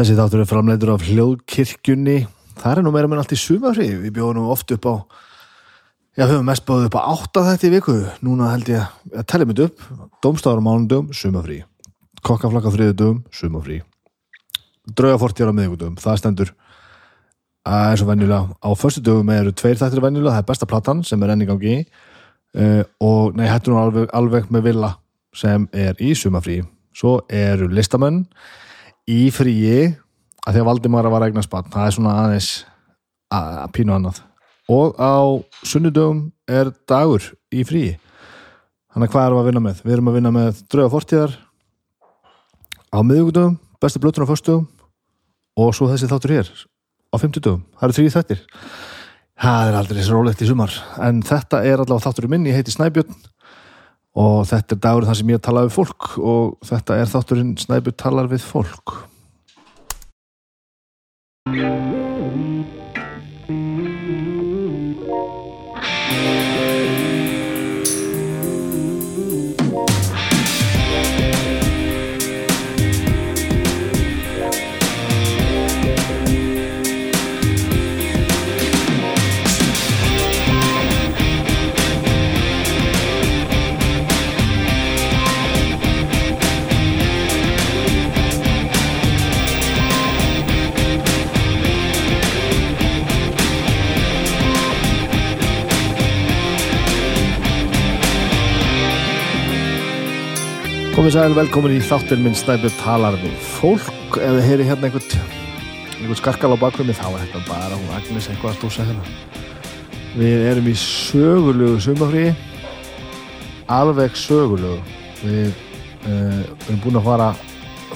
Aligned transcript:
Þessi 0.00 0.14
þáttur 0.16 0.40
er 0.40 0.46
framleitur 0.48 0.90
af 0.94 1.02
hljóðkirkjunni. 1.04 2.22
Það 2.56 2.78
er 2.78 2.78
nú 2.86 2.90
meira 2.94 3.08
menn 3.10 3.18
allt 3.20 3.34
í 3.34 3.36
sumafri. 3.36 3.84
Við 4.00 4.14
bjóðum 4.16 4.38
nú 4.38 4.44
oft 4.48 4.70
upp 4.72 4.86
á, 4.88 4.94
já, 6.16 6.22
við 6.22 6.30
höfum 6.30 6.46
mest 6.48 6.64
bóðið 6.64 6.86
upp 6.86 6.94
á 6.96 7.00
átta 7.04 7.42
þetta 7.50 7.66
í 7.68 7.70
viku. 7.74 7.96
Núna 8.24 8.46
held 8.54 8.70
ég 8.72 8.94
að 9.12 9.26
tellja 9.28 9.48
mitt 9.50 9.60
upp. 9.66 9.82
Dómstafur 10.24 10.62
á 10.64 10.64
mánundum, 10.64 11.10
sumafri. 11.12 11.58
Kokkaflakka 12.24 12.72
þriðudum, 12.72 13.18
sumafri. 13.28 13.76
Draugafortjar 14.88 15.52
á 15.52 15.58
miðugudum, 15.58 16.00
það 16.00 16.16
stendur 16.22 16.54
að 17.68 17.90
eins 17.90 18.06
og 18.06 18.10
venjulega. 18.14 18.56
Á 18.56 18.70
förstu 18.80 19.04
dögum 19.04 19.34
eru 19.36 19.52
tveir 19.52 19.76
þættir 19.82 20.00
venjulega, 20.06 20.38
það 20.38 20.46
er 20.46 20.48
besta 20.54 20.70
platan 20.72 21.04
sem 21.04 21.28
er 21.28 21.34
enn 21.34 21.44
í 21.44 21.50
gangi. 21.52 21.76
Uh, 22.56 22.80
og 23.04 23.36
nei, 23.36 23.50
hættu 23.52 23.76
nú 23.76 23.82
alveg, 23.84 24.08
alveg 24.16 24.48
með 24.48 24.70
villa 24.70 24.94
sem 25.36 25.68
er 25.76 26.00
í 26.00 26.16
sumafrí. 26.16 26.62
Svo 26.96 27.18
eru 27.28 27.68
listamenn 27.68 28.24
í 29.10 29.20
fríi 29.34 29.90
að 30.46 30.54
því 30.54 30.62
að 30.62 30.68
Valdimar 30.68 31.08
var 31.12 31.26
eignar 31.26 31.46
spann 31.46 31.70
það 31.72 31.86
er 31.86 31.96
svona 31.96 32.16
aðeins 32.24 32.50
að 33.30 33.72
pínu 33.76 33.94
annað. 33.94 34.22
Og 34.70 34.94
á 34.98 35.18
sunnudögum 35.66 36.28
er 36.50 36.70
dagur 36.88 37.24
í 37.50 37.64
fríi. 37.66 37.94
Þannig 38.90 39.10
að 39.10 39.14
hvað 39.14 39.26
erum 39.28 39.40
að 39.40 39.48
vinna 39.50 39.62
með? 39.64 39.80
Við 39.84 39.94
erum 39.96 40.10
að 40.10 40.18
vinna 40.18 40.32
með 40.34 40.62
drauga 40.70 40.92
fortíðar 40.94 41.34
á 42.90 42.98
miðugudögum, 43.06 43.58
bestu 43.82 44.02
blötun 44.02 44.26
á 44.26 44.30
föstugum 44.30 44.66
og 45.60 45.74
svo 45.76 45.90
þessi 45.90 46.10
þáttur 46.10 46.34
hér 46.34 46.50
á 47.10 47.16
fymtudögum, 47.18 47.62
það 47.78 47.86
eru 47.86 47.96
þrý 47.98 48.14
þættir. 48.14 48.42
Það 49.40 49.70
er 49.70 49.76
aldrei 49.78 50.02
svo 50.04 50.18
rólegt 50.18 50.42
í 50.44 50.48
sumar. 50.50 50.74
En 51.00 51.22
þetta 51.26 51.62
er 51.64 51.80
allavega 51.80 52.06
þátturinn 52.06 52.34
minn, 52.34 52.48
ég 52.50 52.58
heiti 52.58 52.74
Snæbjörn 52.74 53.14
og 54.18 54.42
þetta 54.50 54.76
er 54.76 54.82
dagur 54.86 55.06
þar 55.06 55.20
sem 55.20 55.30
ég 55.30 55.42
tala 55.44 55.66
við 55.66 55.76
fólk 55.76 56.08
og 56.18 56.56
þetta 56.66 56.98
er 56.98 57.12
þátturinn 57.12 57.54
Snæbjörn 57.60 58.00
talar 58.00 58.30
við 58.30 58.42
fólk 58.46 58.96
Komið 101.10 101.24
sæl, 101.26 101.34
velkomin 101.34 101.72
í 101.74 101.78
þátturinn 101.82 102.22
minn 102.22 102.36
Snæbjörn 102.38 102.74
talar 102.78 103.16
við 103.18 103.32
fólk. 103.42 104.14
Ef 104.14 104.36
þið 104.36 104.44
heyri 104.46 104.66
hérna 104.68 104.86
einhvern 104.86 105.08
einhvern 105.96 106.18
skarkal 106.20 106.50
á 106.54 106.62
bakgrunni 106.62 106.94
þá 106.94 107.08
er 107.08 107.24
þetta 107.24 107.40
bara 107.48 107.78
hún 107.80 107.88
Agnes 107.96 108.28
eitthvað 108.30 108.52
að 108.52 108.60
stúsa 108.60 108.86
hérna. 108.86 109.16
Við 110.20 110.44
erum 110.52 110.68
í 110.70 110.74
sögulegu 110.78 111.80
sumafrí 111.82 112.22
alveg 113.74 114.14
sögulegu. 114.22 114.78
Við 115.24 115.50
uh, 115.50 116.46
erum 116.68 116.78
búin 116.84 117.00
að 117.02 117.08
fara 117.08 117.28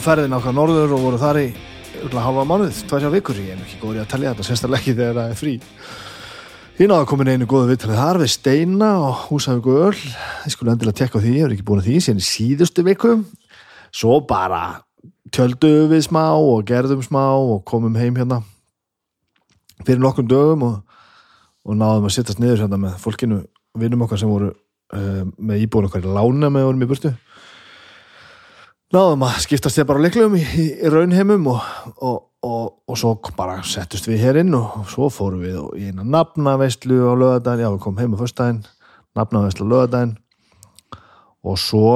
ferðin 0.08 0.34
okkar 0.40 0.58
norður 0.58 0.96
og 0.98 1.06
voru 1.06 1.22
þar 1.22 1.42
í 1.44 1.48
halva 2.18 2.48
mánuð, 2.50 2.83
tværja 2.90 3.14
vikur. 3.14 3.39
Ég 3.39 3.55
er 3.55 3.62
ekki 3.62 3.78
góður 3.84 4.00
í 4.00 4.05
að 4.08 4.10
tellja 4.16 4.34
þetta, 4.34 4.48
sérstaklega 4.50 4.83
ekki 4.83 4.98
þegar 4.98 5.20
það 5.20 5.36
er 5.36 5.40
frí 5.44 5.55
Ég 6.74 6.89
náðu 6.90 7.05
að 7.05 7.07
koma 7.07 7.23
inn 7.23 7.36
einu 7.39 7.46
góðu 7.46 7.68
viðtalið 7.70 7.98
þar 8.01 8.18
við 8.18 8.30
Steina 8.33 8.86
og 8.98 9.18
Húsavíku 9.29 9.74
öll. 9.79 10.01
Ég 10.42 10.51
skulle 10.51 10.73
endilega 10.73 10.96
tekka 10.98 11.20
á 11.20 11.23
því, 11.23 11.35
ég 11.36 11.45
er 11.46 11.52
ekki 11.55 11.67
búin 11.68 11.79
að 11.79 11.86
því 11.86 11.98
síðan 12.02 12.18
í 12.18 12.24
síðustu 12.27 12.83
viku. 12.89 13.12
Svo 13.95 14.17
bara 14.27 14.62
tjöldum 15.30 15.92
við 15.92 16.02
smá 16.08 16.24
og 16.34 16.64
gerðum 16.67 17.05
smá 17.07 17.23
og 17.39 17.63
komum 17.70 17.95
heim 17.95 18.18
hérna 18.18 18.40
fyrir 19.84 20.02
nokkrum 20.02 20.27
dögum 20.27 20.67
og, 20.67 20.98
og 21.63 21.79
náðum 21.79 22.11
að 22.11 22.17
sittast 22.17 22.42
niður 22.42 22.64
hérna 22.64 22.83
með 22.89 22.98
fólkinu, 23.07 23.39
vinnum 23.79 24.02
okkar 24.08 24.24
sem 24.24 24.34
voru 24.34 24.51
uh, 24.51 25.23
með 25.39 25.63
íbúin 25.68 25.86
okkar 25.86 26.02
í 26.02 26.11
lána 26.18 26.51
með 26.51 26.73
vorum 26.73 26.83
í 26.83 26.90
burtu. 26.90 27.14
Náðum 28.90 29.29
að 29.30 29.39
skiptast 29.46 29.79
þér 29.79 29.92
bara 29.92 30.02
á 30.02 30.05
leiklum 30.08 30.34
í, 30.42 30.42
í 30.42 30.68
raunheimum 30.90 31.52
og, 31.55 31.63
og 32.02 32.18
Og, 32.44 32.74
og 32.84 32.98
svo 33.00 33.14
bara 33.38 33.62
settust 33.64 34.08
við 34.10 34.20
hér 34.20 34.38
inn 34.42 34.52
og 34.58 34.82
svo 34.92 35.08
fórum 35.12 35.40
við 35.40 35.56
í 35.80 35.86
eina 35.88 36.05
nafnaveistlu 36.05 36.98
á 37.08 37.12
lögadaginn, 37.16 37.64
já 37.64 37.70
við 37.72 37.80
komum 37.80 38.02
heim 38.02 38.16
á 38.16 38.20
fyrstdæginn 38.20 38.60
nafnaveistlu 39.16 39.64
á 39.64 39.72
lögadaginn 39.72 40.12
og 41.44 41.56
svo 41.60 41.94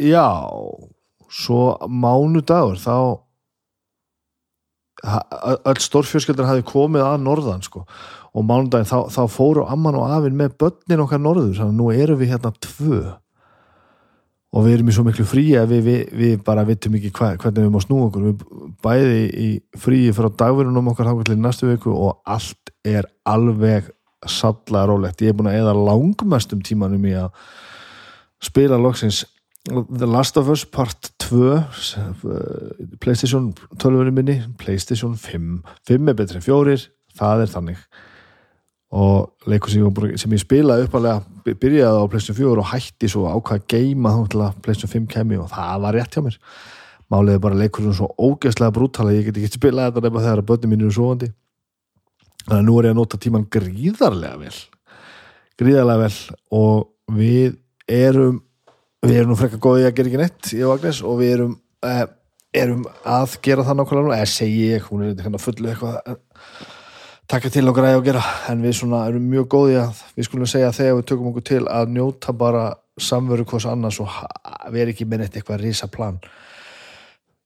já 0.00 0.24
svo 1.28 1.76
mánudagur 1.88 2.80
þá 2.80 2.96
öll 5.04 5.80
stórfjörskjöldar 5.82 6.48
hafi 6.48 6.64
komið 6.64 7.04
að 7.04 7.24
norðan 7.24 7.64
sko. 7.64 7.84
Og 8.34 8.46
mánudaginn 8.46 8.88
þá, 8.88 9.10
þá 9.12 9.22
fóru 9.30 9.66
amman 9.68 9.98
og 9.98 10.08
afinn 10.10 10.38
með 10.38 10.56
börnin 10.62 11.04
okkar 11.04 11.20
norður 11.22 11.52
þannig 11.58 11.74
að 11.74 11.78
nú 11.80 11.90
erum 11.92 12.20
við 12.20 12.32
hérna 12.32 12.54
tvö 12.64 13.00
og 14.54 14.62
við 14.62 14.76
erum 14.76 14.90
í 14.90 14.94
svo 14.94 15.02
miklu 15.06 15.26
fríi 15.26 15.56
að 15.58 15.74
við, 15.74 15.82
við, 15.88 16.00
við 16.20 16.34
bara 16.46 16.64
vitum 16.68 16.94
ekki 16.94 17.10
hva, 17.16 17.32
hvernig 17.42 17.66
við 17.66 17.74
má 17.74 17.80
snú 17.82 17.98
okkur. 18.06 18.28
Við 18.28 18.70
bæði 18.84 19.20
í 19.34 19.48
fríi 19.82 20.14
frá 20.14 20.28
dagverunum 20.30 20.92
okkar 20.92 21.10
hákallir 21.10 21.40
næstu 21.42 21.72
viku 21.72 21.94
og 21.94 22.20
allt 22.22 22.72
er 22.86 23.08
alveg 23.26 23.90
sallega 24.30 24.86
rólegt, 24.88 25.20
ég 25.20 25.32
er 25.32 25.36
búin 25.36 25.50
að 25.50 25.60
eða 25.60 25.74
langmestum 25.76 26.62
tímanum 26.64 27.02
í 27.04 27.12
að 27.18 27.34
spila 28.44 28.78
loksins 28.80 29.24
The 29.64 30.06
Last 30.08 30.36
of 30.36 30.50
Us 30.52 30.64
Part 30.68 31.10
2 31.24 31.60
Playstation 33.00 33.52
12 33.80 34.12
minni, 34.12 34.38
Playstation 34.60 35.16
5 35.16 35.62
5 35.88 36.10
er 36.12 36.18
betri 36.18 36.40
en 36.40 36.44
4, 36.44 36.76
það 37.16 37.44
er 37.44 37.52
þannig 37.52 37.86
og 38.94 39.50
leikur 39.50 39.72
sem 39.72 39.82
ég, 39.82 40.18
sem 40.22 40.34
spilaði 40.38 40.86
uppalega 40.86 41.22
byrjaði 41.44 42.04
á 42.04 42.10
Playstation 42.10 42.38
4 42.38 42.62
og 42.62 42.70
hætti 42.70 43.10
svo 43.10 43.26
ákvaða 43.26 43.66
geima 43.70 44.12
þá 44.14 44.20
til 44.30 44.42
að 44.44 44.60
Playstation 44.64 44.92
5 44.92 45.08
kemi 45.16 45.40
og 45.40 45.50
það 45.52 45.82
var 45.84 45.98
rétt 45.98 46.14
hjá 46.14 46.22
mér. 46.24 46.38
Máliði 47.12 47.42
bara 47.42 47.58
leikurinn 47.58 47.96
svo 47.96 48.12
ógeðslega 48.14 48.74
brútala 48.74 49.14
ég 49.16 49.28
get 49.28 49.40
ekki 49.40 49.58
spilað 49.58 49.90
þetta 49.90 50.06
nefna 50.06 50.24
þegar 50.24 50.46
börnum 50.48 50.72
mínu 50.72 50.88
er 50.88 50.96
svoandi 50.96 51.30
þannig 52.44 52.60
að 52.60 52.66
nú 52.68 52.78
er 52.78 52.88
ég 52.88 52.94
að 52.94 52.98
nota 53.00 53.20
tíman 53.20 53.46
gríðarlega 53.56 54.40
vel. 54.40 54.56
Gríðarlega 55.60 56.04
vel. 56.04 56.18
Og 56.54 57.14
við 57.18 57.56
erum 57.90 58.42
við 59.04 59.20
erum 59.20 59.34
nú 59.34 59.38
frekka 59.38 59.60
góðið 59.60 59.88
að 59.88 59.96
gera 59.98 60.10
ekki 60.10 60.20
neitt 60.22 60.52
ég 60.54 60.68
og 60.68 60.78
Agnes 60.78 61.00
og 61.04 61.18
við 61.20 61.34
erum 61.34 61.56
eh, 61.84 62.04
erum 62.54 62.84
að 63.04 63.36
gera 63.44 63.64
það 63.66 63.80
nákvæmlega 63.80 64.20
eða 64.20 64.30
segi 64.30 64.68
ég, 64.70 64.86
hún 64.88 65.04
er 65.04 65.24
hérna 65.24 65.40
fullu 65.42 65.70
eitthvað 65.72 66.20
taka 67.30 67.50
til 67.50 67.66
og 67.68 67.76
græði 67.76 67.98
og 68.00 68.06
gera. 68.06 68.22
En 68.52 68.62
við 68.64 68.78
svona 68.80 69.04
erum 69.08 69.26
mjög 69.30 69.50
góði 69.56 69.76
að 69.82 70.00
við 70.16 70.28
skulum 70.28 70.50
segja 70.50 70.70
að 70.70 70.80
þegar 70.80 70.96
við 71.00 71.10
tökum 71.10 71.28
okkur 71.32 71.46
til 71.50 71.62
að 71.66 71.92
njóta 71.96 72.36
bara 72.36 72.64
samveru 73.00 73.46
hvers 73.50 73.66
annars 73.66 74.00
og 74.02 74.10
erum 74.70 74.92
ekki 74.92 75.06
með 75.08 75.24
neitt 75.24 75.38
eitthvað 75.38 75.64
risa 75.64 75.90
plan 75.90 76.20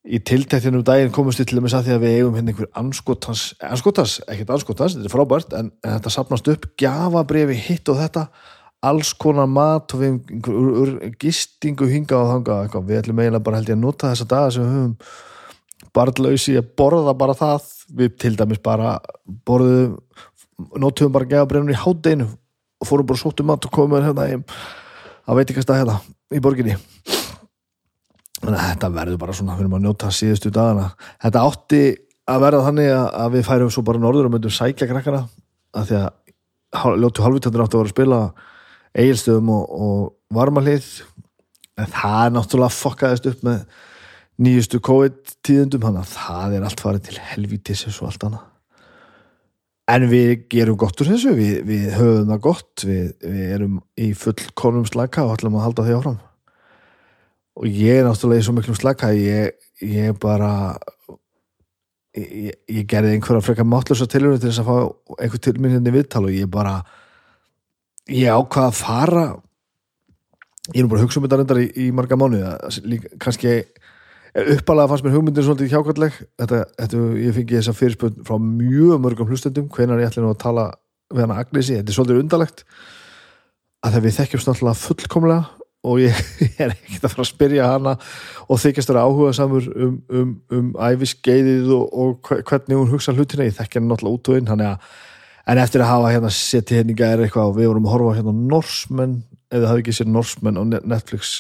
í 0.09 0.21
tiltæktinu 0.25 0.81
daginn 0.87 1.13
komumst 1.13 1.43
við 1.43 1.51
til 1.51 1.63
með 1.63 1.75
að 1.77 1.89
því 1.89 1.95
að 1.95 2.05
við 2.05 2.15
eigum 2.17 2.37
hérna 2.39 2.53
einhver 2.53 2.69
anskotans, 2.81 3.43
anskotans, 3.65 4.19
ekkert 4.29 4.53
anskotans 4.55 4.97
þetta 4.97 5.09
er 5.09 5.13
frábært, 5.13 5.57
en, 5.59 5.73
en 5.85 5.97
þetta 5.97 6.13
sapnast 6.15 6.51
upp 6.53 6.69
gafabrifi 6.81 7.59
hitt 7.67 7.91
og 7.93 8.01
þetta 8.01 8.29
alls 8.89 9.11
konar 9.19 9.49
mat 9.51 9.95
og 9.95 10.05
við 10.05 11.15
gistingu 11.21 11.89
hinga 11.91 12.21
og 12.21 12.31
þanga 12.33 12.85
við 12.87 13.01
ætlum 13.03 13.23
eiginlega 13.25 13.45
bara 13.49 13.61
held 13.61 13.73
ég 13.73 13.79
að 13.79 13.83
nota 13.83 14.13
þessa 14.13 14.29
daga 14.31 14.55
sem 14.55 14.65
við 14.65 14.77
höfum 14.77 14.95
barðlausi 15.95 16.57
að 16.59 16.73
borða 16.79 17.15
bara 17.19 17.37
það. 17.39 17.71
Við 17.99 18.19
til 18.21 18.35
dæmis 18.37 18.61
bara 18.65 18.99
borðum 19.49 19.99
notum 20.79 21.15
bara 21.15 21.29
gafabrifinu 21.29 21.75
í 21.75 21.79
hátdeinu 21.79 22.27
og 22.79 22.89
fórum 22.89 23.07
bara 23.09 23.21
sóttum 23.21 23.49
mat 23.49 23.65
og 23.65 23.75
komum 23.75 24.03
hérna 24.03 24.27
ekki 24.29 25.65
að 25.65 25.81
hérna 25.81 25.99
í 26.35 26.43
borginni. 26.43 26.77
Þannig 28.39 28.59
að 28.59 28.69
þetta 28.69 28.93
verður 28.95 29.23
bara 29.23 29.35
svona 29.35 29.57
við 29.57 29.65
erum 29.65 29.79
að 29.79 29.85
njóta 29.87 30.13
síðustu 30.15 30.53
dagana. 30.55 30.93
Þetta 31.23 31.45
átti 31.49 31.83
að 32.29 32.45
verða 32.45 32.65
þannig 32.69 32.93
að 32.95 33.35
við 33.35 33.47
færum 33.49 33.73
svo 33.73 33.85
bara 33.87 34.03
norður 34.03 34.29
og 34.29 34.35
myndum 34.35 34.55
sækja 34.55 34.89
krakkana 34.91 35.25
að 35.79 35.91
því 35.91 35.99
að 36.03 36.99
ljótu 37.03 37.25
halvvittandur 37.25 37.65
átti 37.65 37.79
að 37.79 37.83
vera 37.83 37.89
að 37.89 37.95
spila 37.95 38.21
eigilstöðum 38.99 39.53
og, 39.55 39.65
og 39.69 40.37
varmalið 40.37 40.89
en 41.79 41.93
það 41.95 42.35
náttúrulega 42.35 42.77
fokkaðist 42.77 43.29
upp 43.31 43.45
með 43.47 43.63
nýjustu 44.39 44.81
COVID 44.85 45.35
tíðundum 45.47 45.83
þannig 45.83 46.05
að 46.05 46.15
það 46.15 46.55
er 46.57 46.67
allt 46.69 46.85
farið 46.85 47.09
til 47.09 47.19
helvítis 47.33 47.85
og 47.91 48.09
allt 48.11 48.29
annað. 48.29 48.47
En 49.89 50.05
við 50.11 50.33
gerum 50.53 50.77
gott 50.79 51.01
úr 51.01 51.09
þessu 51.15 51.33
við, 51.33 51.55
við 51.65 51.87
höfum 51.97 52.29
það 52.29 52.43
gott 52.45 52.85
við, 52.85 53.07
við 53.25 53.53
erum 53.55 53.79
í 53.97 54.11
full 54.21 54.37
konum 54.59 54.85
slaka 54.87 55.25
og 55.25 55.39
ætlum 55.39 55.57
að 55.57 55.65
halda 55.65 55.87
því 55.87 55.97
áfram. 55.97 56.19
Og 57.59 57.67
ég 57.73 58.03
er 58.03 58.07
náttúrulega 58.07 58.45
í 58.45 58.47
svo 58.47 58.55
miklum 58.55 58.77
slaka 58.79 59.11
ég, 59.17 59.57
ég 59.81 60.19
bara 60.21 60.53
ég, 62.19 62.53
ég 62.69 62.87
gerði 62.89 63.17
einhverja 63.17 63.45
frekar 63.45 63.69
mátlösa 63.69 64.07
tilhörinu 64.11 64.43
til 64.43 64.53
þess 64.53 64.63
að 64.63 64.69
fá 64.69 65.17
einhver 65.25 65.43
til 65.43 65.57
minn 65.59 65.75
hérna 65.75 65.95
viðtal 65.95 66.25
og 66.29 66.37
ég 66.37 66.51
bara 66.53 66.77
ég 68.13 68.29
ákvað 68.33 68.69
að 68.69 68.79
fara 68.79 69.27
ég 70.75 70.83
er 70.83 70.85
nú 70.85 70.93
bara 70.93 71.01
að 71.01 71.07
hugsa 71.07 71.21
um 71.21 71.27
þetta 71.27 71.41
reyndar 71.41 71.63
í, 71.63 71.69
í 71.81 71.89
marga 71.97 72.21
mánuði 72.21 73.01
kannski 73.23 73.61
uppalega 74.35 74.91
fannst 74.91 75.07
mér 75.07 75.17
hugmyndin 75.17 75.47
svolítið 75.47 75.73
hjákalleg 75.73 76.19
þetta, 76.41 76.63
þetta, 76.77 77.05
ég 77.23 77.37
fengi 77.37 77.59
þessa 77.59 77.77
fyrirspönd 77.77 78.21
frá 78.29 78.37
mjög 78.43 79.03
mörgum 79.05 79.31
hlustendum. 79.31 79.69
Hvenar 79.73 80.03
ég 80.03 80.11
ætla 80.11 80.25
nú 80.25 80.33
að 80.33 80.43
tala 80.43 80.67
við 81.15 81.25
hana 81.25 81.39
Agnesi, 81.41 81.79
þetta 81.79 81.93
er 81.93 81.97
svolítið 81.97 82.23
undalegt 82.23 82.65
að 83.85 83.95
það 83.95 84.05
við 84.05 84.17
þekkjumst 84.19 84.51
náttúrulega 84.51 84.83
fullkomlega 84.83 85.59
og 85.89 86.01
ég, 86.03 86.23
ég 86.43 86.57
er 86.65 86.75
ekkert 86.75 87.07
að 87.07 87.13
fara 87.15 87.25
að 87.25 87.31
spyrja 87.31 87.69
hana 87.73 87.95
og 88.49 88.61
þykjast 88.63 88.93
að 88.93 89.01
áhuga 89.05 89.35
samur 89.39 89.69
um, 89.71 89.95
um, 90.11 90.33
um 90.55 90.73
æfiskeiðið 90.89 91.71
og, 91.77 91.87
og 91.89 92.33
hvernig 92.49 92.81
hún 92.81 92.93
hugsa 92.93 93.15
hlutina, 93.15 93.47
ég 93.47 93.57
þekkja 93.57 93.81
hann 93.81 93.89
náttúrulega 93.93 94.19
út 94.19 94.33
og 94.33 94.41
inn 94.43 94.79
en 95.49 95.63
eftir 95.63 95.81
að 95.81 95.93
hafa 95.95 96.13
hérna 96.13 96.31
setið 96.35 96.83
hérna 96.83 96.93
í 96.93 96.99
gæri 96.99 97.25
eitthvað 97.25 97.53
og 97.53 97.57
við 97.57 97.71
vorum 97.71 97.87
að 97.89 97.95
horfa 97.95 98.17
hérna 98.19 98.35
norsmenn, 98.37 99.15
eða 99.55 99.71
hafi 99.71 99.85
ekki 99.85 99.95
sér 99.97 100.11
norsmenn 100.13 100.61
á 100.61 100.63
Netflix 100.83 101.39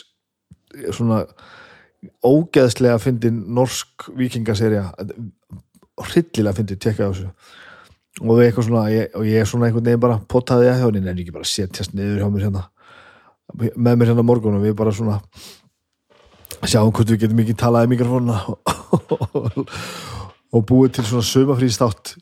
svona 0.96 1.24
ógeðslega 2.24 2.98
fyndin 3.02 3.40
norsk 3.54 4.08
vikingaserja 4.18 4.88
hryllilega 5.98 6.54
fyndin, 6.56 6.78
tekka 6.78 7.08
á 7.08 7.10
þessu. 7.10 7.30
Og 8.18 8.62
svona, 8.64 8.88
ég, 8.90 9.12
og 9.14 9.26
ég 9.26 9.42
er 9.42 9.46
svona 9.46 9.68
einhvern 9.68 9.86
veginn 9.86 10.02
bara 10.02 10.18
potaði 10.18 10.70
að 10.72 10.82
henni, 10.82 11.04
en 11.06 11.18
ekki 11.22 11.34
bara 11.34 11.46
setjast 11.46 11.94
niður 11.94 12.22
hjá 12.22 12.30
mér 12.34 12.48
hérna 12.48 12.64
með 13.56 13.96
mér 13.96 14.10
hérna 14.12 14.24
morgun 14.26 14.58
og 14.58 14.64
við 14.66 14.74
bara 14.76 14.92
svona 14.92 15.18
sjáum 16.68 16.92
hvort 16.92 17.08
við 17.08 17.22
getum 17.24 17.40
ekki 17.42 17.56
talað 17.58 17.86
í 17.86 17.92
mikrofónuna 17.94 18.38
og 20.54 20.64
búið 20.68 20.98
til 20.98 21.06
svona 21.08 21.28
sömafrístátt 21.28 22.16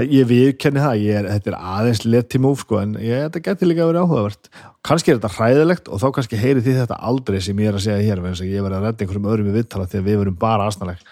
ég 0.00 0.28
viðkenni 0.28 0.80
það, 0.80 1.02
er, 1.12 1.26
þetta 1.34 1.50
er 1.52 1.56
aðeins 1.58 2.04
leti 2.06 2.38
múf 2.40 2.62
sko, 2.64 2.78
en 2.80 2.94
ég, 2.96 3.26
þetta 3.26 3.42
getur 3.48 3.68
líka 3.68 3.84
að 3.84 3.90
vera 3.90 4.04
áhugavert. 4.06 4.48
Kannski 4.86 5.12
er 5.12 5.18
þetta 5.18 5.34
hræðilegt 5.36 5.90
og 5.92 6.00
þá 6.00 6.06
kannski 6.16 6.40
heyri 6.40 6.64
því 6.64 6.78
þetta 6.78 7.00
aldrei 7.10 7.40
sem 7.44 7.60
ég 7.60 7.68
er 7.68 7.76
að 7.76 7.84
segja 7.84 8.06
hér 8.06 8.22
en 8.22 8.32
ég 8.48 8.64
verði 8.64 8.78
að 8.78 8.86
redda 8.86 9.04
einhverjum 9.04 9.28
öðrum 9.34 9.50
í 9.50 9.56
viðtala 9.58 9.88
þegar 9.92 10.06
við 10.08 10.18
verum 10.22 10.38
bara 10.40 10.68
aðsnaleg 10.70 11.04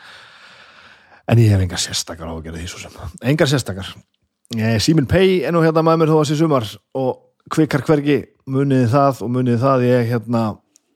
en 1.30 1.38
ég 1.38 1.52
hef 1.52 1.64
engar 1.64 1.82
sérstakar 1.82 2.30
á 2.30 2.34
að 2.34 2.44
gera 2.48 2.58
því 2.58 2.70
svo 2.70 2.80
sem. 2.82 2.96
Engar 3.30 3.50
sérstakar. 3.50 3.90
Simin 4.82 5.06
Pei 5.06 5.42
er 5.46 5.54
nú 5.54 5.62
hérna 5.62 5.84
með 5.86 6.00
mér 6.00 6.10
þó 6.10 6.16
að 6.18 6.28
sé 6.30 6.38
sumar 6.40 6.66
og 6.98 7.10
kvikar 7.52 7.84
hvergi. 7.86 8.18
Muniði 8.50 8.88
það 8.90 9.20
og 9.26 9.32
muniði 9.36 9.60
það 9.62 9.84
ég 9.86 10.08
hérna 10.10 10.44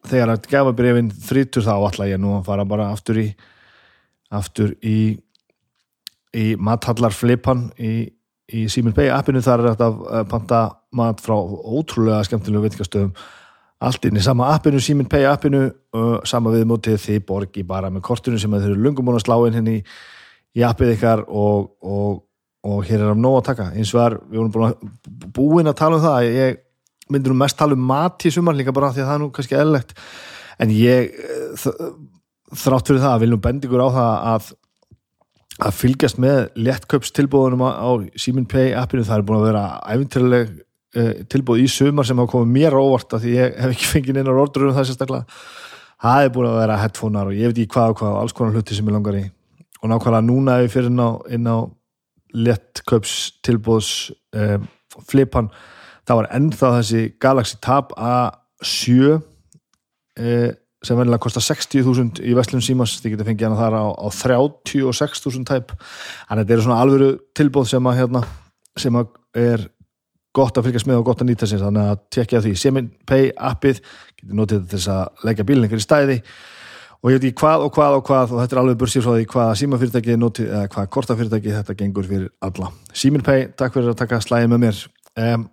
þegar 0.09 0.33
að 0.33 0.49
gefa 0.51 0.73
brefin 0.75 1.11
þrítur 1.29 1.65
þá 1.65 1.75
ætla 1.77 2.09
ég 2.09 2.19
nú 2.21 2.35
að 2.35 2.49
fara 2.49 2.65
bara 2.67 2.89
aftur 2.91 3.21
í 3.21 3.29
aftur 4.35 4.75
í 4.83 4.97
í 6.35 6.45
mathallar 6.59 7.15
flipan 7.15 7.69
í, 7.79 7.93
í 8.51 8.65
Simin 8.71 8.95
Pei 8.95 9.07
appinu 9.13 9.41
þar 9.45 9.63
er 9.63 9.71
þetta 9.73 9.89
að 10.19 10.29
panta 10.31 10.61
mat 10.95 11.23
frá 11.23 11.35
ótrúlega 11.35 12.23
skemmtilegu 12.27 12.67
veitikastöðum 12.67 13.15
allt 13.85 14.05
inn 14.07 14.17
í 14.17 14.23
sama 14.23 14.51
appinu, 14.55 14.79
Simin 14.81 15.09
Pei 15.11 15.25
appinu 15.29 15.67
sama 16.27 16.53
viðmótið 16.53 16.99
því 17.01 17.17
borgi 17.27 17.65
bara 17.67 17.91
með 17.93 18.05
kortinu 18.07 18.39
sem 18.41 18.53
þeir 18.53 18.71
eru 18.71 18.83
lungum 18.85 19.07
búin 19.07 19.19
að 19.19 19.25
slá 19.27 19.35
inn 19.47 19.57
henni 19.59 19.79
í, 19.79 19.83
í 20.59 20.63
appið 20.65 20.95
ykkar 20.95 21.25
og, 21.27 21.73
og 21.83 22.23
og 22.65 22.85
hér 22.87 23.03
er 23.03 23.11
hann 23.13 23.21
nóg 23.21 23.39
að 23.39 23.47
taka. 23.51 23.67
Eins 23.77 23.93
og 23.93 24.01
er, 24.01 24.15
við 24.29 24.41
vorum 24.41 24.53
búin 24.55 24.93
búin 25.35 25.69
að 25.69 25.79
tala 25.81 25.99
um 25.99 26.05
það 26.05 26.29
ég 26.33 26.61
myndir 27.13 27.33
nú 27.33 27.37
mest 27.37 27.57
tala 27.59 27.77
um 27.77 27.83
mat 27.85 28.25
í 28.25 28.31
sumar 28.33 28.57
líka 28.57 28.73
bara 28.73 28.91
því 28.93 29.03
að 29.03 29.09
það 29.09 29.15
er 29.15 29.21
nú 29.21 29.31
kannski 29.35 29.57
eðlegt 29.59 29.91
en 30.63 30.71
ég 30.73 31.11
þrátt 32.55 32.89
fyrir 32.89 33.03
það 33.03 33.11
að 33.11 33.25
viljum 33.25 33.43
bendingur 33.43 33.83
á 33.85 33.89
það 33.93 34.15
að 34.31 34.47
að 35.63 35.75
fylgjast 35.79 36.19
með 36.19 36.39
léttköpstilbóðunum 36.59 37.63
á, 37.63 37.89
Simin 38.19 38.47
Pay 38.49 38.73
appinu. 38.75 39.05
Það 39.07 39.21
er 39.21 39.27
búin 39.27 39.39
að 39.39 39.47
vera 39.49 39.63
æfintileg 39.87 40.51
uh, 40.51 41.13
tilbóð 41.31 41.63
í 41.63 41.69
sumar 41.71 42.07
sem 42.07 42.19
hafa 42.19 42.33
komið 42.33 42.51
mér 42.57 42.75
óvart 42.79 43.15
að 43.15 43.25
því 43.25 43.37
ég 43.37 43.55
hef 43.63 43.75
ekki 43.75 43.91
fengið 43.93 44.19
einar 44.19 44.41
orður 44.43 44.69
um 44.69 44.75
það 44.75 44.89
sérstaklega. 44.89 45.39
Það 46.05 46.25
er 46.25 46.35
búin 46.35 46.49
að 46.49 46.59
vera 46.59 46.81
headphonear 46.81 47.31
og 47.31 47.39
ég 47.39 47.51
veit 47.51 47.63
ekki 47.63 47.73
hvað 47.77 47.93
og 47.93 48.01
hvað 48.01 48.11
og 48.11 48.21
alls 48.21 48.35
konar 48.35 48.57
hluti 48.57 48.77
sem 48.77 48.91
ég 48.91 48.97
langar 48.97 49.19
í. 49.21 49.23
Og 49.81 49.91
nákvæmlega 49.91 50.27
núna 50.27 50.59
ef 50.59 50.67
ég 50.67 50.75
fyrir 50.75 50.91
inn 50.91 50.99
á, 50.99 51.09
á 51.55 51.57
léttköps 52.35 53.15
tilbúðs 53.45 54.11
eh, 54.35 54.59
flipan, 55.07 55.49
það 56.07 56.19
var 56.19 56.29
ennþá 56.35 56.71
þessi 56.79 57.03
Galaxy 57.21 57.59
Tab 57.63 57.93
A7 57.95 59.15
eh, 60.19 60.51
sem 60.85 60.97
verðilega 60.99 61.23
kostar 61.25 61.45
60.000 61.45 62.23
í 62.25 62.33
Vestlum 62.37 62.63
Símas 62.63 62.95
þið 63.01 63.15
getur 63.15 63.29
fengið 63.29 63.47
hana 63.49 63.59
þar 63.59 63.77
á, 63.77 63.85
á 63.97 64.07
36.000 64.13 65.47
tæp, 65.49 65.75
en 66.29 66.41
þetta 66.41 66.55
eru 66.55 66.65
svona 66.65 66.81
alvöru 66.83 67.11
tilbúð 67.37 67.71
sem 67.71 67.89
að 67.89 68.01
hérna 68.01 68.25
sem 68.79 68.99
að 68.99 69.13
er 69.35 69.69
gott 70.35 70.57
að 70.57 70.67
fylgjast 70.67 70.89
með 70.89 70.99
og 70.99 71.07
gott 71.07 71.23
að 71.23 71.31
nýta 71.31 71.47
sér, 71.47 71.63
þannig 71.63 71.93
að 71.93 72.03
tekja 72.11 72.41
því. 72.43 72.51
Semin 72.59 72.91
Pay 73.07 73.31
appið, 73.35 73.79
getur 74.19 74.37
notið 74.41 74.67
þess 74.73 74.91
að 74.91 75.25
leggja 75.29 75.47
bílingar 75.47 75.81
í 75.81 75.85
stæði 75.85 76.19
og 77.05 77.11
ég 77.11 77.19
veit 77.19 77.27
ekki 77.29 77.39
hvað 77.43 77.63
og 77.67 77.73
hvað 77.75 77.95
og 77.99 78.05
hvað 78.07 78.31
og 78.33 78.41
þetta 78.41 78.55
er 78.55 78.61
alveg 78.63 78.77
bursið 78.81 79.05
frá 79.05 79.13
því 79.13 79.25
hvaða 79.29 79.57
símafyrirtæki 79.61 80.17
noti, 80.17 80.45
eða 80.49 80.69
hvaða 80.73 80.91
kortafyrirtæki 80.95 81.53
þetta 81.53 81.75
gengur 81.77 82.07
fyrir 82.09 82.29
alla. 82.45 82.71
Síminpay, 82.97 83.49
takk 83.53 83.75
fyrir 83.77 83.91
að 83.93 83.99
taka 83.99 84.21
slæði 84.25 84.49
með 84.51 84.63
mér. 84.63 84.79
Um, 85.21 85.45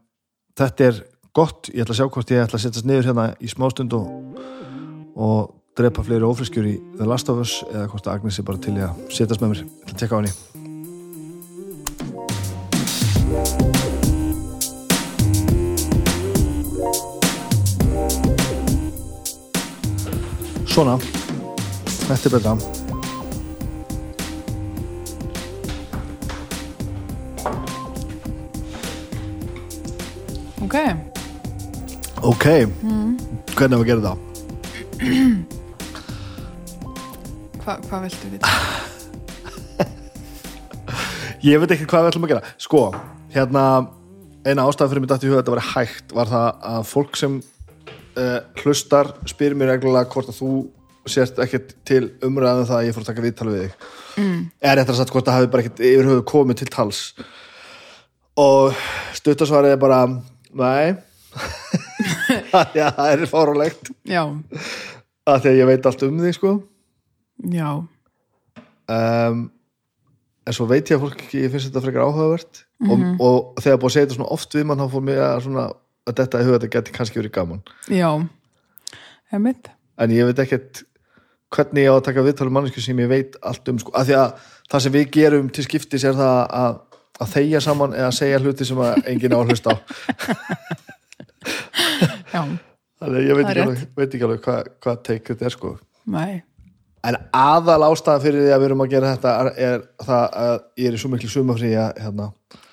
þetta 0.58 0.86
er 0.88 1.02
gott, 1.36 1.68
ég 1.72 1.84
ætla 1.84 1.94
að 1.94 2.00
sjá 2.00 2.08
hvort 2.16 2.32
ég 2.32 2.46
ætla 2.46 2.58
að 2.58 2.64
setjast 2.64 2.88
niður 2.88 3.10
hérna 3.10 3.26
í 3.36 3.52
smástund 3.52 3.96
og, 3.98 4.08
og 5.16 5.54
drepa 5.78 6.04
fleiri 6.04 6.26
ofriskjur 6.26 6.66
í 6.68 6.76
The 6.98 7.08
Last 7.08 7.30
of 7.32 7.40
Us 7.42 7.58
eða 7.70 7.88
hvort 7.88 8.06
að 8.06 8.18
Agnes 8.18 8.38
er 8.38 8.48
bara 8.48 8.60
til 8.62 8.76
að 8.76 8.98
setjast 9.12 9.44
með 9.44 9.54
mér. 9.54 9.64
Ætla 9.84 9.94
að 9.94 10.00
tekka 10.02 10.16
á 10.16 10.20
henni. 10.20 10.34
Svona 20.72 20.96
Þetta 22.08 22.28
er 22.28 22.32
betra 22.32 22.56
Ok, 30.62 30.76
Ok, 32.22 32.44
hvernig 33.56 33.76
var 33.76 33.82
að 33.82 33.88
gera 33.90 34.04
það? 34.06 34.31
Hva, 37.62 37.74
hvað 37.88 38.04
viltu 38.06 38.28
vita? 38.30 38.50
Ég 41.46 41.58
veit 41.58 41.72
ekki 41.74 41.88
hvað 41.90 42.04
við 42.04 42.10
ætlum 42.12 42.26
að 42.28 42.32
gera. 42.32 42.52
Sko, 42.62 42.82
hérna 43.34 43.64
eina 44.46 44.66
ástæða 44.66 44.92
fyrir 44.92 45.02
mig 45.02 45.10
dætt 45.10 45.26
í 45.26 45.30
huga 45.30 45.40
að 45.40 45.42
þetta 45.42 45.54
var 45.56 45.68
hægt 45.72 46.14
var 46.14 46.30
það 46.30 46.46
að 46.70 46.86
fólk 46.92 47.18
sem 47.18 47.34
uh, 47.42 48.38
hlustar 48.62 49.06
spyrir 49.30 49.58
mér 49.58 49.72
reglulega 49.74 50.10
hvort 50.14 50.30
að 50.30 50.38
þú 50.38 50.52
sért 51.10 51.40
ekkert 51.42 51.74
til 51.88 52.04
umræðan 52.22 52.68
það 52.68 52.78
að 52.78 52.86
ég 52.86 52.94
fór 52.94 53.02
að 53.02 53.10
taka 53.10 53.26
viðtal 53.26 53.50
við 53.50 53.62
þig. 53.64 53.72
Mm. 54.12 54.40
er 54.62 54.78
eftir 54.78 54.94
að 54.94 55.00
sagt 55.00 55.14
hvort 55.14 55.26
það 55.26 55.38
hafi 55.40 55.52
bara 55.54 55.64
ekkert 55.64 55.86
yfir 55.88 56.10
höfu 56.12 56.28
komið 56.30 56.62
til 56.62 56.70
tals. 56.76 57.00
Og 58.38 58.84
stuttasvarið 59.18 59.74
er 59.74 59.82
bara 59.82 60.04
nei. 60.06 60.94
Já, 62.76 62.86
það 62.96 63.10
er 63.12 63.24
fárulegt 63.30 63.90
Já, 64.08 64.22
að 65.28 65.42
því 65.42 65.52
að 65.52 65.58
ég 65.60 65.70
veit 65.70 65.90
allt 65.90 66.06
um 66.06 66.22
þig 66.22 66.38
sko. 66.38 66.52
Já, 67.52 67.68
um, 68.96 69.42
en 70.42 70.56
svo 70.56 70.66
veit 70.70 70.90
ég 70.90 70.98
að 70.98 71.06
fólk 71.06 71.22
ég 71.38 71.52
finnst 71.52 71.70
þetta 71.70 71.84
frekar 71.84 72.08
áhugavert. 72.08 72.64
Og, 72.82 73.02
og 73.22 73.60
þegar 73.62 73.78
búið 73.78 73.88
að 73.88 73.94
segja 73.94 74.06
þetta 74.08 74.16
svona 74.16 74.34
oft 74.34 74.54
við 74.56 74.64
mann 74.66 74.80
þá 74.82 74.88
fór 74.90 75.02
mér 75.06 75.20
að, 75.22 75.36
svona, 75.44 75.66
að 76.08 76.16
þetta 76.18 76.40
í 76.40 76.46
huga 76.48 76.56
þetta 76.56 76.70
geti 76.74 76.94
kannski 76.96 77.20
verið 77.20 77.34
gaman. 77.36 77.60
Já. 77.86 78.08
Emmett 79.32 79.70
en 80.02 80.14
ég 80.14 80.26
veit 80.28 80.40
ekkert 80.42 80.82
hvernig 81.52 81.84
ég 81.84 81.92
á 81.92 81.94
að 81.98 82.06
taka 82.08 82.24
viðtalum 82.24 82.54
mannesku 82.56 82.80
sem 82.82 82.98
ég 83.02 83.10
veit 83.10 83.36
allt 83.44 83.68
um 83.68 83.78
sko, 83.80 83.92
af 83.98 84.04
því 84.08 84.14
að 84.18 84.30
það 84.72 84.84
sem 84.84 84.94
við 84.96 85.06
gerum 85.16 85.48
til 85.52 85.64
skiptis 85.66 86.06
er 86.08 86.16
það 86.16 86.38
að, 86.62 86.74
að 87.20 87.32
þeia 87.34 87.60
saman 87.64 87.96
eða 87.98 88.12
segja 88.16 88.40
hluti 88.40 88.64
sem 88.68 88.80
enginn 89.12 89.36
á 89.36 89.38
að 89.38 89.48
hlusta 89.52 89.74
á. 89.74 89.76
Já, 92.32 92.42
þannig 93.02 93.20
að 93.20 93.28
ég 93.28 93.36
veit 93.38 93.44
Það 93.46 93.52
er 93.52 93.60
ekki 93.60 93.66
alveg, 93.68 93.84
veit 94.00 94.08
ekki 94.16 94.26
alveg 94.28 94.40
hvað, 94.46 94.72
hvað 94.86 95.02
teik 95.08 95.28
þetta 95.32 95.48
er 95.48 95.54
sko. 95.56 95.72
Nei, 96.12 96.32
en 97.08 97.18
aðal 97.34 97.82
ástæða 97.88 98.22
fyrir 98.22 98.44
því 98.46 98.52
að 98.54 98.60
við 98.62 98.68
erum 98.70 98.84
að 98.84 98.92
gera 98.94 99.12
þetta 99.16 99.32
er, 99.42 99.50
er 99.68 99.84
það 100.06 100.38
að 100.42 100.54
ég 100.82 100.90
er 100.92 100.96
í 100.98 101.02
svo 101.02 101.10
miklu 101.12 101.30
sumafrí 101.32 101.72
að 101.82 102.02
hérna, 102.04 102.28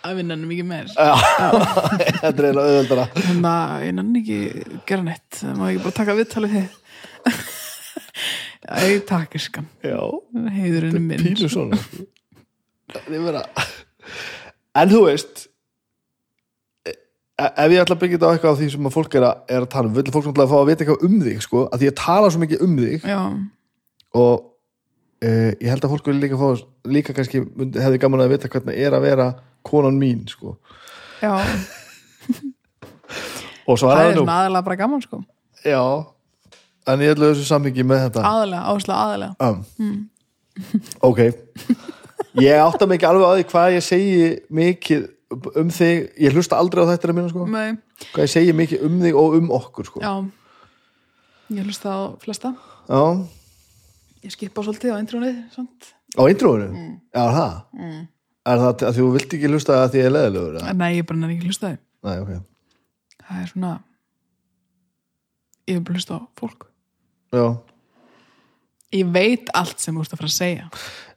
að 0.06 0.20
vinna 0.20 0.38
hann 0.38 0.48
mikið 0.50 0.68
meir. 0.70 0.92
Þetta 2.22 2.30
er 2.30 2.46
eiginlega 2.50 2.68
auðveldara. 2.70 3.08
Þannig 3.20 3.50
að 3.52 3.86
ég 3.88 3.96
nann 3.98 4.14
ekki 4.20 4.40
gera 4.90 5.06
neitt. 5.06 5.28
Það 5.40 5.58
má 5.60 5.66
ekki 5.70 5.84
bara 5.86 5.98
taka 6.00 6.16
viðtalið 6.20 6.56
þið 6.56 6.78
Æ, 8.70 9.00
takk 9.08 9.36
skan 9.42 9.66
já, 9.82 9.98
Heiðurinn 10.54 11.00
minn. 11.08 11.24
pínu 11.24 11.50
svona. 11.50 11.78
Það 12.94 13.16
er 13.18 13.24
vera 13.24 13.44
en 14.80 14.92
þú 14.92 15.00
veist 15.08 15.49
ef 17.40 17.74
ég 17.74 17.82
ætla 17.84 17.96
að 17.96 18.02
byggja 18.04 18.18
þetta 18.18 18.30
á 18.30 18.34
eitthvað 18.36 18.54
á 18.56 18.60
því 18.60 18.68
sem 18.74 18.90
að 18.90 18.96
fólk 18.96 19.16
er 19.16 19.26
að, 19.28 19.42
er 19.56 19.66
að 19.66 19.72
tala 19.74 19.90
um, 19.90 19.96
vil 19.96 20.14
fólk 20.14 20.28
náttúrulega 20.28 20.52
fá 20.52 20.58
að 20.60 20.70
vita 20.70 20.86
eitthvað 20.86 21.06
um 21.08 21.18
þig 21.26 21.44
sko, 21.46 21.64
að 21.70 21.82
því 21.84 21.90
að 21.92 21.98
tala 22.02 22.32
svo 22.34 22.42
mikið 22.44 22.64
um 22.66 22.76
þig. 22.80 23.08
Já, 23.08 23.22
og 24.20 24.34
uh, 24.36 25.52
ég 25.54 25.68
held 25.72 25.88
að 25.88 25.94
fólk 25.94 26.10
vil 26.10 26.18
líka 26.20 26.40
fá 26.40 26.48
líka 26.90 27.16
kannski 27.18 27.44
hefði 27.80 28.02
gaman 28.04 28.26
að 28.26 28.34
vita 28.36 28.52
hvernig 28.52 28.80
er 28.86 28.98
að 28.98 29.06
vera 29.08 29.28
konan 29.70 30.00
mín 30.02 30.24
sko. 30.30 30.56
já, 31.24 31.34
og 33.68 33.80
svo 33.80 33.92
það 33.92 33.96
er 33.96 34.00
er 34.00 34.10
það 34.10 34.16
nú. 34.16 34.24
svona 34.24 34.40
aðalega 34.40 34.68
bara 34.70 34.80
gaman 34.84 35.06
sko. 35.06 35.22
Já, 35.66 35.84
en 36.90 37.06
ég 37.06 37.14
ætla 37.16 37.32
þessu 37.34 37.48
samhengi 37.48 37.86
með 37.88 38.08
þetta. 38.08 38.26
Aðalega, 38.34 38.66
áherslega 38.74 39.06
aðalega. 39.06 39.34
Um. 39.86 40.10
ok. 41.10 41.24
Ég 42.40 42.60
átta 42.62 42.86
ekki 42.86 43.08
alveg 43.08 43.26
á 43.26 43.32
því 43.38 43.46
hvað 43.50 43.76
ég 43.76 43.84
segi 43.86 44.28
mikið 44.54 45.08
um 45.30 45.70
þig 45.74 46.10
ég 46.18 46.34
hlusta 46.34 46.58
aldrei 46.58 46.86
á 46.86 46.90
þetta 46.92 47.14
mínu 47.14 47.32
sko. 47.32 47.46
Nei, 47.50 47.78
hvað 48.14 48.26
ég 48.26 48.32
segi 48.34 48.56
mikið 48.58 48.86
um 48.88 49.00
þig 49.04 49.18
og 49.20 49.36
um 49.38 49.52
okkur 49.60 49.90
sko. 49.90 50.02
Já. 50.04 50.14
Ég 51.54 51.66
hlusta 51.66 51.94
á 51.94 52.00
flesta. 52.22 52.54
Já. 52.90 53.04
ég 54.26 54.34
skipa 54.34 54.64
svolítið 54.66 54.96
á 54.98 55.02
intrónið 55.02 55.36
samt. 55.54 55.94
á 56.18 56.22
intróinu? 56.26 57.00
Já 57.14 57.24
það? 57.36 57.54
Mm. 57.78 58.02
er 58.50 58.64
það 58.64 58.84
að 58.90 58.98
þú 58.98 59.06
vilt 59.14 59.36
ekki 59.38 59.52
hlusta 59.52 59.78
að 59.84 59.92
því 59.94 60.00
ég 60.02 60.10
er 60.10 60.16
leðilegur 60.16 60.76
nei, 60.80 60.90
ég 60.98 61.06
bara 61.06 61.20
nefnir 61.20 61.38
ekki 61.38 61.52
hlusta 61.52 61.70
á 61.70 61.70
þau 61.70 62.10
nei 62.10 62.24
ok. 62.24 62.32
Það 63.22 63.42
er 63.44 63.52
svona 63.54 63.72
ég 65.70 65.78
vil 65.78 65.86
bara 65.86 66.00
hlusta 66.00 66.18
á 66.18 66.22
fólk. 66.40 66.66
Já, 67.30 67.46
ég 68.98 69.12
veit 69.14 69.54
allt 69.54 69.78
sem 69.80 69.94
þú 69.94 70.02
ert 70.02 70.16
að 70.16 70.24
fara 70.24 70.32
að 70.34 70.40
segja. 70.40 70.70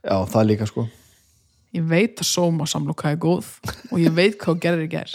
Já 0.04 0.16
það 0.28 0.48
líka 0.52 0.68
sko 0.68 0.86
ég 1.76 1.88
veit 1.88 2.20
að 2.20 2.28
sóma 2.28 2.66
samloka 2.68 3.12
er 3.12 3.20
góð 3.20 3.48
og 3.90 3.98
ég 4.00 4.14
veit 4.16 4.38
hvað 4.40 4.60
gerir 4.64 4.86
í 4.86 4.90
ger 4.92 5.14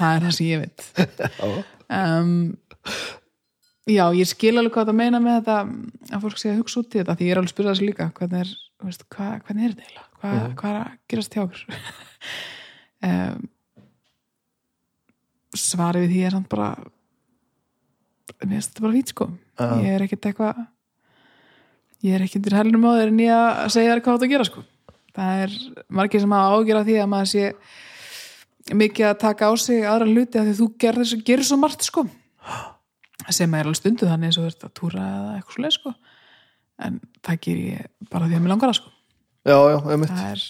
það 0.00 0.16
er 0.16 0.24
það 0.24 0.34
sem 0.36 0.48
ég 0.48 0.62
veit. 0.64 0.84
Um, 1.90 2.34
já, 3.90 4.04
ég 4.16 4.30
skil 4.30 4.54
alveg 4.56 4.74
hvað 4.74 4.90
það 4.90 4.98
meina 5.02 5.22
með 5.22 5.40
þetta 5.40 5.58
að 6.16 6.24
fólk 6.24 6.40
sé 6.40 6.52
að 6.52 6.60
hugsa 6.62 6.82
út 6.82 6.94
í 6.94 7.00
þetta 7.00 7.16
því 7.18 7.28
ég 7.28 7.34
er 7.34 7.40
alveg 7.40 7.50
að 7.50 7.54
spyrja 7.54 7.74
þessu 7.74 7.88
líka 7.88 8.08
hvernig 8.18 8.44
er, 8.44 8.54
veist, 8.86 9.06
hvað, 9.14 9.34
hvernig 9.46 9.66
er 9.66 9.74
þetta 9.74 9.86
eiginlega? 9.86 10.06
Hvað, 10.20 10.40
hvað 10.60 10.72
er 10.72 10.80
að 10.80 10.96
gerast 11.12 11.36
hjá 11.36 11.44
okkur? 11.46 11.66
Um, 13.00 13.46
svarið 15.56 16.02
við 16.02 16.10
því 16.12 16.18
er 16.28 16.34
samt 16.34 16.48
bara 16.52 16.66
mér 18.42 18.50
finnst 18.50 18.74
þetta 18.74 18.82
bara 18.84 18.92
fít 18.98 19.12
sko. 19.14 19.26
Ég 19.80 19.94
er 19.94 20.04
ekkert 20.04 20.28
eitthvað 20.28 20.58
ég 22.04 22.16
er 22.18 22.24
ekkert 22.26 22.50
í 22.50 22.52
helnum 22.58 22.84
á 22.84 22.92
þeir 22.98 23.12
en 23.14 23.22
ég 23.24 23.32
að 23.38 23.72
segja 23.72 23.94
þér 23.94 24.02
hvað 24.04 24.12
þú 24.12 24.18
átt 24.18 24.26
að 24.26 24.34
gera 24.34 24.48
sko 24.50 24.64
það 25.16 25.44
er 25.44 25.56
margir 26.00 26.22
sem 26.22 26.34
hafa 26.34 26.58
ágjör 26.58 26.80
af 26.80 26.86
því 26.88 26.98
að 27.00 27.10
maður 27.12 27.30
sé 27.32 28.74
mikið 28.80 29.08
að 29.08 29.18
taka 29.24 29.50
á 29.50 29.52
sig 29.60 29.82
aðra 29.88 30.08
hluti 30.10 30.38
af 30.38 30.46
því 30.46 30.54
að 30.54 30.60
þú 30.60 30.68
gerir, 30.84 31.12
gerir 31.26 31.48
svo 31.48 31.58
margt 31.60 31.86
sko. 31.86 32.06
Sem 33.30 33.52
er 33.54 33.66
alveg 33.66 33.78
stundu 33.80 34.08
þannig 34.08 34.30
eins 34.30 34.40
og 34.40 34.48
ert 34.50 34.64
að 34.66 34.74
túra 34.78 35.04
eða 35.06 35.34
eitthvað 35.36 35.56
svo 35.56 35.64
leið 35.64 35.76
sko. 35.76 35.94
En 36.80 36.96
það 37.26 37.42
ger 37.46 37.60
ég 37.66 38.08
bara 38.12 38.28
því 38.28 38.38
að 38.38 38.44
mér 38.44 38.54
langar 38.54 38.72
það 38.72 38.80
sko. 38.80 38.94
Já, 39.48 39.56
já, 39.56 39.78
einmitt. 39.90 40.14
Það 40.14 40.30
er 40.30 40.46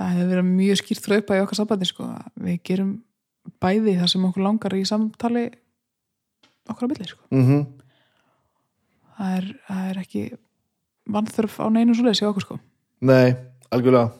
það 0.00 0.14
hefur 0.16 0.30
verið 0.32 0.50
mjög 0.54 0.80
skýrt 0.80 1.06
fröpa 1.06 1.36
í 1.36 1.42
okkar 1.44 1.58
sambandi 1.60 1.88
sko 1.88 2.06
að 2.08 2.46
við 2.46 2.62
gerum 2.70 2.94
bæði 3.60 3.98
það 3.98 4.12
sem 4.14 4.24
okkur 4.30 4.46
langar 4.46 4.76
í 4.76 4.86
samtali 4.88 5.44
okkur 6.70 6.88
á 6.88 6.90
milli 6.90 7.08
sko. 7.10 7.22
Mm 7.34 7.68
það 9.20 9.36
er, 9.36 9.48
það 9.68 9.88
er 9.90 10.00
ekki 10.00 10.22
vannþörf 11.10 11.56
á 11.60 11.66
neinu 11.74 11.96
svo 11.96 12.06
leið 12.06 12.22
okkur 12.30 12.46
sko 12.46 12.58
nei, 13.00 13.36
algjörlega. 13.72 14.10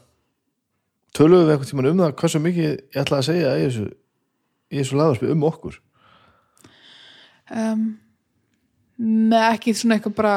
Töluðum 1.16 1.48
við 1.48 1.54
eitthvað 1.54 1.72
tímann 1.72 1.90
um 1.90 2.04
það 2.04 2.14
hversu 2.22 2.40
mikið 2.42 2.68
ég 2.70 3.00
ætla 3.02 3.18
að 3.18 3.26
segja 3.26 3.56
í 3.58 3.64
þessu 3.66 3.88
þessu 4.70 4.98
laðarspil 4.98 5.32
um 5.34 5.46
okkur? 5.48 5.78
Um, 7.50 7.86
með 9.00 9.46
ekki 9.56 9.74
svona 9.74 9.96
eitthvað 9.98 10.16
bara 10.20 10.34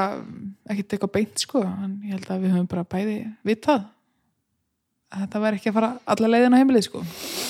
ekkert 0.71 0.95
eitthvað 0.95 1.15
beint 1.17 1.43
sko 1.43 1.61
en 1.67 1.97
ég 2.07 2.15
held 2.15 2.31
að 2.31 2.45
við 2.45 2.55
höfum 2.55 2.69
bara 2.71 2.87
bæði 2.89 3.17
vitað 3.45 3.83
að 5.13 5.25
þetta 5.25 5.41
væri 5.43 5.59
ekki 5.59 5.69
að 5.69 5.75
fara 5.77 5.89
alla 6.09 6.29
leiðin 6.31 6.55
á 6.57 6.59
heimilið 6.61 6.85
sko. 6.87 7.03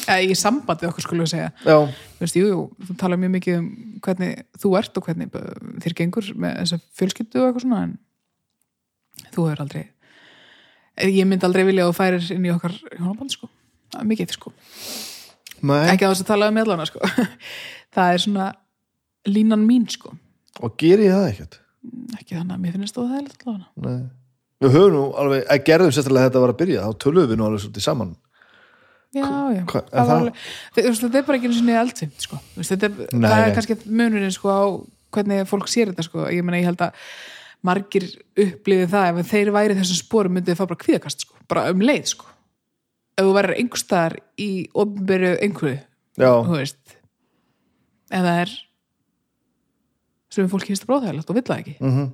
Eða 0.03 0.23
í 0.25 0.35
sambandi 0.35 0.88
okkur 0.89 1.05
skulle 1.05 1.23
við 1.23 1.31
segja. 1.31 1.51
Já, 1.63 1.77
þú 2.17 2.25
veist, 2.25 2.35
jú, 2.35 2.47
jú, 2.50 2.63
þú 2.89 2.95
tala 3.00 3.19
mjög 3.21 3.35
mikið 3.38 3.59
um 3.62 3.69
hvernig 4.03 4.41
þú 4.59 4.71
ert 4.81 5.00
og 5.00 5.07
hvernig 5.07 5.38
þér 5.85 5.95
gengur 6.01 6.31
með 6.35 6.57
þessa 6.59 6.79
fjölskyldu 7.00 7.39
og 7.39 7.47
eitthvað 7.47 7.63
svona 7.63 7.83
en 7.85 7.93
þú 9.29 9.47
hefur 9.47 9.63
aldrei 9.63 9.85
ég 11.01 11.25
myndi 11.29 11.47
aldrei 11.47 11.65
vilja 11.67 11.88
að 11.88 11.95
færir 11.97 12.27
inn 12.35 12.45
í 12.47 12.53
okkar 12.53 12.75
hjónaband 12.97 13.33
sko, 13.33 13.50
mikið 14.03 14.35
sko. 14.35 14.53
Nei, 15.63 15.88
ekki 15.93 16.05
á 16.05 16.12
þess 16.12 16.25
að 16.25 16.31
tala 16.33 16.50
um 16.51 16.57
mellana 16.59 16.85
sko. 16.89 17.00
Það 17.95 18.09
er 18.15 18.23
svona 18.25 18.50
línan 19.29 19.63
mín 19.67 19.85
sko. 19.91 20.12
Og 20.62 20.75
ger 20.77 21.01
ég 21.01 21.13
það 21.13 21.29
ekkert? 21.31 21.59
Ekki 22.17 22.35
þannig 22.38 22.55
að 22.55 22.62
mér 22.63 22.75
finnst 22.77 22.97
það 22.97 23.15
það 23.43 23.55
nei. 23.83 24.03
Við 24.63 24.75
höfum 24.77 24.93
nú 24.95 25.03
alveg, 25.19 25.41
að 25.51 25.63
gerðum 25.67 25.91
sérstaklega 25.91 26.29
þetta 26.29 26.41
var 26.43 26.51
að 26.53 26.59
byrja 26.62 26.83
þá 26.85 27.00
töluðum 27.03 27.31
við 27.33 27.39
nú 27.39 27.45
alveg 27.47 27.63
svolítið 27.63 27.83
saman. 27.83 28.13
Já, 29.13 29.25
já, 29.53 29.62
Hva- 29.69 29.83
það 29.89 30.07
var 30.09 30.21
alveg 30.21 30.38
þetta 30.77 31.17
er 31.19 31.25
bara 31.27 31.38
ekki 31.38 31.50
einu 31.50 31.57
sinni 31.57 31.75
eldfimt 31.77 32.23
sko. 32.25 32.39
Þú 32.53 32.62
veist, 32.62 32.71
þetta 32.73 32.88
er, 32.89 33.12
Nei, 33.13 33.27
það 33.29 33.43
er 33.43 33.55
kannski 33.57 33.77
munurinn 34.01 34.33
sko, 34.33 34.53
á 34.53 34.63
hvernig 35.13 35.50
fólk 35.51 35.67
sér 35.69 35.91
þetta 35.91 36.05
sko. 36.07 36.23
ég 36.33 36.45
meina, 36.47 36.62
ég 36.62 36.69
held 36.71 36.81
að 36.81 37.03
margir 37.63 38.05
upplifið 38.39 38.91
það 38.91 39.22
ef 39.22 39.32
þeir 39.32 39.51
væri 39.55 39.77
þessum 39.79 40.00
sporum 40.00 40.38
myndið 40.38 40.60
fá 40.60 40.65
bara 40.65 40.82
kvíðakast 40.84 41.25
sko. 41.25 41.38
bara 41.50 41.65
um 41.72 41.84
leið 41.84 42.05
sko. 42.13 42.27
ef 43.17 43.25
þú 43.27 43.36
verður 43.38 43.58
einhver 43.62 43.84
staðar 43.84 44.17
í 44.41 44.50
ofnbyrju 44.74 45.34
einhverju, 45.46 45.79
já, 46.17 46.32
ef 48.13 48.25
það 48.27 48.41
er 48.43 48.55
sem 50.34 50.50
fólki 50.50 50.74
finnst 50.74 50.86
það 50.86 50.91
bróðhægilegt 50.91 51.29
og 51.29 51.39
vill 51.39 51.48
það 51.50 51.63
ekki 51.63 51.77
mm 51.82 52.12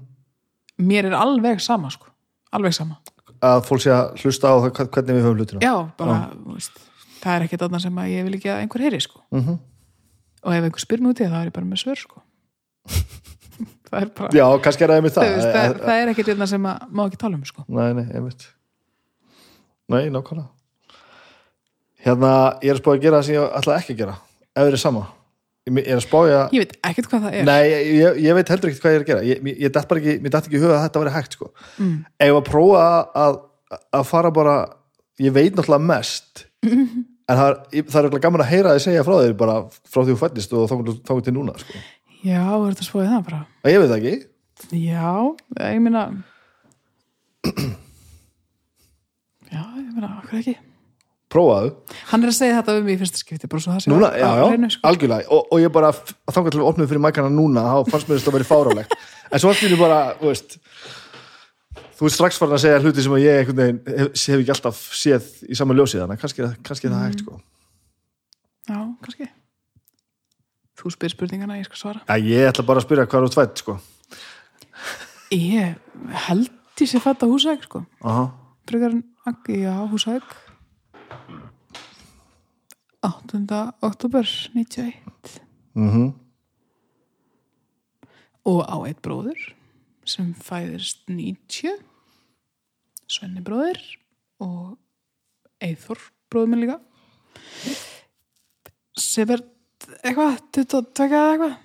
mér 0.80 1.10
er 1.10 1.16
alveg 1.18 1.60
sama 1.60 1.90
sko. 1.92 2.08
alveg 2.56 2.72
sama 2.72 3.02
að 3.44 3.66
fólk 3.68 3.82
sé 3.84 3.92
að 3.92 4.22
hlusta 4.22 4.48
á 4.48 4.56
það 4.64 4.78
hvernig 4.94 5.18
við 5.18 5.26
höfum 5.26 5.42
hlutina 5.42 5.60
já, 5.64 5.74
bara, 6.00 6.20
þú 6.32 6.56
veist 6.56 6.80
það 7.20 7.34
er 7.34 7.46
ekkert 7.46 7.66
annað 7.68 7.84
sem 7.84 8.00
að 8.00 8.14
ég 8.14 8.28
vil 8.28 8.38
ekki 8.38 8.52
að 8.54 8.62
einhver 8.64 8.86
heyri 8.86 9.02
sko. 9.04 9.20
mm 9.36 9.58
og 10.40 10.56
ef 10.56 10.64
einhver 10.64 10.84
spyr 10.84 11.04
út 11.04 11.20
í 11.20 11.26
það 11.26 11.34
þá 11.34 11.40
er 11.42 11.50
ég 11.50 11.56
bara 11.56 11.68
með 11.68 11.82
svör 11.82 12.00
sko. 12.00 12.22
það 13.90 14.00
er 14.02 14.10
bara 14.20 14.32
já, 14.38 14.46
kannski 14.66 14.86
er 14.86 14.94
það 14.94 15.02
einmitt 15.02 15.18
það, 15.18 15.28
það, 15.28 15.36
veist, 15.36 15.52
það, 15.56 15.68
það, 15.68 15.84
það 15.90 16.02
er 16.04 16.14
ekkert 16.14 16.32
einna 16.36 16.48
sem 16.54 16.70
að 16.72 16.88
má 16.96 17.04
ekki 17.08 17.22
tala 17.24 17.40
um 17.40 17.46
sko. 17.50 17.66
nei, 17.68 17.90
nei, 17.98 18.06
einmitt 18.20 18.48
nei, 19.90 20.02
nákvæmlega 20.14 20.50
hérna, 22.06 22.34
ég 22.64 22.72
er 22.72 22.78
að 22.78 22.82
spá 22.84 22.92
að 22.94 23.02
gera 23.06 23.20
það 23.20 23.28
sem 23.30 23.38
ég 23.38 23.56
ætla 23.62 23.80
ekki 23.82 23.96
að 23.96 24.04
gera 24.04 24.18
ef 24.20 24.62
við 24.64 24.72
erum 24.72 24.84
sama 24.86 25.06
ég 25.70 25.80
ég 25.80 25.92
er 25.94 26.00
að 26.00 26.06
spája 26.06 26.40
ég 26.56 26.64
veit 26.64 26.76
ekkert 26.90 27.12
hvað 27.12 27.26
það 27.26 27.38
er 27.40 27.48
Nei, 27.50 27.62
ég, 28.00 28.20
ég 28.26 28.38
veit 28.38 28.52
heldur 28.54 28.72
ekkert 28.72 28.84
hvað 28.86 28.94
ég 28.96 29.00
er 29.00 29.04
að 29.06 29.12
gera 29.12 29.28
ég, 29.28 29.44
ég, 29.50 29.62
ég 29.66 29.74
datt 29.76 29.90
bara 29.90 30.02
ekki, 30.02 30.16
mér 30.24 30.34
datt 30.36 30.48
ekki 30.50 30.58
í 30.60 30.64
huga 30.64 30.78
að 30.78 30.84
þetta 30.88 31.04
væri 31.04 31.16
hægt 31.18 31.38
sko. 31.38 31.52
mm. 31.78 31.96
ef 32.26 32.38
að 32.40 32.44
prófa 32.50 32.86
að, 33.26 33.40
að 34.00 34.08
fara 34.10 34.32
bara 34.36 34.56
ég 35.20 35.36
veit 35.36 35.54
náttúrulega 35.58 35.90
mest 35.92 36.46
en 37.30 37.38
það 37.38 37.46
er, 37.50 37.58
ég- 37.78 37.92
það 37.94 38.08
er 38.10 38.24
gaman 38.24 38.44
að 38.46 38.52
heyra 38.54 38.76
þig 38.78 38.86
segja 38.88 39.06
frá 39.06 39.16
þér 39.20 39.36
bara 39.40 39.58
frá 39.70 40.00
því 40.02 40.14
þú 40.16 40.20
fættist 40.24 40.56
og 40.58 40.72
þá 40.72 41.14
til 41.28 41.36
núna 41.36 41.56
sko. 41.60 41.84
Já, 42.26 42.42
er 42.44 42.74
þetta 42.74 42.88
spóið 42.88 43.12
það 43.14 43.26
bara? 43.30 43.42
Að 43.64 43.74
ég 43.74 43.82
veit 43.84 43.92
það 43.92 44.00
ekki. 44.00 44.16
Já, 44.76 45.12
ég 45.70 45.80
meina 45.84 46.04
já, 49.50 49.62
ég 49.80 49.94
meina, 49.94 50.10
okkur 50.20 50.42
ekki? 50.42 50.56
Prófaðu, 51.30 51.76
hann 52.10 52.26
er 52.26 52.32
að 52.32 52.38
segja 52.40 52.58
þetta 52.58 52.76
um 52.80 52.88
í 52.90 52.96
fyrsta 52.98 53.20
skipti 53.22 53.48
bara 53.50 53.62
svo 53.62 53.76
það 53.76 53.84
sé 53.84 53.92
núna, 53.92 54.10
já, 54.18 54.30
já, 54.40 54.70
sko. 54.74 54.82
algjörlega. 54.90 55.28
Og, 55.36 55.44
og 55.54 55.62
ég 55.62 55.74
bara, 55.74 55.92
þá 55.94 56.40
til 56.40 56.58
við 56.58 56.66
opnum 56.66 56.90
fyrir 56.90 57.04
mækana 57.06 57.30
núna 57.30 57.66
þá 57.68 57.92
fannst 57.94 58.10
mér 58.10 58.18
þetta 58.18 58.32
að 58.34 58.38
vera 58.40 58.50
fárálegt 58.50 58.96
en 59.30 59.44
svo 59.44 59.54
einu 59.54 59.78
bara, 59.78 60.00
þú 60.18 60.32
veist 60.32 60.58
þú 62.00 62.08
ert 62.08 62.16
strax 62.16 62.40
farin 62.42 62.56
að 62.56 62.64
segja 62.64 62.80
hluti 62.82 63.06
sem 63.06 63.14
að 63.14 63.26
ég 63.26 63.42
einhvern 63.44 63.60
veginn 63.60 63.80
hef, 64.00 64.12
hef 64.16 64.40
ekki 64.40 64.54
alltaf 64.56 64.82
séð 64.96 65.30
í 65.46 65.60
sama 65.60 65.76
ljósið 65.78 66.02
þannig, 66.06 66.18
að 66.18 66.24
kannski, 66.24 66.50
kannski 66.66 66.90
er 66.90 66.96
það 66.96 67.06
hægt 67.06 67.24
sko. 67.26 67.40
já, 68.70 68.80
kannski 69.06 69.30
þú 70.80 70.92
spyr 70.96 71.14
spurningana, 71.14 71.58
ég 71.60 71.68
skal 71.68 71.82
svara 71.82 72.04
Já, 72.08 72.16
ég 72.24 72.50
ætla 72.50 72.66
bara 72.68 72.82
að 72.82 72.88
spyrja 72.88 73.08
hvað 73.10 73.20
er 73.20 73.28
út 73.30 73.38
fætt 73.40 73.64
sko. 73.64 73.78
ég 75.36 75.76
held 76.28 76.50
ég 76.80 76.88
sé 76.88 77.02
fætt 77.04 77.24
á 77.24 77.28
húsæk 77.28 77.66
sko. 77.68 77.84
Aggi, 79.28 79.60
já, 79.66 79.76
húsæk 79.92 80.24
8. 83.04 83.74
oktober 83.82 84.26
91 84.56 85.40
Mm 85.76 86.14
og 88.50 88.64
á 88.66 88.78
eitt 88.88 89.02
bróður 89.06 89.40
sem 90.08 90.32
fæðist 90.34 91.04
90 91.12 91.76
Svenni 93.10 93.44
bróður 93.46 93.80
og 94.42 94.78
Eithor 95.62 96.00
bróður 96.32 96.52
minn 96.54 96.64
líka 96.64 96.80
sem 99.00 99.30
er 99.36 99.44
eitthvað 100.04 100.40
22 100.58 101.08
eða 101.10 101.32
eitthvað 101.34 101.58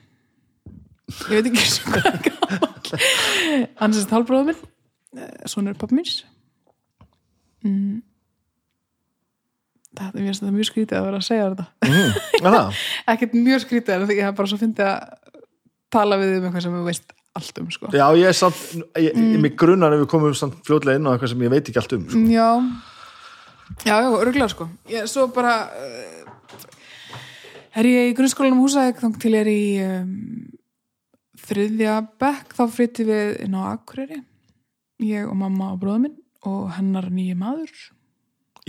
ég 1.14 1.36
veit 1.36 1.50
ekki 1.50 1.66
sem 1.68 1.92
hvað 1.92 2.20
gamall 2.28 3.02
hann 3.80 3.98
er 3.98 4.08
talbróður 4.10 4.50
minn 4.50 4.62
svona 5.50 5.72
er 5.72 5.78
pappi 5.78 5.98
míns 5.98 6.22
mm. 7.64 7.98
það 9.98 10.20
er 10.20 10.54
mjög, 10.54 10.70
skrítið 10.70 10.98
að 10.98 11.08
vera 11.08 11.20
að 11.20 11.28
segja 11.28 11.50
þetta 11.52 11.66
mm. 11.88 12.80
Ekkert 13.14 13.36
mjög 13.36 13.66
skrítið 13.66 13.94
en 13.96 14.16
ég 14.16 14.24
hef 14.26 14.38
bara 14.38 14.50
svo 14.50 14.60
fyndið 14.60 14.90
að 14.90 15.20
tala 15.94 16.18
við 16.20 16.38
um 16.38 16.48
eitthvað 16.48 16.66
sem 16.66 16.74
þú 16.74 16.88
veist 16.88 17.14
allt 17.34 17.58
um 17.58 17.70
sko. 17.74 17.90
Já, 17.90 18.04
ég 18.14 18.30
er 18.30 18.36
samt, 18.36 18.58
ég, 19.00 19.14
mm. 19.14 19.38
mig 19.42 19.56
grunnar 19.58 19.94
ef 19.94 20.04
við 20.04 20.10
komum 20.12 20.34
samt 20.38 20.60
fljótlega 20.66 21.00
inn 21.00 21.08
á 21.10 21.14
eitthvað 21.14 21.32
sem 21.32 21.46
ég 21.46 21.54
veit 21.54 21.70
ekki 21.70 21.80
allt 21.80 21.94
um 21.96 22.04
sko. 22.06 22.22
Já, 22.30 22.48
já, 23.82 23.94
já, 24.04 24.10
örgulega 24.10 24.50
sko 24.52 24.68
ég, 24.92 25.08
Svo 25.10 25.26
bara 25.34 25.54
uh, 25.66 26.23
er 27.74 27.88
ég 27.88 28.12
í 28.12 28.14
grunnskólanum 28.16 28.62
húsæk 28.62 29.00
þá 29.02 29.08
til 29.22 29.32
er 29.38 29.50
í 29.50 29.64
um, 29.82 30.12
þriðja 31.44 31.96
bekk. 32.20 32.54
Þá 32.56 32.64
flytti 32.70 33.06
við 33.08 33.34
inn 33.46 33.58
á 33.58 33.74
Akureyri. 33.74 34.20
Ég 35.04 35.26
og 35.28 35.36
mamma 35.38 35.72
og 35.74 35.80
bróður 35.82 36.06
minn 36.06 36.16
og 36.46 36.70
hennar 36.76 37.10
nýji 37.12 37.34
maður. 37.38 37.74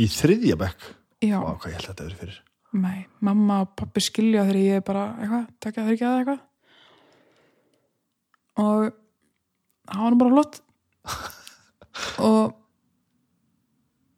Í 0.01 0.09
þriðja 0.11 0.57
bekk? 0.59 0.89
Já, 1.23 1.37
Vá, 1.39 1.53
hvað 1.61 1.71
ég 1.71 1.77
held 1.77 1.85
að 1.85 1.91
þetta 1.91 2.07
verið 2.07 2.19
fyrir. 2.23 2.41
Nei, 2.75 3.05
mamma 3.23 3.61
og 3.63 3.71
pappi 3.79 4.03
skilja 4.03 4.43
þegar 4.43 4.59
ég 4.59 4.81
er 4.81 4.83
bara 4.85 5.05
eitthvað, 5.15 5.45
takja 5.63 5.85
þeir 5.85 5.95
ekki 5.95 6.07
að 6.07 6.17
eitthvað. 6.19 6.41
Og 8.65 8.81
það 9.85 10.01
var 10.01 10.11
nú 10.11 10.19
bara 10.23 10.33
flott. 10.35 10.59
Og 12.29 12.55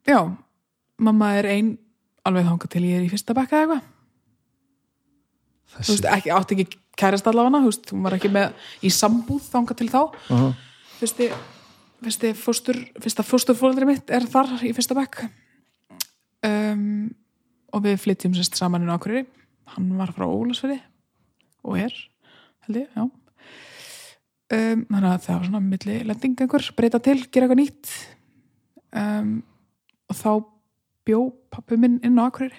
já 0.08 0.20
mamma 0.98 1.34
er 1.38 1.46
ein 1.52 1.76
alveg 2.26 2.48
þangað 2.48 2.74
til 2.74 2.84
ég 2.88 2.98
er 2.98 3.06
í 3.06 3.12
fyrsta 3.12 3.36
bekka 3.38 3.62
eða 3.66 3.80
eitthvað 5.68 5.84
þú 5.84 5.94
Þessi, 5.94 5.96
veist, 5.98 6.10
ekki, 6.16 6.34
átti 6.34 6.58
ekki 6.58 6.80
kærist 6.98 7.28
allavega 7.30 7.62
þú 7.62 7.72
veist, 7.72 7.92
hún 7.94 8.06
var 8.06 8.16
ekki 8.18 8.32
með 8.34 8.66
í 8.82 8.92
sambúð 8.94 9.46
þangað 9.52 9.80
til 9.82 9.90
þá. 9.92 10.02
Uh 10.08 10.42
-huh. 10.42 10.54
fyrsti, 11.00 11.30
fyrsti 12.04 12.34
fóstur 12.34 12.78
fyrsta 13.02 13.24
fósturfóldri 13.24 13.86
mitt 13.86 14.10
er 14.10 14.26
þar 14.26 14.64
í 14.64 14.74
fyrsta 14.74 14.96
bekk. 14.96 15.30
Um, 16.46 17.16
og 17.74 17.84
við 17.84 17.98
flytjum 18.00 18.34
sérst 18.34 18.56
saman 18.56 18.82
inn 18.82 18.90
á 18.90 18.98
Akureyri. 18.98 19.26
Hann 19.76 19.98
var 19.98 20.14
frá 20.16 20.26
Ólasferi 20.26 20.82
og 21.64 21.78
er, 21.78 21.94
held 22.66 22.78
ég, 22.78 22.88
já. 22.96 23.02
Um, 24.48 24.86
þannig 24.88 25.10
að 25.12 25.24
það 25.26 25.36
var 25.36 25.46
svona 25.46 25.60
milli 25.60 26.04
lending 26.08 26.42
einhver, 26.42 26.72
breyta 26.78 27.00
til, 27.00 27.20
gera 27.28 27.48
eitthvað 27.48 27.60
nýtt. 27.60 27.90
Um, 28.96 29.44
og 30.08 30.16
þá 30.16 30.32
bjó 31.04 31.20
pappi 31.52 31.76
minn 31.76 32.00
inn 32.04 32.20
á 32.20 32.32
Akureyri 32.32 32.56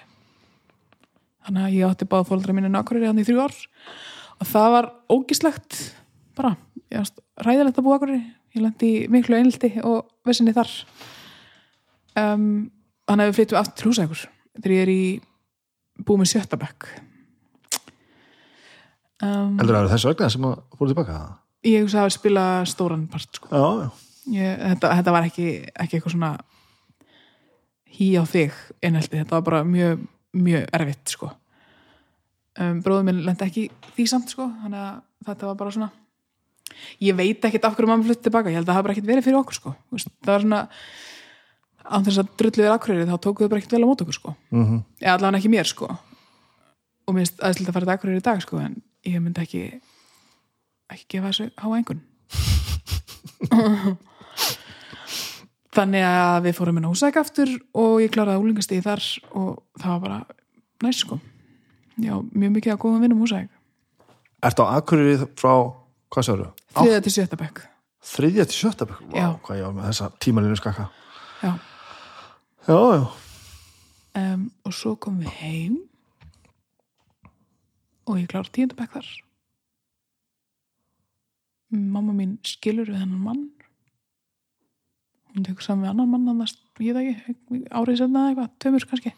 þannig 1.47 1.65
að 1.65 1.77
ég 1.77 1.87
átti 1.87 2.09
báða 2.09 2.39
inn 2.53 2.75
á 2.75 2.81
Akureyri 2.81 3.09
hann 3.09 3.21
í 3.21 3.25
þrjú 3.27 3.45
ár. 3.45 3.55
Og 4.39 4.49
það 4.49 4.75
var 4.75 4.89
ógislegt 5.11 5.79
bara, 6.39 6.55
ég 6.89 7.01
varst 7.01 7.19
ræðilegt 7.45 7.79
að 7.79 7.87
búa 7.87 7.99
Akureyri. 7.99 8.21
Ég 8.55 8.63
lendi 8.65 8.91
miklu 9.11 9.37
einliti 9.37 9.73
og 9.85 10.07
vissinni 10.25 10.55
þar. 10.55 10.71
Um, 12.17 12.71
þannig 13.05 13.25
að 13.25 13.29
við 13.29 13.37
flyttum 13.37 13.59
aftur 13.59 13.77
til 13.83 13.91
húsækur 13.91 14.23
þegar 14.59 14.73
ég 14.75 14.81
er 14.87 14.93
í 14.93 15.03
búið 16.05 16.23
með 16.23 16.31
sjötta 16.33 16.59
bekk. 16.59 16.89
Um, 19.19 19.59
Heldur 19.59 19.75
það 19.75 19.85
að 19.85 19.93
þessu 19.93 20.09
vegna 20.09 20.31
sem 20.33 20.49
að 20.49 20.57
fóru 20.79 20.93
tilbaka? 20.93 21.19
ég 21.67 21.83
hugsa 21.83 22.05
að 22.05 22.13
spila 22.15 22.45
stóran 22.69 23.07
part 23.11 23.35
sko. 23.35 23.49
Já, 23.51 23.83
já. 23.83 23.89
Ég, 24.29 24.61
þetta, 24.61 24.93
þetta 24.99 25.13
var 25.15 25.27
ekki, 25.27 25.47
ekki 25.73 25.97
eitthvað 25.97 26.13
svona 26.13 26.31
hí 27.99 28.09
á 28.15 28.23
þig 28.29 28.55
einhelti, 28.85 29.17
þetta 29.17 29.39
var 29.39 29.45
bara 29.47 29.61
mjög 29.67 30.03
mjög 30.37 30.67
erfitt 30.75 31.13
sko. 31.15 31.31
Um, 32.59 32.81
bróður 32.83 33.05
minn 33.07 33.23
lendi 33.25 33.45
ekki 33.45 33.67
því 33.95 34.05
samt 34.09 34.33
sko 34.33 34.49
þannig 34.63 34.81
að 34.81 34.97
þetta 35.29 35.49
var 35.49 35.59
bara 35.59 35.75
svona 35.75 35.91
ég 37.01 37.15
veit 37.17 37.45
ekkert 37.45 37.67
af 37.69 37.77
hverju 37.77 37.89
mamma 37.89 38.05
flutti 38.07 38.27
tilbaka 38.27 38.51
ég 38.51 38.59
held 38.59 38.67
að 38.67 38.71
það 38.71 38.79
hafa 38.79 38.87
bara 38.87 38.95
ekkert 38.95 39.09
verið 39.09 39.27
fyrir 39.27 39.39
okkur 39.39 39.57
sko. 39.59 39.75
Það 40.25 40.33
var 40.33 40.45
svona 40.45 40.61
án 41.89 42.05
þess 42.05 42.21
að 42.21 42.33
drulluður 42.41 42.75
akkurýrið 42.75 43.13
þá 43.13 43.23
tókuðu 43.25 43.51
bara 43.51 43.63
ekkert 43.63 43.75
vel 43.77 43.85
á 43.85 43.89
mót 43.89 44.03
okkur 44.05 44.17
sko. 44.19 44.35
Mm 44.53 44.81
eða 44.99 45.15
allavega 45.15 45.41
ekki 45.41 45.53
mér 45.55 45.69
sko. 45.69 45.89
Og 47.07 47.15
mér 47.15 47.25
finnst 47.25 47.41
aðeinslega 47.41 47.71
að 47.71 47.77
fara 47.77 47.87
til 47.87 47.95
akkurýrið 47.95 48.21
í 48.21 48.27
dag 48.27 48.43
sko 48.43 48.61
en 48.61 48.77
ég 49.07 49.23
myndi 49.23 49.45
ekki 49.45 49.63
ekki 50.89 51.05
gefa 51.15 51.31
þessu 51.31 51.49
háa 51.57 51.77
engun 51.79 52.01
þannig 55.75 56.03
að 56.05 56.37
við 56.47 56.55
fórum 56.57 56.79
inn 56.81 56.87
á 56.89 56.91
húsæk 56.93 57.19
aftur 57.21 57.51
og 57.77 57.99
ég 58.03 58.11
kláraði 58.13 58.41
úlingastíði 58.43 58.85
þar 58.87 59.03
og 59.37 59.49
það 59.79 59.91
var 59.93 60.01
bara 60.05 60.19
næst 60.85 61.03
sko 61.05 61.19
já, 61.99 62.13
mjög 62.33 62.55
mikið 62.57 62.73
að 62.75 62.81
góðum 62.85 63.03
vinnum 63.05 63.23
húsæk 63.25 63.49
Ertu 64.47 64.63
á 64.63 64.71
Akureyri 64.79 65.17
frá, 65.37 65.51
hvað 66.09 66.25
sagður 66.29 66.45
þú? 66.45 66.51
þriða 66.79 67.01
til 67.05 67.13
sjötta 67.17 67.39
bekk 67.41 67.65
Þriðja 68.09 68.45
til 68.47 68.55
sjötta 68.55 68.85
bekk? 68.87 69.01
Vá, 69.11 69.15
Já. 69.19 69.27
hvað 69.43 69.57
ég 69.59 69.65
var 69.67 69.73
með 69.75 69.87
þessa 69.89 70.05
tímalinu 70.23 70.55
skakka 70.59 70.85
já. 71.43 71.51
Já, 72.69 72.77
já 72.97 73.01
Um, 74.17 74.47
og 74.65 74.73
svo 74.73 74.95
komum 74.97 75.21
við 75.21 75.35
heim 75.37 75.75
og 78.09 78.17
ég 78.17 78.25
klára 78.31 78.49
tíundu 78.49 78.73
bekk 78.75 78.95
þar 78.97 79.09
mamma 81.69 82.15
mín 82.17 82.31
skilur 82.43 82.89
við 82.89 82.97
hennan 83.03 83.21
mann 83.21 83.43
tekur 85.45 85.65
saman 85.65 85.85
við 85.85 85.91
annan 85.93 86.09
mann 86.11 86.31
annars, 86.33 86.55
ég 86.83 86.95
veit 86.95 87.09
ekki, 87.11 87.33
árið 87.69 87.99
senna 88.01 88.19
eða 88.23 88.29
eitthvað, 88.31 88.49
tömur 88.63 88.87
kannski. 88.89 89.13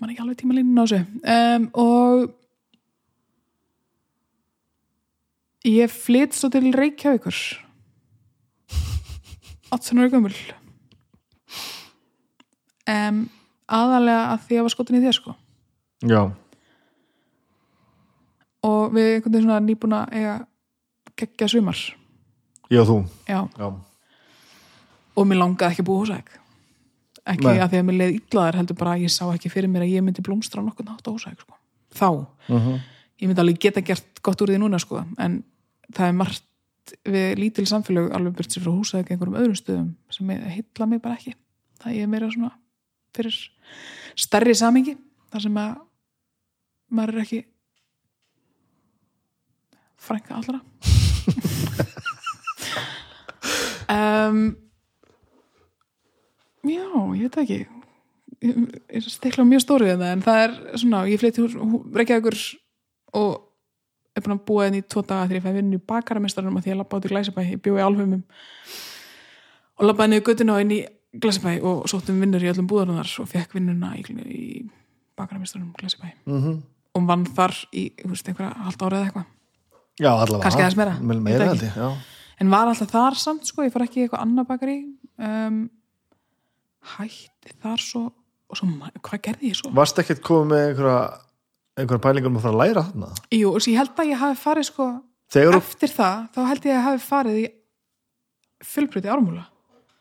Mann 0.00 0.10
ekki 0.12 0.24
alveg 0.24 0.38
tíma 0.40 0.56
línun 0.56 0.80
á 0.80 0.84
þessu. 0.84 1.00
Um, 1.34 1.68
og 1.78 2.16
ég 5.68 5.92
flytt 5.92 6.36
svo 6.36 6.50
til 6.52 6.72
Reykjavíkur. 6.74 7.38
18 9.74 9.98
ára 10.02 10.12
gömul. 10.12 10.36
Um, 12.84 13.24
aðalega 13.66 14.24
að 14.34 14.40
því 14.44 14.52
að 14.52 14.58
ég 14.58 14.66
var 14.66 14.74
skotin 14.74 14.98
í 14.98 15.04
þér 15.04 15.16
sko. 15.16 15.36
Já, 16.04 16.22
og 18.64 18.94
við 18.94 19.10
einhvern 19.14 19.34
veginn 19.34 19.46
svona 19.46 19.62
nýbúna 19.64 20.00
eiga 20.12 20.34
geggja 21.18 21.48
sumar. 21.52 21.80
Ég 22.72 22.80
og 22.80 22.88
þú. 22.88 22.96
Já, 23.28 23.40
Já, 23.60 23.68
og 25.14 25.28
mér 25.28 25.40
langaði 25.42 25.70
ekki 25.72 25.84
að 25.84 25.90
búa 25.90 26.04
húsæk 26.04 26.32
ekki 27.24 27.46
Nei. 27.46 27.60
að 27.60 27.70
því 27.72 27.78
að 27.80 27.86
mér 27.88 28.00
leið 28.00 28.16
illaðar 28.18 28.58
heldur 28.60 28.76
bara 28.80 28.96
að 28.96 29.04
ég 29.06 29.12
sá 29.14 29.24
ekki 29.30 29.52
fyrir 29.52 29.70
mér 29.72 29.86
að 29.86 29.94
ég 29.94 30.04
myndi 30.04 30.24
blómstra 30.24 30.60
á 30.60 30.66
nokkuð 30.66 30.90
nátt 30.90 31.06
á 31.08 31.14
húsæk 31.14 31.44
sko. 31.44 31.56
þá, 31.94 32.08
uh 32.52 32.74
ég 33.20 33.30
myndi 33.30 33.40
alveg 33.40 33.60
geta 33.62 33.82
gert 33.84 34.20
gott 34.24 34.42
úr 34.42 34.52
því 34.52 34.60
núna 34.60 34.80
sko, 34.82 35.04
en 35.22 35.38
það 35.94 36.10
er 36.10 36.18
margt 36.18 36.94
við 37.08 37.38
lítil 37.40 37.64
samfélög 37.68 38.12
alveg 38.16 38.36
byrst 38.38 38.56
sér 38.56 38.64
frá 38.66 38.74
húsæk 38.74 39.10
einhverjum 39.12 39.38
öðrum 39.40 39.58
stöðum 39.58 39.90
sem 40.12 40.28
heilla 40.28 40.88
mig 40.90 41.00
bara 41.04 41.16
ekki. 41.16 41.34
Það 41.80 41.96
ég 41.96 42.06
er 42.06 42.12
meira 42.12 42.30
svona 42.32 42.52
fyrir 43.14 43.38
stærri 44.18 44.54
samingi 44.58 44.96
þar 45.32 45.46
sem 45.46 45.60
að 45.62 45.72
maður 46.94 47.14
er 47.14 47.24
ekki 47.24 47.42
frænka 50.04 50.40
allra. 50.40 50.60
Um, 53.84 54.54
já, 56.64 56.86
ég 57.16 57.26
veit 57.26 57.40
ekki. 57.44 57.60
Ég 58.44 59.08
stikla 59.08 59.46
mjög 59.48 59.62
stórið 59.64 59.94
en 59.94 60.00
það 60.02 60.12
en 60.14 60.24
það 60.24 60.40
er 60.44 60.54
svona, 60.82 61.02
ég 61.08 61.20
flytti 61.22 61.44
Reykjavíkur 61.94 62.38
og 63.20 63.44
er 64.14 64.24
búin 64.24 64.36
að 64.36 64.42
búa 64.48 64.66
henni 64.66 64.82
í 64.82 64.86
tvo 64.86 65.02
daga 65.02 65.26
þegar 65.26 65.38
ég 65.38 65.44
fæði 65.44 65.60
vinnu 65.60 65.78
í 65.78 65.84
bakaramestaranum 65.90 66.58
að 66.58 66.66
því 66.66 66.74
að 66.74 66.80
labba 66.80 66.98
át 66.98 67.06
í 67.06 67.12
Glæsabæ, 67.12 67.42
ég 67.50 67.62
bjóði 67.64 67.86
álfumum 67.86 68.22
og 69.74 69.88
labbaði 69.88 70.12
niður 70.12 70.26
göttuna 70.28 70.56
og 70.56 70.64
inn 70.64 70.74
í 70.76 70.80
Glæsabæ 71.24 71.54
og 71.66 71.84
sóttum 71.90 72.20
vinnur 72.22 72.44
í 72.44 72.50
öllum 72.50 72.68
búðarnar 72.70 73.10
og 73.22 73.30
fekk 73.30 73.56
vinnuna 73.58 73.94
í, 73.98 74.04
í 74.24 74.44
bakaramestaranum 75.18 75.74
Glæsabæ. 75.78 76.12
-huh. 76.26 76.58
og 76.94 77.06
vann 77.08 77.26
þar 77.26 77.54
í, 77.72 77.90
þú 78.02 78.10
veist, 78.12 78.28
einhverja 78.28 78.66
halvt 78.66 78.82
árið 78.82 78.98
eða 78.98 79.06
eitthvað. 79.08 79.30
Já, 79.94 80.10
allavega. 80.10 80.42
Kannski 80.42 80.62
aðeins 80.62 80.76
meira, 80.78 80.94
Meira, 81.00 81.18
ég 81.18 81.22
meira 81.22 81.44
ég, 81.54 82.04
en 82.42 82.50
var 82.50 82.70
alltaf 82.70 82.90
þar 82.90 83.18
samt 83.18 83.46
sko, 83.46 83.62
ég 83.62 83.74
fór 83.74 83.86
ekki 83.86 84.00
í 84.00 84.06
eitthvað 84.06 84.24
annað 84.26 84.48
bakari 84.48 84.78
um, 85.18 85.70
hætti 86.94 87.54
þar 87.62 87.82
svo 87.82 88.04
og 88.50 88.58
svo, 88.58 88.68
hvað 89.00 89.22
gerði 89.24 89.50
ég 89.52 89.58
svo? 89.58 89.72
Varst 89.74 89.98
ekkert 90.02 90.22
komið 90.24 90.50
með 90.52 90.64
einhverja 90.68 90.98
einhverja 91.74 92.04
pælingar 92.04 92.30
um 92.30 92.38
að 92.38 92.44
fara 92.46 92.54
að 92.54 92.62
læra 92.62 92.84
þarna? 92.88 93.10
Jú, 93.34 93.50
og 93.50 93.62
svo 93.64 93.72
ég 93.72 93.80
held 93.80 93.98
að 93.98 94.10
ég 94.12 94.22
hafi 94.22 94.40
farið 94.44 94.68
sko 94.70 94.88
Þegar 95.34 95.56
eftir 95.58 95.90
það, 95.90 96.26
þá 96.34 96.40
held 96.50 96.66
ég 96.68 96.70
að 96.70 96.76
ég 96.76 96.84
hafi 96.84 97.04
farið 97.08 97.38
í 97.40 97.46
fullbröti 98.74 99.10
ármúla 99.10 99.46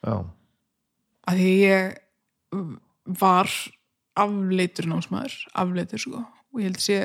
Já, 0.03 0.15
að 1.31 1.39
því 1.39 1.53
ég 1.63 2.59
var 3.23 3.55
afleitur 4.23 4.89
námsmaður, 4.91 5.39
afleitur 5.63 6.03
sko 6.03 6.21
og 6.21 6.61
ég 6.61 6.69
held 6.69 6.83
sé 6.83 6.99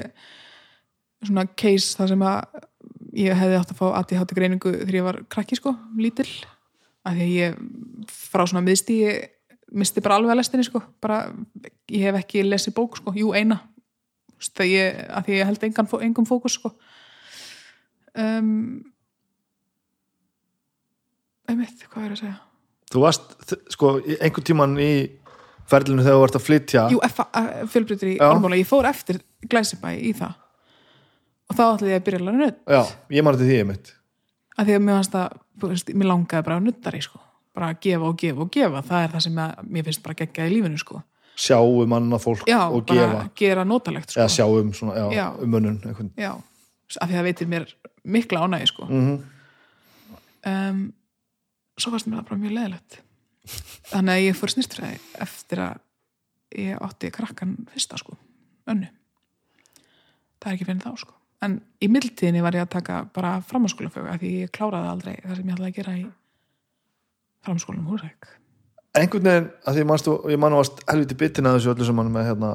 svona 1.24 1.46
case 1.58 1.96
þar 1.96 2.12
sem 2.12 2.24
að 2.28 2.66
ég 3.18 3.38
hefði 3.38 3.58
átt 3.58 3.72
að 3.72 3.80
fá 3.80 3.86
ADHD 4.02 4.34
greiningu 4.36 4.74
þegar 4.74 4.98
ég 4.98 5.06
var 5.06 5.20
krakki 5.32 5.58
sko, 5.58 5.72
lítil 5.98 6.28
að 7.08 7.18
því 7.18 7.24
að 7.24 7.34
ég 7.38 7.58
frá 8.12 8.44
svona 8.44 8.64
miðstíi 8.66 9.14
misti 9.72 10.02
bara 10.04 10.18
alveg 10.18 10.32
að 10.34 10.40
lestinni 10.40 10.66
sko. 10.66 10.82
Bara, 11.02 11.26
ég 11.92 12.06
hef 12.08 12.20
ekki 12.22 12.44
lesið 12.46 12.76
bók 12.78 12.98
sko, 13.00 13.14
jú 13.16 13.34
eina. 13.36 13.60
Að, 14.38 14.64
ég, 14.70 14.98
að 15.10 15.26
því 15.26 15.38
ég 15.38 15.48
held 15.50 15.66
engan, 15.66 15.90
engum 16.06 16.28
fókus 16.28 16.58
sko. 16.58 16.72
Um, 18.18 18.50
einmitt, 21.50 21.86
hvað 21.90 22.06
er 22.06 22.14
að 22.14 22.20
segja? 22.22 22.36
Þú 22.88 23.02
varst 23.04 23.56
sko 23.74 23.94
einhvern 24.00 24.46
tíman 24.48 24.78
í 24.80 24.92
ferlinu 25.68 26.04
þegar 26.04 26.16
þú 26.16 26.24
vart 26.24 26.38
að 26.38 26.46
flytja. 26.46 26.86
Jú, 26.94 27.02
fjölbrytur 27.74 28.14
í. 28.14 28.18
Ármóla, 28.24 28.58
ég 28.58 28.68
fór 28.68 28.88
eftir 28.88 29.20
Glæsibæ 29.50 29.92
í 29.98 30.14
það. 30.16 30.38
Og 31.48 31.56
þá 31.56 31.62
ætlaði 31.66 31.94
ég 31.94 32.00
að 32.00 32.06
byrja 32.06 32.18
að 32.18 32.26
læra 32.26 32.40
nödd 32.42 32.58
Já, 32.68 32.80
ég 33.16 33.24
þetta 33.38 33.48
því 33.48 33.56
ég 33.58 33.68
mitt 33.68 33.94
að 34.58 34.68
því 34.68 34.76
að 34.76 34.84
mér 34.84 34.98
að, 34.98 35.92
mér 35.94 36.10
langaði 36.10 36.46
bara 36.48 36.58
á 36.58 36.62
nuttari, 36.62 37.00
sko, 37.04 37.20
bara 37.54 37.72
gefa 37.74 38.10
og 38.10 38.18
gefa 38.20 38.44
og 38.44 38.50
gefa, 38.54 38.82
það 38.90 39.04
er 39.04 39.14
það 39.14 39.24
sem 39.28 39.40
að, 39.44 39.64
mér 39.68 39.88
finnst 39.88 40.04
bara 40.04 40.18
geggjaði 40.18 40.50
í 40.50 40.56
lífinu, 40.56 40.82
sko. 40.82 41.02
sjáum 41.38 41.92
annað 41.94 42.24
fólk 42.24 42.48
Já, 42.50 42.60
og 42.66 42.84
bara 42.86 43.08
gefa 43.08 43.24
gera 43.38 43.64
notalegt, 43.64 44.10
sko. 44.10 44.20
eða 44.20 44.34
sjáum 44.34 44.74
svona, 44.74 44.94
já, 44.98 45.06
Já. 45.14 45.26
um 45.42 45.54
einhvern. 45.54 46.12
Já, 46.18 46.32
af 46.34 47.08
því 47.08 47.12
að 47.12 47.18
það 47.18 47.28
veitir 47.28 47.50
mér 47.50 47.66
mikla 48.04 48.46
ánægi, 48.46 48.70
sko. 48.72 48.88
Mm 48.88 49.18
um, 50.46 50.80
svo 51.78 51.92
fannst 51.92 52.08
mér 52.08 52.20
það 52.20 52.28
bara 52.30 52.40
mjög 52.42 52.54
leðilegt 52.56 52.98
þannig 53.88 54.14
að 54.14 54.24
ég 54.26 54.38
fór 54.38 54.52
snýstfræði 54.52 54.98
eftir 55.24 55.62
að 55.64 55.84
ég 56.58 56.82
átti 56.84 57.10
krakkan 57.14 57.54
fyrsta 57.72 57.98
sko, 58.00 58.16
önnu 58.68 58.90
það 60.38 60.50
er 60.50 60.54
ekki 60.56 60.68
fyrir 60.68 60.84
þá 60.84 60.92
sko 61.04 61.16
en 61.44 61.58
í 61.84 61.88
mildtíðinni 61.92 62.42
var 62.42 62.56
ég 62.58 62.66
að 62.66 62.74
taka 62.74 63.02
bara 63.14 63.36
framhanskólafögu 63.46 64.10
af 64.10 64.20
því 64.22 64.32
ég 64.42 64.54
kláraði 64.54 64.92
aldrei 64.92 65.14
það 65.22 65.36
sem 65.38 65.50
ég 65.50 65.58
ætlaði 65.58 65.70
að 65.70 65.78
gera 65.78 65.96
í 65.98 66.06
framhanskólanum 67.46 67.92
húsæk 67.92 68.34
einhvern 68.98 69.28
veginn, 69.28 69.50
að 69.68 69.78
því 69.78 69.86
manstu, 69.88 70.14
ég 70.32 70.40
man 70.40 70.56
varst 70.56 70.80
helviti 70.88 71.16
bitin 71.18 71.48
að 71.48 71.58
þessu 71.58 71.74
öllu 71.74 71.88
saman 71.88 72.12
með 72.12 72.30
hérna 72.30 72.52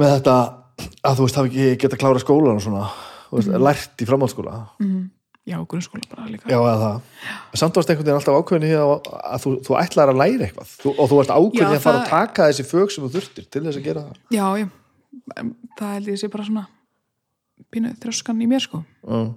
með 0.00 0.12
þetta 0.16 0.34
að 1.04 1.16
þú 1.16 1.26
veist 1.26 1.38
hafi 1.38 1.50
ekki 1.50 1.80
geta 1.84 1.98
klára 2.00 2.22
skólan 2.22 2.60
og 2.60 2.64
svona, 2.64 2.84
þú 3.30 3.40
veist, 3.40 3.56
lært 3.66 4.04
í 4.04 4.08
framhaldsskóla. 4.08 4.60
Já, 5.48 5.56
grunnskóla 5.66 6.06
bara 6.10 6.28
líka. 6.28 6.46
Já, 6.46 6.58
eða 6.58 6.74
það. 6.80 6.98
Samt 7.58 7.78
varst 7.78 7.90
einhvern 7.90 8.06
veginn 8.06 8.18
alltaf 8.20 8.36
ákveðin 8.38 8.74
að, 8.76 8.90
að 9.18 9.44
þú, 9.44 9.52
þú 9.66 9.76
ætlar 9.80 10.12
að 10.12 10.20
læra 10.20 10.46
eitthvað. 10.46 10.74
Þú, 10.82 10.92
og 10.92 11.08
þú 11.10 11.18
varst 11.18 11.32
ákveðin 11.32 11.64
Já, 11.64 11.78
að 11.78 11.86
fara 11.86 12.02
að 12.02 12.10
taka 12.10 12.48
þessi 12.50 12.66
fög 12.68 12.92
sem 12.92 13.06
þú 13.06 13.10
þurftir 13.16 13.46
til 13.48 13.62
þess 13.64 13.80
að 13.80 13.86
gera 13.88 14.04
það. 14.04 14.20
Já, 14.36 14.44
já, 14.60 14.66
það 15.80 15.94
held 15.96 16.10
ég 16.12 16.20
sé 16.20 16.30
bara 16.30 16.46
svona 16.46 16.66
pínu 17.72 17.94
þrjóskan 18.04 18.44
í 18.44 18.50
mér 18.50 18.64
sko. 18.66 18.82
Mm. 19.08 19.32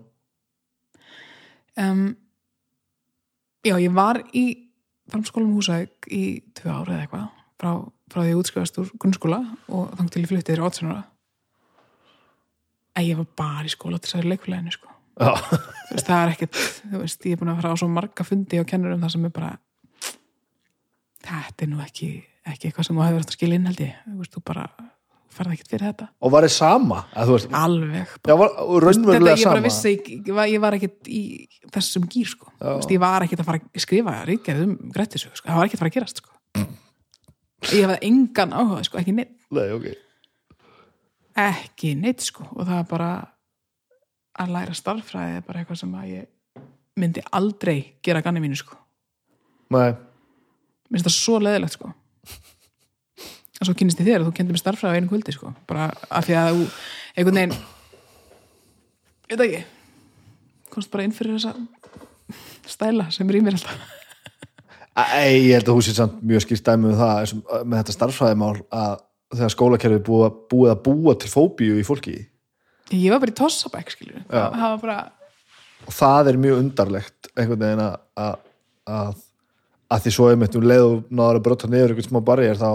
um, 1.86 2.04
já, 3.64 3.76
ég 3.80 3.94
var 3.96 4.22
í 4.36 4.46
framskólum 5.12 5.56
húsæk 5.58 6.10
í 6.12 6.24
tvö 6.58 6.72
ára 6.72 6.96
eða 6.96 7.06
eitthvað 7.06 7.28
frá, 7.60 7.72
frá 8.12 8.22
því 8.22 8.30
ég 8.32 8.42
útskrifast 8.42 8.80
úr 8.82 8.92
grunnskóla 9.00 9.42
og 9.68 9.94
þangt 9.98 10.16
til 10.16 10.24
ég 10.24 10.32
fluttið 10.32 10.54
þér 10.54 10.66
átsunara 10.68 11.04
að 12.94 13.08
ég 13.10 13.20
var 13.20 13.30
bara 13.40 13.68
í 13.68 13.74
skóla 13.74 14.00
til 14.00 14.12
þess 14.12 14.20
að 14.20 14.30
leikfélaginu 14.32 14.74
sko. 14.76 14.92
Þú 15.14 15.96
veist, 15.96 16.08
það 16.08 16.20
er 16.20 16.32
ekkert, 16.34 16.60
þú 16.92 17.00
veist, 17.02 17.26
ég 17.26 17.36
er 17.36 17.40
búin 17.42 17.52
að 17.54 17.60
fara 17.62 17.74
á 17.74 17.82
svo 17.82 17.90
marga 17.90 18.26
fundi 18.26 18.60
og 18.62 18.70
kennur 18.70 18.94
um 18.96 19.02
það 19.02 19.16
sem 19.16 19.26
er 19.28 19.34
bara 19.34 19.52
þetta 21.24 21.66
er 21.66 21.72
nú 21.72 21.82
ekki 21.84 22.10
ekki 22.44 22.70
eitthvað 22.70 22.88
sem 22.88 22.98
þú 22.98 23.06
hefur 23.06 23.24
eftir 23.24 23.34
að 23.34 23.38
skilja 23.38 23.60
inn 23.60 23.68
held 23.70 23.82
ég. 23.84 24.00
Þú 24.04 24.18
veist, 24.20 24.36
þú 24.36 24.44
bara 24.50 24.66
ferð 25.34 25.56
ekkert 25.56 25.72
fyrir 25.74 25.90
þetta 25.90 26.08
og 26.24 26.34
var 26.34 26.46
þið 26.46 26.54
sama 26.56 27.00
veist, 27.30 27.50
alveg 27.58 28.14
já, 28.30 28.36
var, 28.40 28.54
þetta 28.54 29.34
ég 29.34 29.50
bara 29.50 29.64
vissi 29.66 29.94
ég 29.94 30.40
ég 30.54 30.64
var 30.64 30.78
ekkert 30.78 31.10
í 31.10 31.22
þessum 31.74 32.06
gýr 32.12 32.30
sko, 32.30 32.52
Þú 32.60 32.76
veist, 32.78 32.94
ég 32.94 33.02
var 33.04 33.26
ekkert 33.26 33.44
að 33.44 33.50
fara 33.50 33.62
að 33.64 33.84
skrifa 33.86 34.16
ríkjað 34.30 34.64
um 34.68 34.76
grættisögu, 34.94 35.40
sko. 35.40 35.50
það 35.50 35.60
var 35.60 35.70
ekkert 35.70 35.80
að 35.80 35.84
fara 35.84 35.92
að 35.94 35.98
gerast 35.98 36.22
sko. 36.22 36.36
ég 37.74 37.88
hafði 37.88 38.00
engan 38.10 38.56
áhuga 38.60 38.86
sko, 38.88 39.02
ekki 39.02 39.16
neitt, 39.18 39.34
Nei, 39.54 39.66
okay. 39.78 39.98
ekki 41.48 41.96
neitt 42.00 42.26
sko. 42.26 42.48
og 42.52 42.64
það 42.68 42.78
var 42.78 42.88
bara 42.92 43.12
að 44.44 44.56
læra 44.56 44.78
starffræði 44.78 45.40
er 45.40 45.48
bara 45.48 45.62
eitthvað 45.64 45.82
sem 45.84 45.98
að 45.98 46.14
ég 46.14 46.30
myndi 47.00 47.26
aldrei 47.34 47.78
gera 48.06 48.22
ganni 48.22 48.42
mínu 48.44 48.58
sko. 48.60 48.78
Nei, 49.74 49.92
mér 49.94 50.98
finnst 50.98 51.10
það 51.10 51.18
svo 51.18 51.42
leðilegt 51.42 51.80
sko 51.80 51.94
og 53.60 53.68
svo 53.68 53.76
kynist 53.78 54.02
ég 54.02 54.10
þér 54.10 54.24
og 54.24 54.30
þú 54.30 54.36
kendi 54.40 54.56
mér 54.56 54.64
starffræði 54.64 54.94
á 54.94 54.98
einu 55.00 55.12
kvöldi 55.12 55.36
sko, 55.36 55.54
bara 55.70 55.92
af 56.10 56.28
því 56.28 56.38
að 56.40 56.52
þú 56.54 56.68
einhvern 57.14 57.40
veginn 57.40 57.56
ég 59.30 59.38
veit 59.38 59.46
ekki 59.48 59.64
komst 60.74 60.92
bara 60.94 61.06
inn 61.06 61.14
fyrir 61.14 61.38
þessa 61.38 61.54
stæla 62.70 63.10
sem 63.14 63.30
er 63.30 63.38
í 63.38 63.44
mér 63.46 63.58
alltaf. 63.60 63.82
Æ, 64.94 65.02
ég 65.42 65.56
held 65.58 65.68
að 65.68 65.74
þú 65.74 65.84
sé 65.86 65.96
samt 65.98 66.22
mjög 66.22 66.46
skýrt 66.46 66.68
dæmi 66.68 66.92
um 66.92 67.00
það 67.00 67.34
og 67.34 67.66
með 67.66 67.80
þetta 67.80 67.96
starffræðimál 67.96 68.56
að 68.70 68.96
þegar 69.34 69.54
skólakerfið 69.56 70.04
búið, 70.06 70.40
búið 70.52 70.72
að 70.74 70.82
búa 70.86 71.16
til 71.18 71.32
fóbíu 71.32 71.78
í 71.82 71.86
fólki. 71.88 72.16
Ég 72.94 73.10
var 73.10 73.22
bara 73.24 73.34
í 73.34 73.38
tossabæk 73.38 73.94
skilur 73.94 74.26
það 74.30 74.58
það 74.60 74.74
var 74.76 74.82
bara, 74.84 74.98
og 75.88 75.96
það 75.98 76.30
er 76.32 76.42
mjög 76.44 76.60
undarlegt 76.62 77.32
einhvern 77.34 77.64
veginn 77.64 77.84
að 77.88 77.96
að, 78.94 79.24
að, 79.92 80.04
því 80.06 80.14
svo 80.16 80.30
einmitt 80.32 80.56
um 80.58 80.66
leið 80.66 80.84
og 80.88 81.12
náður 81.14 81.40
að 81.40 81.46
brota 81.48 81.70
niður 81.70 81.94
einhvern 81.94 82.10
smá 82.10 82.20
barriðar 82.26 82.60
þá 82.62 82.70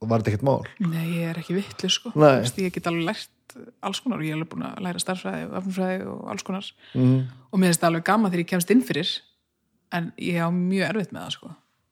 var 0.00 0.22
þetta 0.22 0.30
ekkert 0.32 0.46
mál. 0.46 0.60
Nei 0.80 1.06
ég 1.20 1.30
er 1.30 1.40
ekki 1.40 1.56
vittlu 1.58 1.90
sko, 1.92 2.12
veist, 2.16 2.58
ég 2.60 2.74
get 2.74 2.88
alveg 2.90 3.08
lært 3.10 3.56
alls 3.82 4.00
konar 4.02 4.20
og 4.20 4.24
ég 4.26 4.34
er 4.34 4.38
alveg 4.38 4.52
búin 4.52 4.66
að 4.68 4.84
læra 4.86 5.02
starffræði 5.02 5.48
og 5.48 5.56
afnumfræði 5.58 6.04
og 6.06 6.20
alls 6.30 6.46
konar. 6.46 6.70
Mm. 6.94 7.18
og 7.50 7.58
mér 7.58 7.72
finnst 7.72 7.82
það 7.82 7.90
alveg 7.90 8.06
gaman 8.06 8.30
þegar 8.30 8.44
ég 8.44 8.50
kemst 8.52 8.70
inn 8.74 8.84
fyrir 8.86 9.10
en 9.96 10.12
ég 10.22 10.38
á 10.38 10.48
mjög 10.54 10.86
erfitt 10.86 11.12
með 11.14 11.24
það 11.24 11.34
sko. 11.36 11.48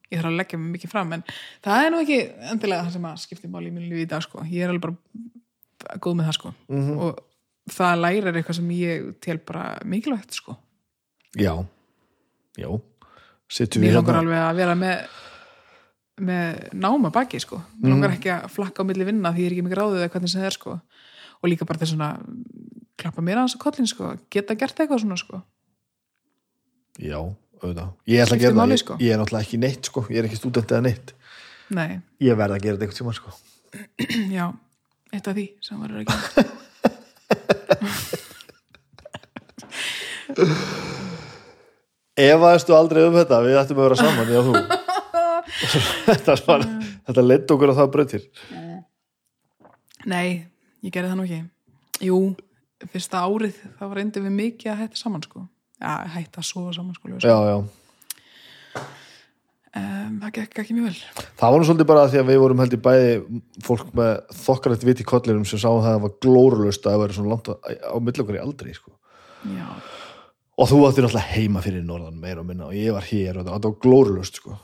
Ég 0.08 0.20
þarf 0.20 0.30
að 0.30 0.38
leggja 0.38 0.58
mig 0.58 0.70
mikið 0.76 0.90
fram 0.92 1.10
en 1.12 1.24
það 1.66 1.84
er 1.84 1.90
nú 1.92 1.98
ekki 2.04 2.20
endilega 2.52 2.84
það 2.86 2.94
sem 2.94 3.08
að 3.10 3.22
skipti 3.24 3.50
máli 3.50 3.68
í 3.68 3.74
mínu 3.74 3.90
lífi 3.90 4.06
í 4.06 4.10
dag 4.12 4.22
sko, 4.24 4.44
ég 4.46 4.64
er 4.64 4.70
alveg 4.72 4.84
bara 4.86 5.98
góð 5.98 6.14
með 6.20 6.30
það 6.30 6.38
sko. 6.38 6.54
Mhm. 6.68 6.92
og 6.98 7.10
það 7.68 8.00
lærir 8.00 8.32
eitthvað 8.32 8.56
sem 8.56 8.70
ég 8.70 8.96
mér 13.48 13.96
langar 13.96 14.14
hérna. 14.14 14.22
alveg 14.22 14.40
að 14.44 14.60
vera 14.60 14.74
með 14.78 14.96
með 16.18 16.72
náma 16.74 17.10
baki 17.14 17.38
sko. 17.42 17.60
Mér 17.78 17.92
langar 17.94 18.14
ekki 18.16 18.30
að 18.34 18.48
flakka 18.50 18.82
á 18.82 18.88
milli 18.88 19.04
vinna 19.06 19.30
því 19.34 19.40
ég 19.44 19.46
er 19.48 19.54
ekki 19.54 19.66
mikið 19.66 19.78
ráðið 19.78 20.00
eða 20.02 20.12
hvernig 20.14 20.32
sem 20.32 20.40
það 20.42 20.48
er 20.48 20.56
sko. 20.56 20.72
Og 21.38 21.46
líka 21.52 21.68
bara 21.68 21.78
þess 21.78 21.92
svona 21.94 22.10
klappa 22.98 23.22
mér 23.22 23.38
aðeins 23.38 23.54
á 23.54 23.62
kollin 23.62 23.90
sko. 23.90 24.04
Geta 24.32 24.58
gert 24.58 24.80
eitthvað 24.82 25.02
svona 25.04 25.18
sko. 25.20 25.36
Já, 26.98 27.20
auðvitað. 27.62 27.90
Ég 28.10 28.18
að 28.24 28.26
sko. 28.82 28.98
ég 28.98 29.14
er 29.14 29.18
náttúrulega 29.22 29.46
ekki 29.46 29.62
neitt 29.62 29.84
sko. 29.86 30.00
Ég 30.10 30.18
er 30.18 30.26
ekki 30.26 30.40
stúdent 30.40 30.70
eða 30.74 30.82
neitt. 30.88 31.14
Nei, 31.70 32.00
Ég 32.24 32.34
verð 32.34 32.56
að 32.56 32.62
gera 32.64 32.74
þetta 32.74 32.84
eitthvað 32.88 33.00
tíma 33.02 33.14
sko. 33.14 33.30
Já, 34.38 34.46
eitt 35.12 35.28
af 35.28 35.34
því 35.36 35.46
sem 35.62 35.78
var 35.78 35.90
að 35.92 36.04
gera 36.08 36.18
Efaðistu 42.18 42.74
aldrei 42.76 43.04
um 43.06 43.16
þetta, 43.16 43.40
við 43.44 43.58
ættum 43.60 43.78
að 43.78 43.86
vera 43.86 43.98
saman, 44.00 44.32
já 44.32 44.40
þú 44.46 44.54
Þetta, 46.08 46.34
var, 46.46 46.64
þetta 47.08 47.24
leitt 47.24 47.54
okkur 47.54 47.72
að 47.72 47.80
það 47.80 47.92
breytir 47.94 48.26
Nei, 50.08 50.46
ég 50.84 50.94
gerði 50.94 51.10
það 51.10 51.18
nú 51.18 51.24
ekki. 51.26 51.40
Jú, 52.06 52.18
fyrsta 52.92 53.24
árið 53.26 53.56
þá 53.80 53.88
reyndi 53.98 54.22
við 54.24 54.36
mikið 54.38 54.72
að 54.72 54.80
hætta 54.84 55.00
saman 55.00 55.24
sko. 55.26 55.42
Já, 55.78 55.92
hætta 56.14 56.40
að 56.40 56.46
sofa 56.48 56.76
saman 56.76 56.96
sko. 56.96 57.18
Já, 57.18 57.36
já 57.50 57.58
Um, 59.76 60.14
það 60.22 60.30
gekk 60.38 60.60
ekki 60.62 60.74
mjög 60.74 60.86
vel. 60.88 61.24
Það 61.36 61.52
var 61.52 61.60
nú 61.60 61.66
svolítið 61.68 61.88
bara 61.90 62.04
því 62.08 62.20
að 62.22 62.30
við 62.30 62.38
vorum 62.40 62.60
held 62.62 62.74
í 62.74 62.78
bæði 62.86 63.10
fólk 63.66 63.90
með 63.98 64.12
þokkarætt 64.38 64.86
vit 64.88 65.02
í 65.02 65.06
kollinum 65.06 65.44
sem 65.46 65.60
sá 65.60 65.68
að 65.68 65.84
það 65.84 65.98
var 66.04 66.14
glórulust 66.24 66.86
að 66.86 66.94
það 66.94 67.02
væri 67.02 67.16
svona 67.18 67.32
langt 67.34 67.50
á, 67.52 67.54
okkur 67.92 68.38
í 68.38 68.40
aldrei 68.40 68.72
sko. 68.74 68.94
Já, 69.52 69.66
og 70.58 70.70
þú 70.70 70.78
áttir 70.88 71.06
náttúrulega 71.06 71.34
heima 71.36 71.62
fyrir 71.64 71.84
norðan 71.86 72.18
meira 72.20 72.42
og 72.42 72.48
minna 72.48 72.68
og 72.68 72.76
ég 72.76 72.94
var 72.96 73.06
hér 73.06 73.38
og 73.38 73.46
þetta 73.46 73.70
var 73.70 73.76
glórulust 73.84 74.40
sko. 74.40 74.56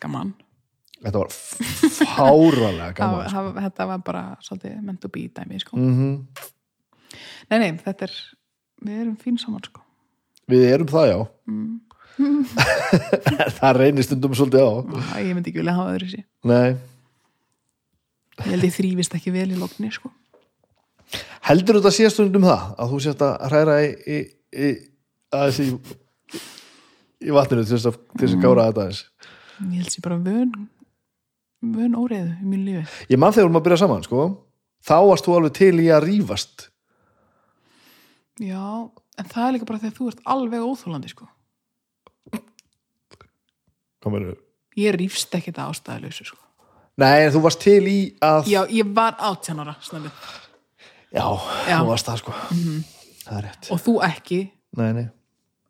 gaman. 0.00 0.32
þetta 1.02 1.24
var 1.24 1.34
fáralega 2.14 2.92
gaman 2.96 3.26
sko. 3.28 3.34
það, 3.34 3.50
þetta 3.66 3.88
var 3.92 4.06
bara 4.06 4.24
svolítið 4.44 5.10
be 5.12 5.26
dæmi 5.28 5.60
sko. 5.64 5.76
mm 5.76 6.46
Nei, 7.48 7.58
nei, 7.62 7.70
þetta 7.80 8.04
er, 8.04 8.14
við 8.84 8.98
erum 9.02 9.16
fín 9.20 9.38
saman 9.40 9.64
sko. 9.64 9.80
við 10.48 10.66
erum 10.72 10.90
það 10.92 11.12
já 11.12 11.20
það 13.58 13.76
reynir 13.78 14.06
stundum 14.06 14.34
svolítið 14.34 14.64
á 14.64 14.70
Æ, 15.14 15.28
Ég 15.28 15.34
myndi 15.36 15.52
ekki 15.52 15.60
vilja 15.60 15.74
hafa 15.76 15.92
öðru 15.94 16.08
sér. 16.10 16.24
Nei. 16.50 16.74
Ég 18.38 18.48
held 18.52 18.66
ég 18.66 18.74
þrýfist 18.74 19.14
ekki 19.18 19.34
vel 19.34 19.46
í 19.54 19.58
lokni 19.58 19.90
sko. 19.94 20.10
heldur 21.48 21.78
þetta 21.78 21.92
sé 21.94 22.10
stundum 22.12 22.44
það 22.48 22.64
að 22.74 22.90
þú 22.92 22.98
sést 23.04 23.22
að 23.24 23.36
hræra 23.48 23.76
í, 23.84 23.92
í, 24.02 24.18
í 24.54 24.68
aðeins 25.34 25.60
í 25.64 25.68
í 27.28 27.34
vatninu 27.34 27.64
til 27.66 27.74
þess 27.76 27.88
að, 27.90 27.96
til 28.14 28.24
þess 28.28 28.36
að 28.38 28.44
gára 28.46 28.66
þetta 28.70 28.84
aðeins 28.86 29.04
Ég 29.58 29.80
held 29.82 29.90
sér 29.90 30.04
bara 30.06 30.18
vön, 30.22 30.52
vön 31.74 31.96
óreiðu 31.98 32.30
í 32.38 32.46
mínu 32.46 32.64
lífi. 32.68 32.84
ég 33.10 33.18
mann 33.18 33.32
þegar 33.34 33.42
við 33.44 33.48
erum 33.48 33.60
að 33.60 33.64
byrja 33.68 33.80
saman 33.82 34.04
sko 34.06 34.26
þá 34.86 34.94
varst 35.08 35.26
þú 35.26 35.34
alveg 35.38 35.56
til 35.58 35.74
í 35.82 35.88
að 35.90 36.04
rífast 36.06 36.68
Já, 38.38 38.62
en 39.18 39.26
það 39.32 39.46
er 39.48 39.54
líka 39.56 39.66
bara 39.66 39.80
þegar 39.82 39.96
þú 39.98 40.08
ert 40.12 40.20
alveg 40.30 40.62
óþólandi 40.62 41.08
sko. 41.10 41.26
Kominu. 43.98 44.36
Ég 44.78 44.94
rífst 44.94 45.32
ekki 45.34 45.50
þetta 45.50 45.64
ástæðalösu 45.72 46.26
sko. 46.30 46.38
nei 47.02 47.24
en 47.26 47.32
þú 47.34 47.40
varst 47.44 47.60
til 47.62 47.82
í 47.90 47.96
að 48.22 48.46
Já, 48.50 48.60
ég 48.70 48.86
var 48.94 49.16
18 49.18 49.58
ára 49.64 49.74
snömmi. 49.82 50.10
já, 51.10 51.26
Já. 51.66 51.78
þú 51.82 51.88
varst 51.90 52.06
það 52.06 52.20
sko 52.22 52.32
það 53.28 53.40
er 53.40 53.48
rétt. 53.48 53.70
Og 53.74 53.82
þú 53.84 53.94
ekki. 54.08 54.38
Nei, 54.78 54.88
nei. 54.96 55.06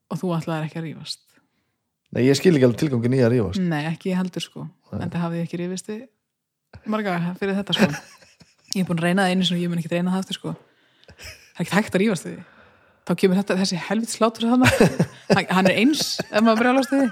og 0.09 0.21
þú 0.21 0.35
ætlaðir 0.39 0.69
ekki 0.69 0.81
að 0.81 0.87
rífast. 0.89 1.25
Nei, 2.15 2.23
ég 2.25 2.39
skil 2.39 2.55
ekki 2.55 2.69
alveg 2.69 2.81
tilgangin 2.81 3.17
í 3.19 3.25
að 3.25 3.35
rífast. 3.35 3.63
Nei, 3.63 3.83
ekki 3.91 4.15
heldur 4.17 4.45
sko. 4.45 4.69
En 4.97 5.11
það 5.11 5.25
hafði 5.27 5.43
ekki 5.45 5.61
rífist 5.61 5.91
við 5.93 6.07
marga 6.89 7.19
fyrir 7.41 7.57
þetta 7.59 7.77
sko. 7.77 7.91
Ég 8.77 8.83
er 8.83 8.89
búin 8.89 8.99
að 9.01 9.07
reyna 9.07 9.25
það 9.25 9.33
einu 9.33 9.47
sem 9.49 9.61
ég 9.63 9.71
mun 9.73 9.79
ekki 9.81 9.89
reyna 9.95 10.13
það 10.13 10.23
aftur 10.23 10.37
sko. 10.37 10.51
Það 11.09 11.55
er 11.55 11.63
ekki 11.65 11.77
hægt 11.79 11.95
að 11.97 12.03
rífast 12.03 12.27
því 12.27 12.35
þá 13.09 13.15
kemur 13.23 13.41
þetta, 13.41 13.57
þessi 13.63 13.81
helvit 13.89 14.13
slátur 14.13 14.49
hann, 14.53 15.69
er 15.71 15.75
eins 15.75 16.19
ef 16.27 16.43
maður 16.45 16.63
brjálast 16.63 16.93
því 16.93 17.05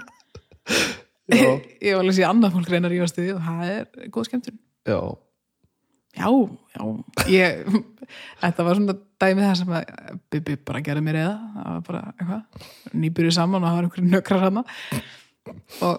Já. 1.33 1.49
ég 1.87 1.97
var 1.97 2.03
alveg 2.03 2.17
sér 2.19 2.29
annað 2.29 2.59
fólk 2.59 2.73
reyna 2.73 2.91
að 2.91 2.97
rífast 2.97 3.19
því 3.19 3.31
og 3.35 3.41
það 3.47 3.71
er 3.71 4.11
góð 4.15 4.29
skemmtun. 4.29 4.59
Já, 4.87 4.99
já, 6.17 6.29
já, 6.77 6.83
ég 7.31 7.85
þetta 8.41 8.67
var 8.67 8.79
svona 8.79 8.97
dæmið 9.23 9.47
það 9.47 9.57
sem 9.61 9.73
að 9.77 10.19
Bibi 10.33 10.57
bara 10.69 10.83
gerði 10.85 11.05
mér 11.07 11.21
eða. 11.23 11.37
Það 11.55 11.71
var 11.71 11.85
bara 11.89 12.03
eitthvað, 12.13 12.69
nýbyrjuð 13.05 13.37
saman 13.37 13.63
og 13.63 13.69
það 13.69 13.79
var 13.79 13.89
einhverju 13.89 14.11
nökrar 14.13 14.45
hana 14.47 14.63
og 15.87 15.99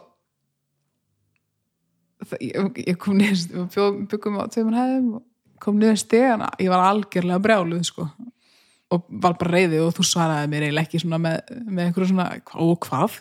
það, 2.24 2.40
ég, 2.46 2.82
ég 2.84 3.00
kom 3.02 3.20
niður 3.20 3.70
við 3.76 4.02
byggum 4.14 4.42
á 4.42 4.44
tveimur 4.54 4.80
hæðum 4.80 5.14
og 5.20 5.28
kom 5.64 5.78
niður 5.82 6.02
stegana, 6.02 6.50
ég 6.62 6.74
var 6.74 6.86
algjörlega 6.86 7.44
brjáluð 7.44 7.86
sko. 7.88 8.10
Og 8.94 9.08
var 9.10 9.34
bara 9.36 9.58
reyði 9.58 9.82
og 9.84 9.96
þú 9.98 10.06
svaraði 10.08 10.52
mér 10.52 10.68
eiginlega 10.68 10.88
ekki 10.88 11.02
svona 11.02 11.18
með, 11.20 11.56
með 11.66 11.90
einhverju 11.90 12.12
svona, 12.14 12.28
og 12.64 12.78
hvað? 12.86 13.18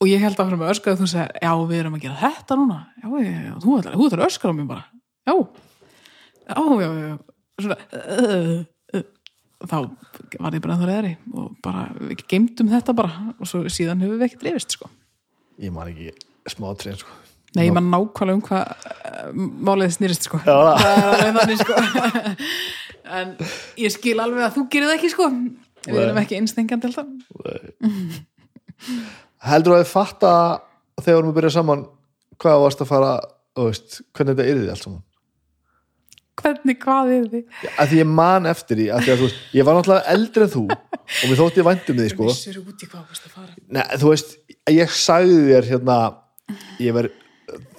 Og 0.00 0.08
ég 0.08 0.22
held 0.22 0.38
að 0.38 0.48
fyrir 0.48 0.60
með 0.62 0.72
öskraði 0.72 1.00
þú 1.02 1.08
segir, 1.12 1.34
já 1.44 1.50
við 1.68 1.80
erum 1.82 1.98
að 1.98 2.06
gera 2.06 2.20
þetta 2.22 2.56
núna. 2.58 2.78
Já, 3.02 3.08
já, 3.20 3.34
já 3.50 3.52
þú 3.62 3.74
ætlar 3.82 4.22
að 4.22 4.24
öskra 4.30 4.54
á 4.54 4.56
mér 4.56 4.70
bara 4.70 4.91
já, 5.26 5.34
já, 6.48 6.62
já, 6.82 6.90
já. 7.08 7.18
Svona 7.62 7.76
uh, 7.78 8.64
uh, 8.96 9.04
þá 9.68 9.76
var 10.40 10.56
ég 10.56 10.64
bara 10.64 10.76
ennþá 10.76 10.88
reyðari 10.88 11.12
og 11.36 11.50
bara, 11.64 11.86
við 12.00 12.24
geymdum 12.30 12.70
þetta 12.72 12.96
bara 12.98 13.34
og 13.36 13.48
svo 13.48 13.64
síðan 13.70 14.02
hefur 14.02 14.18
við 14.18 14.28
ekkert 14.28 14.46
reyfist 14.48 14.78
sko. 14.78 14.90
Ég 15.62 15.74
man 15.74 15.92
ekki 15.92 16.10
smá 16.50 16.72
trén 16.80 16.98
sko. 16.98 17.18
Nei, 17.52 17.66
ég 17.68 17.74
man 17.76 17.90
nákvæmlega 17.92 18.38
um 18.38 18.44
hvað 18.46 18.64
uh, 18.72 19.32
málið 19.68 19.96
snýrist 19.98 20.26
sko. 20.28 20.40
Er 20.42 21.36
þannig 21.38 21.62
sko. 21.62 21.76
En 23.12 23.34
ég 23.76 23.92
skil 23.92 24.14
alveg 24.22 24.46
að 24.46 24.54
þú 24.54 24.62
gerir 24.72 24.88
það 24.88 24.94
ekki 24.96 25.08
sko. 25.12 25.26
Við 25.84 25.98
erum 26.00 26.20
ekki 26.22 26.38
einstengjandi 26.38 26.88
heldur 29.42 29.76
að 29.76 29.82
þið 29.82 29.90
fatta 29.90 30.32
þegar 31.02 31.26
við 31.26 31.36
byrja 31.38 31.54
saman 31.58 31.86
hvað 32.42 32.62
varst 32.64 32.82
að 32.82 32.90
fara, 32.90 33.12
veist, 33.58 34.00
hvernig 34.14 34.36
þetta 34.36 34.52
yrði 34.52 34.70
allt 34.72 34.86
saman 34.86 35.02
hvernig 36.40 36.78
hvað 36.80 37.10
er 37.16 37.24
þið? 37.32 37.44
að 37.76 37.88
því 37.92 37.98
ég 38.02 38.08
man 38.08 38.46
eftir 38.46 38.76
því 38.80 38.86
að 38.94 39.02
því 39.04 39.12
að 39.12 39.18
þú 39.20 39.26
veist, 39.28 39.40
ég 39.58 39.66
var 39.68 39.74
náttúrulega 39.78 40.14
eldri 40.16 40.46
en 40.46 40.52
þú 40.54 40.62
og 40.72 41.26
mér 41.28 41.40
þótti 41.42 41.60
ég 41.62 41.66
væntum 41.68 41.98
því 42.00 42.08
sko 42.14 42.28
Vissir 42.30 42.58
út 42.62 42.82
í 42.82 42.88
hvað 42.88 43.02
varst 43.10 43.26
að 43.28 43.34
fara 43.36 43.54
Nei, 43.68 43.84
þú 44.00 44.12
veist, 44.12 44.36
ég 44.72 44.94
sagði 44.96 45.40
þér 45.50 45.68
hérna 45.72 45.98
ég 46.80 46.94
ver, 46.96 47.10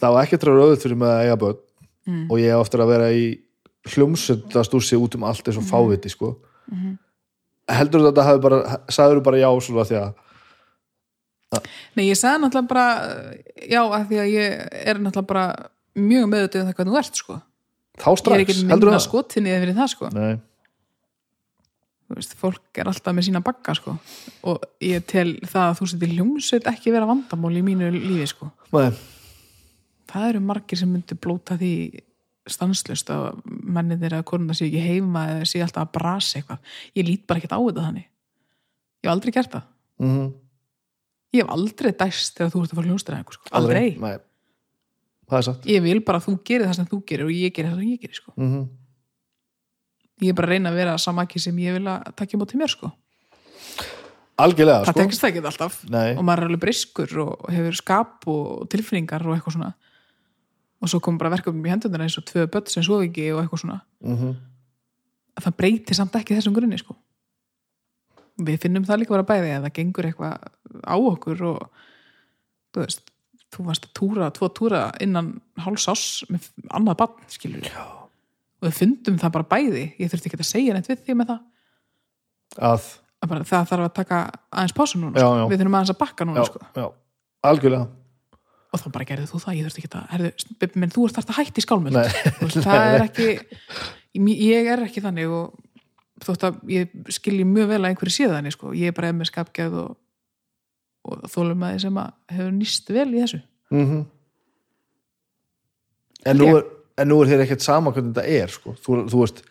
það 0.02 0.14
var 0.18 0.28
ekki 0.28 0.40
tráður 0.44 0.64
auðvitað 0.68 0.84
fyrir 0.86 1.00
mig 1.04 1.10
að 1.14 1.24
eiga 1.28 1.40
börn 1.46 1.62
Mm. 2.04 2.26
og 2.28 2.36
ég 2.36 2.52
á 2.52 2.60
eftir 2.60 2.82
að 2.84 2.90
vera 2.92 3.06
í 3.16 3.28
hljómsöndastúrsi 3.94 4.98
út 5.00 5.14
um 5.16 5.24
allt 5.24 5.48
eins 5.48 5.56
og 5.56 5.64
fáviti 5.64 6.10
sko 6.12 6.34
Mhm. 6.68 6.98
heldur 7.72 8.02
þú 8.02 8.08
að 8.10 8.12
þetta 8.12 8.26
hafi 8.28 8.42
bara 8.44 8.58
sagður 8.92 9.20
þú 9.20 9.24
bara 9.24 9.38
já 9.40 9.48
svona 9.64 9.86
því 9.88 9.96
að 10.02 10.14
Nei, 11.96 12.04
ég 12.10 12.18
sagði 12.20 12.42
náttúrulega 12.44 12.68
bara 12.68 12.88
já, 13.72 13.82
að 13.88 14.08
því 14.10 14.20
að 14.20 14.30
ég 14.34 14.68
er 14.84 15.00
náttúrulega 15.00 15.28
bara 15.32 15.46
mjög 15.96 16.28
meðutið 16.34 16.60
um 16.62 16.68
það 16.68 16.76
hvað 16.76 16.92
þú 16.92 16.98
ert 17.00 17.16
sko 17.22 17.40
þá 18.00 18.08
ég 18.08 18.16
er 18.16 18.22
strax, 18.22 18.44
ekki 18.44 18.56
heldur 18.72 18.90
minna 18.90 19.00
það? 19.00 19.06
skotinni 19.08 19.54
eða 19.54 19.64
fyrir 19.64 19.80
það 19.80 19.94
sko. 19.94 20.10
Nei, 20.18 20.34
Þú 22.04 22.18
veist, 22.20 22.34
fólk 22.38 22.80
er 22.82 22.90
alltaf 22.92 23.16
með 23.16 23.26
sína 23.26 23.40
bagga 23.42 23.74
sko. 23.78 23.94
Og 24.52 24.66
ég 24.84 25.06
tel 25.10 25.30
það 25.50 25.64
að 25.70 25.78
þú 25.80 25.86
setir 25.90 26.12
hljómsveit 26.12 26.68
ekki 26.70 26.92
vera 26.94 27.08
vandamál 27.10 27.54
í 27.58 27.64
mínu 27.66 27.90
lífi 27.96 28.28
sko. 28.30 28.50
Nei, 28.76 28.92
það 30.12 30.28
eru 30.34 30.42
margir 30.46 30.82
sem 30.82 30.92
myndu 30.92 31.18
blóta 31.18 31.58
því 31.58 31.74
stanslust 32.54 33.10
að 33.16 33.40
mennir 33.48 34.12
eða 34.12 34.28
konuna 34.28 34.54
sé 34.58 34.68
ekki 34.68 34.84
heima 34.84 35.24
eða 35.32 35.48
sé 35.48 35.64
alltaf 35.64 35.88
að 35.88 35.94
brasa 35.96 36.42
eitthvað. 36.42 36.76
Ég 37.00 37.08
lít 37.08 37.26
bara 37.26 37.40
ekkert 37.40 37.56
á 37.56 37.60
þetta 37.64 37.88
þannig. 37.88 38.08
Ég 39.00 39.08
hef 39.08 39.14
aldrei 39.16 39.36
gert 39.40 39.56
það. 39.56 39.70
Mm 40.04 40.32
ég 41.34 41.42
hef 41.42 41.54
aldrei 41.54 41.94
dæst 41.98 42.38
þegar 42.38 42.54
þú 42.54 42.62
ert 42.62 42.74
að 42.74 42.80
fara 42.80 42.90
hljómsdæra 42.90 43.20
eitthvað 43.20 43.38
sko. 43.40 43.52
aldrei, 43.58 43.86
Nei. 43.98 44.18
Ég 45.70 45.84
vil 45.86 46.00
bara 46.06 46.22
að 46.22 46.28
þú 46.30 46.36
gerir 46.48 46.68
það 46.68 46.80
sem 46.80 46.90
þú 46.92 47.00
gerir 47.10 47.28
og 47.28 47.36
ég 47.36 47.56
gerir 47.56 47.72
það 47.72 47.80
sem 47.84 47.94
ég 47.94 48.02
gerir 48.04 48.20
sko. 48.22 48.34
mm 48.38 48.64
ég 50.24 50.30
er 50.30 50.36
bara 50.38 50.48
að 50.48 50.54
reyna 50.54 50.70
að 50.72 50.78
vera 50.78 50.98
samakki 51.02 51.40
sem 51.42 51.58
ég 51.60 51.74
vil 51.76 51.88
að 51.90 52.14
takja 52.16 52.38
móti 52.40 52.56
mér 52.56 52.72
sko. 52.72 52.92
algjörlega 54.40 54.86
það 54.86 54.94
sko 54.94 55.00
tekst 55.02 55.24
það 55.24 55.32
ekki 55.32 55.46
alltaf 55.50 55.80
Nei. 55.90 56.14
og 56.16 56.24
maður 56.24 56.44
er 56.46 56.52
alveg 56.52 56.62
briskur 56.62 57.18
og 57.26 57.50
hefur 57.52 57.76
skap 57.76 58.28
og 58.32 58.70
tilfinningar 58.72 59.26
og 59.28 59.36
eitthvað 59.36 59.58
svona 59.58 59.74
og 60.84 60.92
svo 60.92 61.00
kom 61.04 61.18
bara 61.18 61.32
verkefnum 61.34 61.66
í 61.66 61.72
hendunar 61.72 62.06
eins 62.06 62.18
og 62.20 62.26
tvö 62.28 62.48
börn 62.52 62.72
sem 62.72 62.84
svo 62.84 63.02
ekki 63.04 63.32
og 63.34 63.44
eitthvað 63.44 63.64
svona 63.66 63.80
mm 64.04 64.34
að 65.34 65.48
það 65.48 65.58
breytir 65.62 65.98
samt 65.98 66.18
ekki 66.20 66.38
þessum 66.38 66.56
grunni 66.56 66.80
sko. 66.82 66.96
við 68.44 68.60
finnum 68.66 68.86
það 68.86 69.04
líka 69.04 69.16
bara 69.16 69.28
bæði 69.30 69.56
að 69.56 69.66
það 69.68 69.76
gengur 69.78 70.08
eitthvað 70.10 70.48
á 70.90 70.96
okkur 70.98 71.44
og 71.52 71.60
þú 72.74 72.84
veist 72.84 73.13
þú 73.54 73.66
varst 73.70 73.88
að 73.88 73.94
túra, 74.00 74.30
tvo 74.36 74.50
túra 74.56 74.84
innan 75.04 75.34
hálfs 75.64 75.88
ás 75.92 76.04
með 76.32 76.50
annað 76.74 77.00
barn 77.04 77.32
skilur 77.32 77.66
Já. 77.68 77.84
og 77.84 78.68
við 78.68 78.78
fundum 78.82 79.18
það 79.22 79.36
bara 79.38 79.50
bæði 79.56 79.86
ég 80.02 80.12
þurfti 80.12 80.32
ekki 80.32 80.42
að 80.42 80.52
segja 80.52 80.78
neitt 80.78 80.92
við 80.92 81.04
því 81.08 81.18
með 81.20 81.34
það 81.34 82.70
að, 82.70 82.88
að 83.24 83.34
bara, 83.34 83.50
það 83.50 83.68
þarf 83.72 83.88
að 83.88 83.98
taka 84.00 84.22
aðeins 84.54 84.78
pásu 84.78 85.02
núna 85.02 85.18
Já, 85.18 85.26
sko. 85.28 85.42
já. 85.42 85.46
við 85.52 85.62
þurfum 85.64 85.78
aðeins 85.80 85.94
að 85.96 86.02
bakka 86.04 86.30
núna 86.30 86.48
sko. 86.50 86.64
já, 86.78 86.88
algjörlega 87.52 87.90
og 88.74 88.82
þá 88.82 88.88
bara 88.96 89.06
gerðið 89.06 89.30
þú 89.30 89.40
það, 89.44 89.58
ég 89.58 89.68
þurfti 89.68 89.84
ekki 89.84 89.98
að 90.00 90.08
herðu, 90.14 90.32
Bibbi 90.62 90.82
minn, 90.82 90.94
þú 90.94 91.04
ert 91.06 91.18
þarft 91.20 91.34
að 91.34 91.40
hætti 91.44 91.64
skálmöld 91.64 91.98
Nei. 92.00 92.08
það 92.66 92.86
er 92.88 93.04
ekki 93.06 93.28
ég 94.34 94.70
er 94.74 94.82
ekki 94.88 95.04
þannig 95.04 95.34
og 95.34 95.54
þótt 96.24 96.48
að 96.48 96.60
ég 96.72 96.94
skilji 97.14 97.46
mjög 97.48 97.70
vel 97.74 97.82
að 97.82 97.90
einhverju 97.92 98.16
sé 98.16 98.30
þannig 98.32 98.56
sko. 98.56 98.72
ég 98.78 98.92
er 98.92 98.96
bara 98.98 99.10
eða 99.12 99.20
með 99.20 99.30
skapgjað 99.32 99.78
og, 99.84 99.94
og 101.24 101.32
þólum 101.32 101.64
að 101.68 101.80
sem 101.86 102.02
hefur 102.34 102.52
nýst 102.58 102.92
vel 102.94 103.10
í 103.14 103.22
þessu 103.22 103.42
mm 103.74 104.04
en, 106.24 106.38
nú 106.40 106.50
er, 106.58 106.68
en 107.00 107.10
nú 107.12 107.18
er 107.24 107.32
þér 107.32 107.44
ekkert 107.46 107.66
sama 107.66 107.92
hvernig 107.94 108.14
þetta 108.16 108.38
er 108.44 108.54
sko. 108.54 108.76
þú, 108.80 109.00
þú 109.12 109.24
veist 109.24 109.42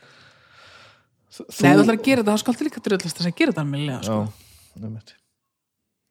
þú, 1.33 1.47
Nei, 1.49 1.73
þú 1.73 1.83
ætlar 1.83 1.99
að 1.99 2.07
gera 2.07 2.23
þetta, 2.23 2.33
þá 2.33 2.45
skaltu 2.45 2.69
líka 2.69 2.85
dröðlast 2.87 3.21
að 3.21 3.29
gera 3.31 3.53
þetta 3.53 3.65
almennilega 3.65 4.01
sko. 4.07 4.21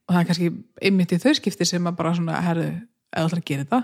og 0.05 0.15
það 0.15 0.21
er 0.21 0.29
kannski 0.29 0.51
einmitt 0.81 1.15
í 1.15 1.21
þau 1.21 1.33
skipti 1.39 1.67
sem 1.67 1.89
að 1.89 1.99
bara 1.99 2.15
svona, 2.17 2.41
herðu, 2.45 2.69
ef 3.11 3.17
þú 3.17 3.25
ætlar 3.29 3.43
að 3.43 3.49
gera 3.51 3.65
þetta 3.65 3.81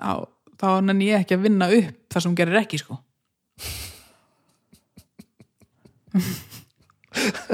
á, 0.00 0.12
þá 0.60 0.68
nenni 0.86 1.10
ég 1.10 1.24
ekki 1.24 1.36
að 1.36 1.44
vinna 1.48 1.66
upp 1.80 1.96
það 2.14 2.26
sem 2.26 2.36
gerir 2.40 2.60
ekki 2.62 2.80
sko. 2.80 2.94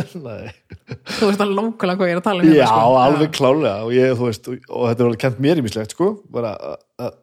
Þú 0.07 1.29
veist 1.29 1.43
alveg 1.43 1.57
lókulega 1.59 1.99
hvað 1.99 2.11
ég 2.11 2.17
er 2.17 2.21
að 2.21 2.27
tala 2.27 2.43
um 2.43 2.49
Já, 2.51 2.55
hérna, 2.55 2.71
sko. 2.71 2.97
alveg 3.05 3.31
klálega 3.37 3.77
og, 3.85 3.93
ég, 3.97 4.15
veist, 4.21 4.49
og, 4.53 4.83
þetta 4.89 5.01
er 5.01 5.07
alveg 5.11 5.23
kent 5.27 5.41
mér 5.43 5.61
í 5.61 5.65
mislegt 5.67 5.95
sko. 5.97 6.09
að- 6.33 6.79
að- 7.03 7.17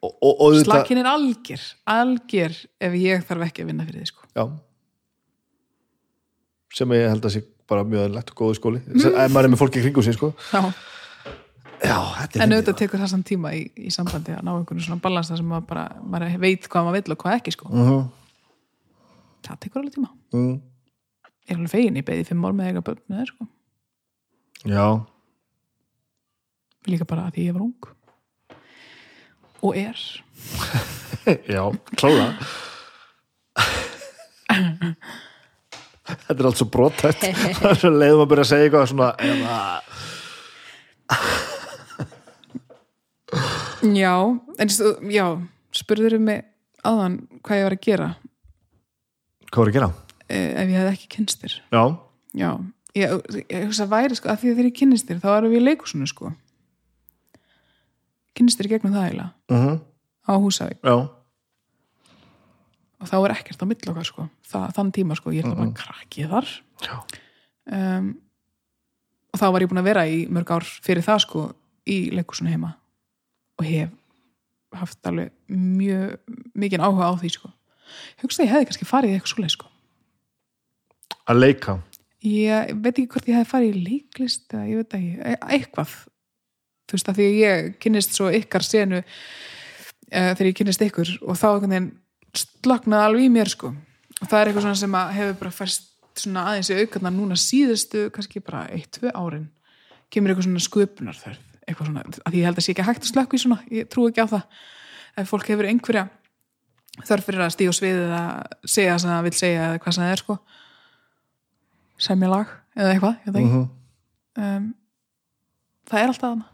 og 0.00 0.40
auðvitað- 0.46 0.64
Slakin 0.70 0.98
er 1.02 1.08
algjör, 1.10 1.64
algjör 1.86 2.54
ef 2.80 2.92
ég 2.96 3.24
þarf 3.28 3.46
ekki 3.48 3.62
að 3.64 3.66
vinna 3.72 3.84
fyrir 3.88 4.00
því 4.00 4.06
sko. 4.12 4.22
já 4.36 4.44
sem 6.74 6.92
ég 6.94 7.08
held 7.10 7.26
að 7.26 7.34
sé 7.34 7.42
bara 7.70 7.84
mjög 7.86 8.06
öðlegt 8.08 8.30
og 8.32 8.38
góðu 8.40 8.56
skóli 8.58 8.80
mm. 8.86 9.04
ef 9.24 9.32
maður 9.34 9.48
er 9.48 9.52
með 9.54 9.60
fólki 9.62 9.82
kringum 9.84 10.06
sig 10.06 10.14
sko. 10.16 10.32
Já. 10.54 10.62
já, 11.82 11.98
En 12.42 12.54
auðvitað 12.54 12.78
tekur 12.82 13.02
það 13.02 13.12
samt 13.14 13.26
tíma 13.30 13.52
í, 13.56 13.64
í 13.74 13.90
sambandi 13.94 14.34
að 14.36 14.42
ná 14.46 14.52
einhvern 14.54 14.82
svona 14.84 15.02
balans 15.02 15.30
þar 15.30 15.40
sem 15.42 15.50
maður 15.50 15.68
bara 15.70 15.84
maður 16.02 16.38
veit 16.42 16.68
hvað 16.70 16.88
maður 16.88 16.98
vill 17.00 17.14
og 17.16 17.22
hvað 17.24 17.36
ekki 17.40 17.54
sko. 17.56 17.70
Mhm, 17.74 18.00
Það 19.40 19.60
tekur 19.64 19.80
alveg 19.80 19.94
tíma. 19.96 20.10
mm. 20.36 20.56
Ég 21.48 21.54
er 21.54 21.58
alveg 21.58 21.72
fegin, 21.72 21.98
ég 22.00 22.06
beði 22.06 22.26
fimm 22.28 22.44
ár 22.46 22.56
með 22.56 22.70
eiga 22.70 22.84
börn 22.86 23.02
með 23.08 23.22
þér 23.22 23.32
sko. 23.32 23.48
já, 24.68 24.86
Líka 26.88 27.04
bara 27.08 27.26
að 27.28 27.40
ég 27.42 27.52
var 27.56 27.66
ung. 27.66 27.90
Og 29.60 29.76
er. 29.76 29.98
já, 31.54 31.62
klála 32.00 32.30
þetta 36.20 36.36
er 36.36 36.48
allt 36.48 36.60
svo 36.60 36.68
er 37.70 37.80
svo 37.80 37.90
leiðum 37.92 38.24
að 38.24 38.30
byrja 38.32 38.44
að 38.46 38.50
segja 38.50 38.68
eitthvað 38.68 38.90
svona 38.90 39.10
eða, 39.26 39.58
Já, 43.96 44.14
en 44.60 44.68
stu, 44.72 44.90
já, 45.08 45.26
spurður 45.76 46.18
um 46.18 46.26
mig 46.28 46.44
aðan 46.86 47.20
hvað 47.44 47.60
ég 47.60 47.66
var 47.66 47.76
að 47.76 47.84
gera 47.86 48.08
hvað 49.50 49.60
voru 49.62 49.72
að 49.72 49.78
gera? 49.78 49.90
Eh, 50.30 50.62
ef 50.62 50.70
ég 50.70 50.78
hefði 50.78 50.94
ekki 50.94 51.10
kynst 51.16 51.42
þér. 51.42 51.58
já, 51.74 51.84
Já, 52.34 52.50
ég, 52.96 53.12
hugsa 53.68 53.86
að 53.86 53.92
væri 53.92 54.16
sko, 54.18 54.30
að 54.30 54.42
því 54.42 54.50
að 54.50 54.56
þegar 54.56 54.68
ég 54.68 54.76
kynnist 54.78 55.08
þér, 55.08 55.20
þá 55.22 55.30
erum 55.36 55.52
við 55.52 55.60
í 55.60 55.66
leikusinu 55.66 56.08
sko. 56.10 56.32
Kynnist 58.38 58.60
þér 58.60 58.70
gegnum 58.74 58.96
það 58.96 59.06
eiginlega. 59.06 59.30
Uh 59.50 59.78
á 60.30 60.32
Húsavík. 60.38 60.78
Já. 60.84 60.96
Og 63.00 63.08
þá 63.08 63.16
er 63.18 63.32
ekkert 63.34 63.62
á 63.64 63.66
milli 63.66 63.90
okkar 63.90 64.06
sko. 64.06 64.26
það, 64.46 64.66
þann 64.76 64.92
tíma 64.94 65.16
sko, 65.18 65.32
ég 65.34 65.42
er 65.42 65.48
það 65.48 65.62
bara 65.62 65.78
krakkið 65.80 66.34
þar. 66.34 66.50
Um, 67.70 68.10
og 69.32 69.40
þá 69.40 69.46
var 69.48 69.64
ég 69.64 69.70
búin 69.70 69.82
að 69.82 69.88
vera 69.88 70.04
í 70.06 70.20
mörg 70.30 70.52
ár 70.52 70.66
fyrir 70.66 71.06
það 71.06 71.24
sko 71.24 71.46
í 71.88 71.98
leikusinu 72.14 72.52
heima. 72.52 72.74
Og 73.58 73.66
hef 73.66 73.96
haft 74.76 75.10
alveg 75.10 75.32
mjög 75.50 76.20
mikið 76.54 76.84
áhuga 76.84 77.10
á 77.10 77.12
því 77.18 77.32
sko. 77.34 77.50
Hugsa 78.22 78.42
að 78.42 78.46
ég 78.46 78.54
hefði 78.54 78.70
kannski 78.70 78.90
farið 78.92 79.16
eitthvað 79.16 79.34
svoleið 79.34 79.56
sko 79.56 79.69
að 81.28 81.42
leika? 81.42 81.76
Ég 82.26 82.72
veit 82.76 82.92
ekki 82.92 83.08
hvort 83.14 83.28
ég 83.30 83.38
hefði 83.38 83.50
farið 83.50 83.76
í 83.76 83.84
leiklist 83.86 84.52
eða 84.52 84.64
ég 84.68 84.80
veit 84.80 84.96
ekki, 84.98 85.12
e- 85.24 85.42
eitthvað. 85.56 85.94
Þú 86.86 86.96
veist 86.96 87.10
að 87.10 87.20
því 87.20 87.28
að 87.28 87.38
ég 87.40 87.68
kynnist 87.80 88.16
svo 88.16 88.30
ykkar 88.34 88.66
senu 88.66 89.00
uh, 89.00 90.32
þegar 90.34 90.48
ég 90.50 90.58
kynnist 90.58 90.84
ykkur 90.84 91.12
og 91.22 91.38
þá 91.38 91.46
einhvern 91.52 91.76
veginn 91.76 91.90
sloknaði 92.40 93.06
alveg 93.06 93.28
í 93.28 93.32
mér 93.32 93.52
sko. 93.52 93.72
Og 94.20 94.26
það 94.26 94.40
er 94.40 94.50
eitthvað 94.50 94.66
svona 94.66 94.80
sem 94.82 94.98
að 95.00 95.14
hefur 95.16 95.38
bara 95.40 95.54
færst 95.54 95.86
svona 96.20 96.48
aðeins 96.50 96.72
í 96.72 96.80
aukarnar 96.82 97.14
núna 97.14 97.38
síðustu 97.38 98.08
kannski 98.12 98.42
bara 98.44 98.66
eitt, 98.74 98.90
tvö 98.98 99.14
árin. 99.14 99.46
Kemur 100.10 100.32
eitthvað 100.32 100.48
svona 100.48 100.66
sköpunarþörf 100.66 101.46
eitthvað 101.70 101.90
svona, 101.90 102.04
að 102.26 102.38
ég 102.38 102.48
held 102.48 102.58
að 102.58 102.66
sé 102.66 102.74
ekki 102.74 102.86
hægt 102.86 103.04
að 103.04 103.12
slökku 103.12 103.38
í 103.38 103.42
svona 103.42 103.60
ég 103.70 103.90
trú 103.90 104.06
ekki 104.10 104.24
á 104.24 104.32
það. 104.32 104.64
Ef 105.20 105.30
fólk 105.30 105.50
hefur 105.50 105.68
einhverja 105.70 106.06
þörf 107.06 107.28
fyrir 107.28 107.44
að 107.44 107.54
stíga 107.54 107.74
sviðið 107.76 108.02
eða 108.08 108.24
segja 108.66 108.96
það 108.98 109.14
það 109.14 109.26
vil 109.26 109.34
segja 109.38 109.66
eða 109.68 109.82
hvað 109.84 109.98
það 110.00 110.14
er 110.14 110.22
sko 110.24 110.36
semja 112.00 112.30
lag 112.32 112.46
eða 112.76 112.94
eitthvað, 112.94 113.18
ég 113.26 113.32
veit 113.34 113.34
það 113.34 113.42
ekki. 113.44 113.60
Mhm. 113.60 113.68
um, 114.46 114.70
það 115.90 116.00
er 116.02 116.08
alltaf 116.12 116.26
þarna. 116.30 116.48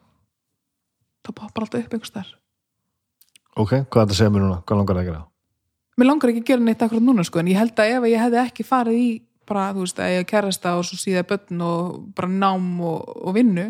Það 1.26 1.34
poppar 1.40 1.64
alltaf 1.66 1.84
upp 1.86 1.96
einhvers 1.96 2.14
þar 2.14 2.34
ok, 3.56 3.70
hvað 3.70 3.80
er 3.80 3.86
þetta 3.88 4.12
að 4.12 4.18
segja 4.20 4.30
mér 4.34 4.42
núna, 4.44 4.58
hvað 4.68 4.78
langar 4.80 4.96
það 4.98 5.02
að 5.02 5.08
gera? 5.10 5.22
Mér 5.96 6.06
langar 6.10 6.28
ekki 6.32 6.42
að 6.42 6.50
gera 6.50 6.64
neitt 6.66 6.82
akkurat 6.84 7.02
núna 7.06 7.24
sko 7.24 7.40
en 7.40 7.48
ég 7.48 7.56
held 7.56 7.80
að 7.80 7.94
ef 7.96 8.06
ég 8.10 8.20
hefði 8.20 8.40
ekki 8.42 8.66
farið 8.68 8.98
í 9.00 9.08
bara, 9.48 9.72
þú 9.72 9.84
veist, 9.86 10.00
að 10.02 10.12
ég 10.16 10.26
kærasta 10.28 10.74
og 10.76 10.84
svo 10.84 10.98
síða 11.00 11.22
börn 11.30 11.62
og 11.64 11.98
bara 12.18 12.28
nám 12.28 12.66
og, 12.84 13.16
og 13.26 13.34
vinnu 13.36 13.68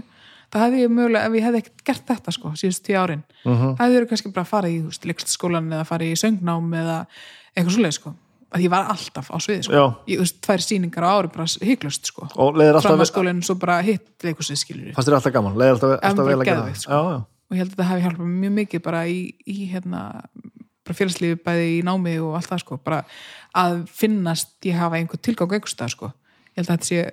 það 0.50 0.62
hefði 0.64 0.82
ég 0.82 0.92
mögulega, 0.96 1.26
ef 1.28 1.36
ég 1.36 1.44
hefði 1.46 1.60
ekkert 1.62 1.84
gert 1.86 2.06
þetta 2.10 2.32
sko, 2.34 2.52
síðust 2.58 2.84
tíu 2.86 2.98
árin 2.98 3.22
Mhm. 3.44 3.76
hefði 3.78 3.96
þurfa 4.00 4.08
kannski 4.10 4.32
bara 4.34 4.50
farið 4.50 4.74
í, 4.74 5.06
leikstskólan 5.10 5.70
eða 5.70 5.86
farið 5.86 6.12
í 6.14 6.18
söngnám 6.22 6.70
eða 6.82 6.98
eitthvað 7.56 7.74
svoleið 7.76 7.96
sko 8.00 8.14
að 8.56 8.64
ég 8.64 8.72
var 8.72 8.90
alltaf 8.92 9.30
á 9.30 9.36
sviði 9.42 9.66
sko. 9.68 9.84
Ég, 10.08 10.20
veist, 10.22 10.38
tvær 10.44 10.64
sýningar 10.64 11.06
á 11.06 11.10
ári 11.12 11.30
bara 11.34 11.46
hygglust 11.68 12.10
sko. 12.10 12.26
Og 12.34 12.58
leiðir 12.58 12.78
alltaf, 12.78 12.90
framhalskólinn 12.90 13.42
svo 13.46 13.56
bara 13.60 13.78
hitt 13.84 14.26
leikusið 14.26 14.60
skilur 14.62 14.92
fannst 14.96 15.10
þér 15.10 15.18
alltaf 15.20 15.34
gaman? 15.36 15.56
Leiðir 15.60 15.76
alltaf, 15.76 15.96
alltaf 16.10 16.30
vel 16.30 16.38
að 16.40 16.48
gera 16.48 16.64
það? 16.66 16.78
sko. 16.80 16.92
já, 16.92 17.16
já, 17.16 17.18
og 17.46 17.56
ég 17.56 17.62
held 17.62 17.70
að 17.70 17.74
þetta 17.76 17.88
hafi 17.90 18.06
hjálpað 18.06 18.32
mjög 18.44 18.54
mikið 18.60 18.84
bara 18.86 19.02
í, 19.10 19.18
í 19.46 19.58
hérna 19.72 20.02
bara 20.86 20.98
félagslífi 21.00 21.38
bæði 21.42 21.68
í 21.74 21.82
námi 21.86 22.16
og 22.22 22.36
allt 22.38 22.50
það 22.52 22.62
sko. 22.62 22.78
Bara 22.86 23.02
að 23.58 23.78
finnast 23.90 24.68
ég 24.68 24.78
hafa 24.78 25.00
einhver 25.00 25.20
tilgang 25.22 25.56
einhvers 25.56 25.74
stað 25.74 25.94
sko. 25.96 26.10
Ég 26.54 26.60
held 26.62 26.70
að 26.70 26.76
þetta 26.76 26.90
sé 26.90 27.06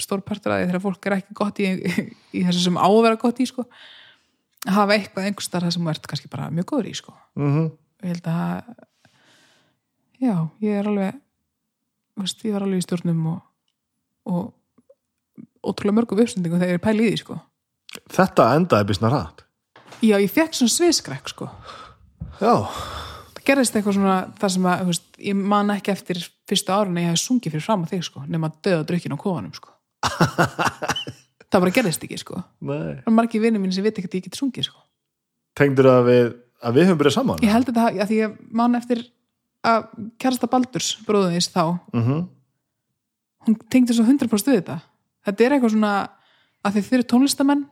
stór 0.00 0.22
partur 0.24 0.54
að 0.54 0.62
því 0.62 0.68
þegar 0.70 0.84
fólk 0.86 1.06
er 1.08 1.16
ekki 1.18 1.36
gott 1.38 1.60
í, 1.62 1.70
í 2.38 2.44
þessu 2.46 2.64
sem 2.66 2.78
á 2.80 2.88
að 2.88 3.02
vera 3.06 3.20
gott 3.20 3.40
í 3.42 3.46
sko. 3.48 3.66
Hafa 4.68 4.96
eitthvað 4.96 5.28
einhvers 5.30 5.48
stað 5.48 5.66
það 5.66 5.74
sem 5.76 5.90
ert 5.94 6.08
kannski 6.10 6.32
bara 6.32 6.50
mjög 6.54 6.70
góður 6.72 6.90
í 6.90 6.94
sko. 6.98 7.16
Mhm. 7.38 7.68
og 8.00 8.08
ég 8.08 8.14
held 8.16 8.30
að 8.32 8.86
já, 10.20 10.34
ég 10.62 10.80
er 10.80 10.88
alveg 10.90 11.20
veist, 12.20 12.42
ég 12.44 12.56
var 12.56 12.66
alveg 12.66 12.82
í 12.82 12.86
stjórnum 12.86 13.28
og, 13.32 13.44
og 14.30 14.50
ótrúlega 15.64 16.00
mörgum 16.00 16.20
uppsendingum 16.22 16.60
þegar 16.60 16.74
ég 16.74 16.80
er 16.80 16.84
pæli 16.84 17.06
í 17.06 17.12
því 17.12 17.22
sko. 17.22 17.38
Þetta 18.10 18.50
endaði 18.56 18.90
bísna 18.90 19.12
rætt 19.12 19.46
já, 20.00 20.16
ég 20.16 20.32
fekk 20.32 20.56
svona 20.56 20.74
sviskrekk 20.74 21.30
sko. 21.32 21.48
Já, 22.40 22.54
það 23.34 23.42
gerðist 23.48 23.76
eitthvað 23.76 23.96
svona 23.98 24.18
það 24.40 24.54
sem 24.54 24.68
að, 24.70 24.84
veist, 24.90 25.08
ég 25.30 25.40
man 25.54 25.72
ekki 25.74 25.92
eftir 25.94 26.20
fyrstu 26.48 26.74
árun 26.74 26.96
að 26.96 27.04
ég 27.04 27.12
hef 27.12 27.22
sungið 27.22 27.56
fyrir 27.56 27.66
fram 27.66 27.84
að 27.84 27.94
þig 27.94 28.06
sko 28.08 28.24
nema 28.26 28.50
að 28.50 28.60
döða 28.68 28.86
drukkin 28.90 29.16
á 29.16 29.18
kofanum 29.20 29.56
sko. 29.56 29.74
Það 31.50 31.64
bara 31.64 31.74
gerðist 31.74 32.04
ekki 32.06 32.16
sko. 32.20 32.40
Nei. 32.62 33.00
Það 33.02 33.08
er 33.10 33.14
margir 33.16 33.42
vinnir 33.42 33.58
mín 33.58 33.72
sem 33.74 33.82
veit 33.82 33.96
ekki 33.98 34.06
að 34.06 34.20
ég 34.20 34.26
get 34.28 34.36
sungið 34.38 34.68
sko. 34.68 34.84
Tengdur 35.58 35.88
það 35.90 36.04
við 36.06 36.28
að 36.60 36.76
við 36.76 36.86
höfum 36.86 37.00
byrjað 37.00 37.16
saman? 37.16 37.40
Ég 37.42 37.50
held 37.50 37.66
þetta, 37.66 37.86
að 37.90 38.10
því 38.12 38.18
ég 38.20 38.36
man 38.60 38.78
eftir 38.78 39.00
að 39.66 39.88
kærasta 40.20 40.48
Baldurs 40.50 40.94
bróðuðis 41.06 41.50
þá, 41.52 41.78
Mhm. 41.92 42.28
hún 43.46 43.56
tengdi 43.70 43.94
svo 43.96 44.04
100% 44.04 44.52
við 44.52 44.62
þetta 44.62 44.80
þetta 45.26 45.44
er 45.44 45.52
eitthvað 45.56 45.74
svona 45.74 45.92
að 46.64 46.76
þið 46.76 46.88
fyrir 46.90 47.06
tónlistamenn 47.08 47.66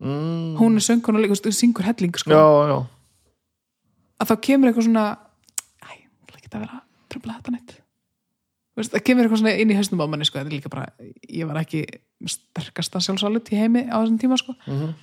mm. 0.00 0.56
hún 0.58 0.76
er 0.76 0.84
söngun 0.84 1.16
og 1.16 1.24
leikur, 1.24 1.52
syngur 1.52 1.84
helling 1.84 2.16
sko, 2.16 2.30
já, 2.30 2.44
já, 2.68 2.76
að 4.20 4.28
þá 4.30 4.34
kemur 4.48 4.70
eitthvað 4.70 4.88
svona 4.88 5.06
æ, 5.84 5.88
það 6.28 6.42
geta 6.42 6.62
vera 6.62 6.78
að 6.80 6.84
tröfla 7.12 7.38
þetta 7.38 7.54
neitt 7.54 7.74
það 8.74 9.04
kemur 9.06 9.24
eitthvað 9.24 9.42
svona 9.44 9.56
inn 9.62 9.70
í 9.70 9.76
hausnum 9.78 10.02
á 10.02 10.06
manni 10.10 10.26
sko, 10.28 10.38
þetta 10.40 10.50
er 10.50 10.56
líka 10.58 10.72
bara, 10.72 10.88
ég 11.30 11.46
var 11.46 11.60
ekki 11.62 11.84
sterkasta 12.26 13.00
sjálfsálut 13.04 13.52
í 13.52 13.60
heimi 13.60 13.84
á 13.86 14.00
þessum 14.02 14.18
tíma 14.18 14.38
sko. 14.40 14.56
Mhm. 14.66 14.94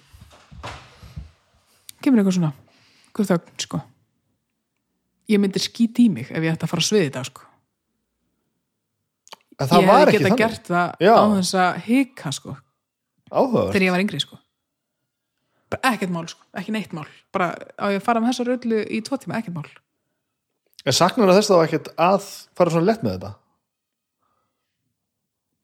kemur 2.01 2.21
eitthvað 2.21 2.37
svona 2.37 2.53
guð 3.13 3.31
þögn 3.31 3.65
sko 3.65 3.81
ég 5.31 5.41
myndi 5.41 5.61
skýt 5.61 6.01
í 6.03 6.07
mig 6.11 6.29
ef 6.31 6.43
ég 6.43 6.53
ætti 6.53 6.67
að 6.67 6.71
fara 6.73 6.83
að 6.83 6.89
sviði 6.89 7.07
þetta 7.09 7.23
sko. 7.29 7.47
En 9.61 9.69
það 9.69 9.83
ég 9.83 9.91
var 9.91 10.09
ekki 10.09 10.17
geta 10.17 10.29
þannig. 10.29 10.41
gert 10.41 10.71
það 10.71 11.03
Já. 11.05 11.13
á 11.13 11.23
þess 11.35 11.57
að 11.61 11.81
hika 11.87 12.31
sko. 12.37 12.55
Áhugaður 13.31 13.75
þegar 13.75 13.85
ég 13.85 13.95
var 13.95 14.03
yngri 14.05 14.21
sko. 14.23 14.39
Bara 15.71 15.93
ekkert 15.93 16.11
mál 16.11 16.25
sko, 16.27 16.47
ekki 16.59 16.73
neitt 16.75 16.95
mál. 16.95 17.05
Bara 17.31 17.53
á 17.79 17.85
ég 17.93 18.01
að 18.01 18.07
fara 18.07 18.23
með 18.23 18.33
þessa 18.33 18.47
röllu 18.49 18.81
í 18.83 18.99
tvo 19.07 19.19
tíma, 19.21 19.37
ekkert 19.39 19.55
mál. 19.55 19.69
En 20.81 20.97
saknar 20.97 21.31
þess 21.37 21.51
þá 21.51 21.57
ekkert 21.61 21.91
að 21.95 22.27
fara 22.57 22.73
svona 22.73 22.89
lett 22.89 23.05
með 23.05 23.15
þetta? 23.15 23.31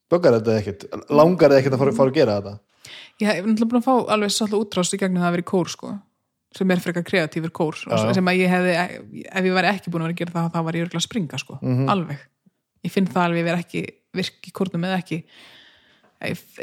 Böggar 0.07 0.37
þetta 0.37 0.57
ekkert? 0.61 0.85
Langar 1.11 1.51
þetta 1.51 1.59
ekkert 1.59 1.75
að 1.75 1.81
fara, 1.83 1.95
fara 1.97 2.13
að 2.13 2.19
gera 2.21 2.37
þetta? 2.37 2.53
Ég 3.17 3.27
hef 3.31 3.41
náttúrulega 3.43 3.71
búin 3.73 3.81
að 3.81 3.87
fá 3.87 4.13
alveg 4.13 4.35
svolítið 4.35 4.61
útrást 4.61 4.93
í 4.95 4.99
gegnum 5.01 5.23
það 5.23 5.27
að 5.27 5.35
vera 5.35 5.43
í 5.43 5.49
kór 5.51 5.73
sko 5.73 5.89
sem 6.55 6.71
er 6.71 6.79
frekar 6.79 7.03
kreatífur 7.03 7.51
kór 7.51 7.75
sem 8.13 8.25
að 8.31 8.39
ég 8.39 8.49
hefði, 8.49 8.75
ef 9.27 9.43
ég 9.45 9.53
væri 9.57 9.67
ekki 9.73 9.91
búin 9.91 10.01
að 10.05 10.07
vera 10.07 10.15
að 10.15 10.21
gera 10.21 10.31
það 10.37 10.51
þá 10.53 10.63
var 10.63 10.73
ég 10.79 10.85
örgulega 10.87 11.01
að 11.03 11.07
springa 11.09 11.37
sko, 11.41 11.59
Mhm. 11.61 11.89
alveg. 11.89 12.19
Ég 12.83 12.91
finn 12.91 13.07
það 13.07 13.23
alveg, 13.25 13.39
ég 13.41 13.43
vera 13.49 13.57
ekki 13.63 13.81
virk 14.13 14.47
í 14.47 14.51
kórnum 14.51 14.85
eða 14.87 14.97
ekki. 15.01 15.23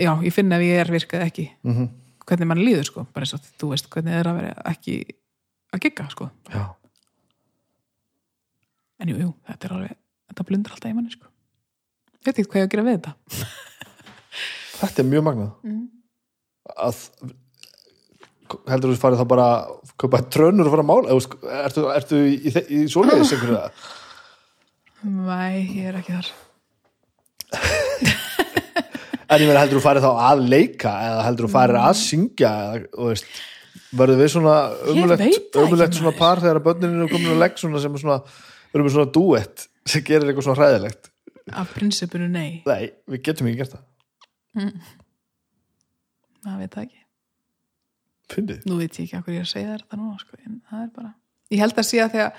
Já, 0.01 0.13
ég 0.25 0.33
finn 0.33 0.53
ef 0.53 0.61
ég 0.61 0.81
er 0.81 0.91
virk 0.91 1.13
eða 1.13 1.27
ekki. 1.31 1.51
Mm 1.65 1.89
hvernig 2.25 2.47
mann 2.49 2.59
líður 2.65 2.87
sko, 2.89 3.03
bara 3.13 3.27
eins 3.27 3.35
og 3.37 3.41
þú 3.61 3.69
veist 3.69 3.89
hvernig 3.93 4.15
það 4.15 4.21
er 4.23 4.29
að 4.31 4.37
vera 4.39 4.63
ekki 4.71 4.95
að 5.75 5.81
gigga 5.85 6.07
sko, 6.09 6.31
já, 6.49 6.63
en 9.03 9.11
jú, 9.13 9.17
jú, 9.21 9.31
þetta 9.49 9.69
er 9.69 9.75
alveg 9.77 9.95
þetta 10.31 10.47
blundar 10.49 10.73
alltaf 10.73 10.91
í 10.91 10.97
manni 10.97 11.13
sko. 11.13 11.29
Ég 12.25 12.31
veit 12.31 12.39
ekki 12.41 12.49
hvað 12.49 12.63
ég 12.63 12.65
á 12.65 12.69
að 12.69 12.73
gera 12.75 12.87
við 12.87 12.97
þetta. 12.97 13.13
Þetta 14.81 15.03
er 15.05 15.09
mjög 15.11 15.27
magnað. 15.29 15.51
Mm. 15.69 15.83
að 16.81 17.03
heldur 18.71 18.93
þú 18.95 19.01
farið 19.03 19.21
þá 19.23 19.27
bara 19.31 19.47
að 19.55 19.93
kaupa 20.01 20.21
trönur 20.37 20.69
og 20.69 20.75
fara 20.75 20.85
að 20.85 20.91
mála? 20.91 21.19
Sko, 21.25 21.41
ertu, 21.65 21.85
ertu 21.95 22.21
í, 22.25 22.35
í, 22.35 22.53
í 22.79 22.83
svoleiðis 22.91 23.35
einhverju 23.37 23.59
það? 23.59 23.89
Nei, 25.05 25.57
ég 25.77 25.91
er 25.91 25.99
ekki 26.01 26.17
þar. 26.17 26.31
En 29.35 29.41
ég 29.41 29.49
meina 29.49 29.63
heldur 29.63 29.81
þú 29.81 29.85
farið 29.85 30.05
þá 30.05 30.25
að 30.29 30.43
leika 30.53 30.93
eða 31.09 31.23
heldur 31.27 31.49
þú 31.49 31.53
farið 31.55 31.79
að 31.81 31.95
syngja 32.01 32.51
þú 32.85 33.07
veist, 33.09 33.31
verður 33.99 34.21
við 34.21 34.33
svona 34.35 34.57
ekki, 35.17 35.41
umulegt 35.63 35.99
svona 35.99 36.15
par 36.19 36.43
þegar 36.45 36.61
börnin 36.67 36.99
eru 36.99 37.09
komin 37.13 37.33
að 37.35 37.41
legg 37.45 37.57
svona 37.61 37.81
sem 37.83 37.97
er 37.97 38.05
svona, 38.05 38.19
verður 38.73 38.89
við 38.89 38.97
svona 38.99 39.15
duett 39.17 39.65
sem 39.89 40.05
gerir 40.07 40.29
eitthvað 40.29 40.49
svona 40.49 40.61
hræðilegt? 40.61 41.11
Af 41.53 41.73
prinsipinu 41.77 42.29
nei, 42.33 42.61
nei, 42.69 42.93
við 43.11 43.25
getum 43.29 43.49
ekki 43.51 43.63
gert 43.63 43.75
það. 43.77 43.87
Það 46.45 46.61
veit 46.61 46.77
það 46.77 46.85
ekki 46.85 47.04
fyndið, 48.33 48.65
nú 48.69 48.79
veit 48.81 48.99
ég 48.99 49.05
ekki 49.05 49.21
hvað 49.21 49.37
ég 49.37 49.45
að 49.45 49.53
segja 49.53 49.77
þetta 49.77 50.01
núna 50.01 50.21
sko, 50.21 50.41
en 50.41 50.59
það 50.71 50.83
er 50.85 50.91
bara 50.97 51.13
ég 51.53 51.63
held 51.63 51.79
að 51.79 51.93
að 52.05 52.15
þegar 52.15 52.33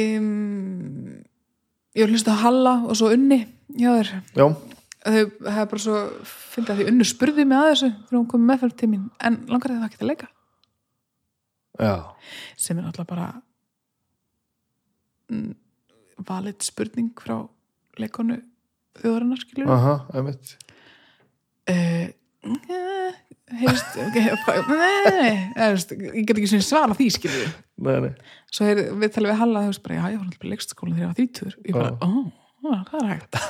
um, 0.00 1.12
ég 1.98 2.04
var 2.04 2.14
hlust 2.14 2.32
að 2.32 2.42
Halla 2.44 2.74
og 2.86 2.98
svo 2.98 3.12
Unni 3.14 3.40
já 3.78 3.90
þér, 3.98 4.12
já, 4.38 4.46
þau 5.04 5.18
hefði 5.18 5.68
bara 5.74 5.84
svo 5.84 6.02
fyndið 6.54 6.72
að 6.74 6.80
því 6.80 6.88
Unni 6.92 7.08
spurði 7.08 7.46
mig 7.48 7.58
að 7.58 7.70
þessu 7.72 7.90
þegar 7.92 8.18
hún 8.20 8.30
komið 8.32 8.50
meðferð 8.52 8.78
til 8.82 8.90
mín, 8.92 9.06
en 9.18 9.40
langar 9.50 9.74
það 9.74 9.88
ekki 9.88 10.02
að 10.02 10.12
leika? 10.12 10.30
Já. 11.78 11.94
Sem 12.58 12.78
er 12.80 12.88
alltaf 12.88 13.06
bara 13.06 13.28
valið 16.28 16.64
spurning 16.66 17.12
frá 17.20 17.36
leikonu 17.98 18.38
þjóðarinnar 18.98 19.42
skilur 19.42 19.70
aha, 19.70 19.94
einmitt. 20.16 20.54
Uh, 21.68 22.08
heyrst 23.58 23.96
okay, 24.04 24.28
nei, 24.68 25.30
veist, 25.56 25.94
ég 25.96 26.26
get 26.28 26.36
ekki 26.36 26.50
svona 26.52 26.66
svara 26.66 26.98
því 26.98 27.08
nei, 27.82 27.96
nei, 28.04 28.12
svo 28.52 28.68
er 28.68 28.82
við 29.00 29.14
talið 29.14 29.32
við 29.32 29.40
Halla 29.42 29.64
veist 29.66 29.84
bara, 29.84 29.98
já, 29.98 30.04
ég 30.12 30.20
var 30.20 30.26
alltaf 30.28 30.44
í 30.44 30.52
leikskólan 30.52 30.98
þegar 30.98 31.04
ég 31.04 31.10
var 31.10 31.18
þrítur 31.18 31.56
ég 31.64 31.78
bara, 31.78 31.90
ó, 31.98 32.08
ó, 32.62 32.70
það 32.90 33.00
er 33.00 33.10
hægt? 33.14 33.40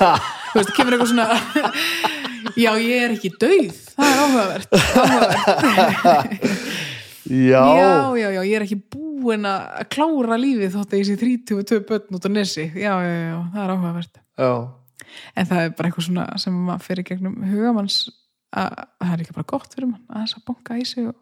Þú 0.52 0.60
veist, 0.60 0.74
kemur 0.78 0.96
eitthvað 0.96 1.12
svona 1.12 1.26
já, 2.64 2.70
ég 2.80 3.04
er 3.04 3.14
ekki 3.14 3.32
dauð. 3.40 3.80
Það 3.94 4.12
er 4.12 4.22
áhugavert, 4.22 4.70
áhugavert. 5.02 6.30
já, 7.28 7.62
já, 7.78 7.90
já, 8.18 8.28
já, 8.36 8.40
ég 8.40 8.54
er 8.56 8.66
ekki 8.66 8.80
búin 8.94 9.48
að 9.48 9.82
klára 9.92 10.38
lífið 10.40 10.74
þótt 10.76 10.94
að 10.94 11.02
ég 11.02 11.08
sé 11.08 11.18
þrítur 11.20 11.62
og 11.62 11.68
tvö 11.68 11.80
börn 11.88 12.18
út 12.18 12.28
á 12.28 12.30
nesi. 12.32 12.68
Já, 12.72 12.92
já, 13.04 13.14
já, 13.26 13.38
það 13.54 13.64
er 13.64 13.74
áhugavert. 13.74 14.22
Já. 14.38 14.52
en 15.34 15.48
það 15.48 15.64
er 15.64 15.74
bara 15.74 15.88
eitthvað 15.88 16.06
svona 16.08 16.24
sem 16.38 16.56
fyrir 16.84 17.06
gegnum 17.08 17.38
hugamanns 17.48 18.02
að 18.56 18.80
það 19.02 19.12
er 19.12 19.22
ekki 19.24 19.36
bara 19.36 19.50
gott 19.52 19.74
fyrir 19.74 19.90
mann 19.90 20.04
að 20.08 20.24
þess 20.24 20.38
að 20.38 20.46
bonka 20.48 20.78
í 20.78 20.84
sig 20.88 21.08
og 21.10 21.16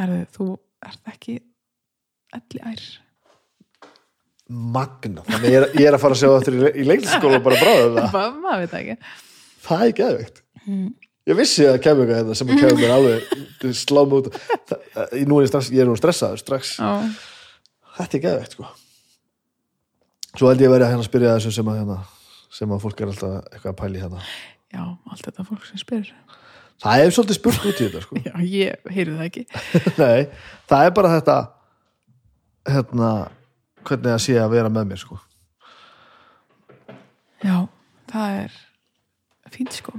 herðu, 0.00 0.20
þú 0.36 0.48
ert 0.88 1.12
ekki 1.12 1.36
elli 2.36 2.62
ær 2.70 2.84
magna 4.50 5.22
þannig 5.28 5.52
ég 5.52 5.58
er, 5.60 5.66
ég 5.78 5.88
er 5.90 5.96
að 5.96 6.02
fara 6.02 6.16
að 6.16 6.22
sjá 6.22 6.30
þetta 6.32 6.54
í, 6.54 6.72
í 6.82 6.86
leikliskóla 6.88 7.42
bara 7.44 7.60
bráðum 7.60 8.00
það, 8.16 8.38
maður 8.42 8.64
veit 8.64 8.76
ekki. 8.80 8.96
Það 9.60 9.84
er 9.84 9.96
geðveikt. 10.00 10.42
Ég 11.30 11.36
vissi 11.38 11.66
að 11.68 11.80
kemur 11.84 12.06
eitthvað 12.08 12.20
hérna 12.22 12.36
sem 12.38 12.50
að 12.50 12.62
kemur 12.62 12.80
mér 12.80 12.94
alveg 12.94 13.74
slá 13.76 14.00
mig 14.08 14.22
út. 14.22 14.38
Nú 15.28 15.36
er 15.36 15.44
ég 15.44 15.50
strax, 15.52 15.68
ég 15.74 15.84
er 15.84 15.90
nú 15.90 15.98
stressaður 16.00 16.40
strax. 16.40 16.72
Já, 16.80 16.88
þetta 17.98 18.18
er 18.18 18.24
geðveikt 18.24 18.56
sko. 18.56 18.70
Svo 20.32 20.48
held 20.48 20.64
ég 20.64 20.70
að 20.70 20.74
vera 20.78 20.88
hérna 20.90 21.04
að 21.04 21.10
spyrja 21.10 21.36
þessu 21.36 21.52
sem 21.58 21.70
að 21.70 21.82
hérna 21.82 21.98
sem 22.50 22.72
að 22.74 22.82
fólk 22.82 23.04
er 23.04 23.12
alltaf 23.12 23.36
eitthvað 23.52 23.70
að 23.70 23.78
pæli 23.78 24.02
hérna 24.02 24.24
já, 24.70 24.82
allt 25.10 25.26
þetta 25.26 25.46
fólk 25.48 25.66
sem 25.68 25.80
spyr. 25.80 26.12
Það 26.80 27.02
er 27.04 27.12
svolítið 27.12 27.36
spurt 27.36 27.66
út 27.68 27.80
í 27.80 27.86
þetta 27.88 28.00
sko. 28.04 28.20
Já, 28.28 28.32
ég 28.48 28.92
heyri 28.94 29.16
það 29.16 29.26
ekki. 29.26 29.42
Nei, 30.00 30.20
það 30.70 30.86
er 30.86 30.94
bara 30.96 31.10
þetta 31.12 31.36
hérna 32.70 33.10
hvernig 33.84 34.14
það 34.14 34.22
sé 34.24 34.38
að 34.40 34.54
vera 34.54 34.72
með 34.72 34.88
mér 34.92 35.02
sko. 35.02 35.18
Já, 37.44 37.56
það 38.12 38.38
er 38.38 38.56
fínt 39.52 39.76
sko. 39.76 39.96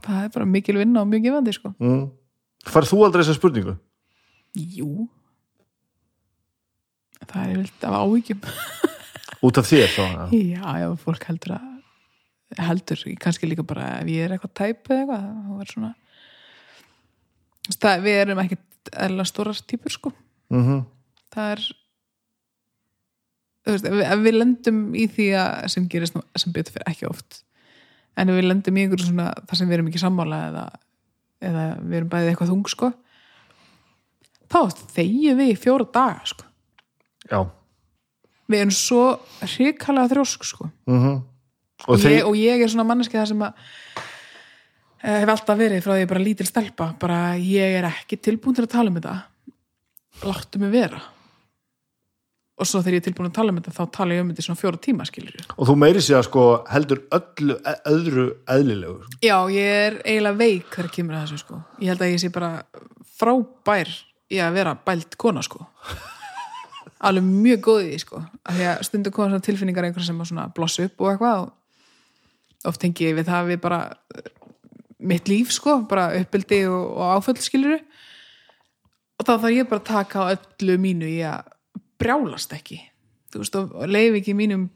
Það 0.00 0.20
er 0.24 0.30
bara 0.34 0.48
mikil 0.48 0.76
vinna 0.80 1.04
og 1.04 1.08
mjög 1.08 1.26
gefandi 1.28 1.56
sko. 1.56 1.72
Mm. 1.80 2.04
Farð 2.68 2.92
þú 2.92 3.00
aldrei 3.06 3.22
þessa 3.22 3.36
spurningu? 3.36 3.76
Jú. 4.56 5.08
Það 7.24 7.42
er 7.46 7.58
vilt 7.60 7.88
af 7.88 7.98
áhyggjum. 8.00 8.46
Út 9.48 9.60
af 9.60 9.68
þér 9.68 9.92
þá? 9.96 10.06
Já, 10.36 10.64
já, 10.82 10.88
fólk 11.00 11.28
heldur 11.28 11.56
að 11.56 11.69
heldur, 12.58 13.02
kannski 13.22 13.48
líka 13.48 13.64
bara 13.66 14.00
ef 14.00 14.08
ég 14.10 14.26
er 14.26 14.34
eitthvað 14.34 14.56
tæp 14.58 14.90
eða 14.90 15.02
eitthvað 15.02 15.26
þá 15.46 15.60
er 15.64 15.70
svona 15.74 15.92
það, 17.70 18.02
við 18.06 18.16
erum 18.24 18.42
ekkit 18.44 18.90
eðla 19.04 19.26
stórar 19.28 19.60
típur 19.68 19.94
sko. 19.94 20.12
Mm 20.50 20.82
það 21.30 21.52
er 21.52 21.60
veist, 23.70 23.86
við, 23.86 24.00
við 24.24 24.34
lendum 24.34 24.80
í 24.98 25.06
því 25.06 25.28
að 25.38 25.68
sem 25.76 25.86
gerist 25.92 26.16
sem 26.42 26.54
betur 26.56 26.74
fyrir 26.74 26.90
ekki 26.90 27.06
oft 27.06 27.44
en 28.18 28.32
við 28.34 28.48
lendum 28.48 28.78
í 28.78 28.82
einhverju 28.82 29.06
svona 29.06 29.28
þar 29.46 29.60
sem 29.60 29.70
við 29.70 29.76
erum 29.78 29.90
ekki 29.92 30.02
sammála 30.02 30.40
eða, 30.48 30.64
eða 31.46 31.64
við 31.84 32.00
erum 32.00 32.10
bæðið 32.10 32.32
eitthvað 32.32 32.50
þung 32.50 32.72
sko 32.72 32.90
þá 34.50 34.60
þegjum 34.96 35.38
við 35.38 35.52
í 35.52 35.58
fjóra 35.62 35.86
daga 35.94 36.26
sko. 36.26 36.46
Já. 37.30 37.40
Við 38.50 38.64
erum 38.64 38.74
svo 38.74 39.04
hrikalega 39.44 40.10
þrjósk 40.14 40.48
sko. 40.48 40.70
Mm 40.90 41.20
og, 41.86 41.94
Og 41.94 42.06
ég, 42.06 42.24
og 42.26 42.36
ég 42.38 42.64
er 42.64 42.72
svona 42.72 42.88
manneski 42.88 43.18
það 43.18 43.30
sem 43.32 43.46
að 43.46 43.52
eh, 45.02 45.20
hef 45.22 45.32
alltaf 45.36 45.60
verið 45.60 45.84
frá 45.84 45.94
því 45.94 46.02
ég 46.04 46.10
bara 46.12 46.24
lítil 46.24 46.48
stelpa. 46.48 46.90
Bara 47.00 47.20
ég 47.38 47.78
er 47.80 47.88
ekki 47.90 48.20
tilbúin 48.20 48.58
til 48.58 48.66
að 48.66 48.74
tala 48.74 48.92
um 48.92 49.00
þetta. 49.00 49.16
Láttu 50.26 50.60
mig 50.60 50.74
vera. 50.74 51.00
Og 52.60 52.68
svo 52.68 52.82
þegar 52.84 52.98
ég 52.98 53.00
er 53.00 53.06
tilbúin 53.08 53.30
að 53.30 53.36
tala 53.38 53.52
um 53.54 53.58
þetta 53.60 53.72
þá 53.72 53.84
tala 53.96 54.16
ég 54.16 54.20
um 54.24 54.30
þetta 54.32 54.42
í 54.42 54.46
svona 54.46 54.60
fjóra 54.60 54.80
tíma 54.84 55.06
skilur 55.08 55.36
Og 55.56 55.68
þú 55.70 55.76
meiri 55.80 56.02
sig 56.04 56.16
að 56.18 56.26
sko 56.26 56.42
heldur 56.68 57.00
öllu 57.16 57.56
e- 57.56 57.78
öðru 57.88 58.26
eðlilegu 58.52 58.96
já, 59.24 59.36
ég 59.54 59.76
er 59.86 59.96
eiginlega 60.04 60.40
veik 60.42 60.68
þegar 60.74 60.90
kemur 60.96 61.16
að 61.16 61.22
þessu 61.24 61.40
sko. 61.40 61.60
Ég 61.80 61.92
held 61.94 62.04
að 62.04 62.12
ég 62.12 62.20
sé 62.20 62.32
bara 62.34 62.50
frábær 63.16 63.92
í 64.30 64.42
að 64.44 64.58
vera 64.58 64.74
bælt 64.86 65.16
kona 65.20 65.44
sko. 65.46 65.64
Alveg 67.08 67.24
mjög 67.30 67.64
góð 67.64 67.80
í 67.86 67.88
því 67.94 68.02
sko. 68.02 68.20
Af 68.44 68.58
því 68.58 68.68
að 68.74 68.84
stundum 68.90 69.16
koma 69.16 69.30
svona 69.30 69.46
tilfinningar 69.48 69.88
einhver 69.88 70.04
sem 70.04 70.20
að 70.20 70.52
blossa 70.58 70.84
upp 70.84 71.00
og 71.00 71.14
eitthvað 71.14 71.40
og 71.46 71.48
oft 72.68 72.80
tengi 72.82 73.08
ég 73.08 73.16
við 73.18 73.30
það 73.30 73.52
við 73.52 73.60
bara 73.62 73.80
mitt 75.00 75.30
líf 75.30 75.52
sko, 75.54 75.80
bara 75.88 76.10
uppbyldi 76.18 76.64
og, 76.68 76.96
og 76.96 77.14
áföll 77.16 77.40
skiluru 77.40 77.78
og 79.20 79.26
þá 79.26 79.32
þarf 79.32 79.54
ég 79.54 79.68
bara 79.68 79.80
að 79.80 79.88
taka 79.90 80.24
á 80.24 80.32
öllu 80.34 80.76
mínu 80.80 81.08
í 81.08 81.20
að 81.28 81.48
brjálast 82.00 82.52
ekki. 82.56 82.78
Þú 83.30 83.42
veist, 83.42 83.56
og 83.56 83.88
leif 83.88 84.16
ekki 84.18 84.34
mínum 84.36 84.70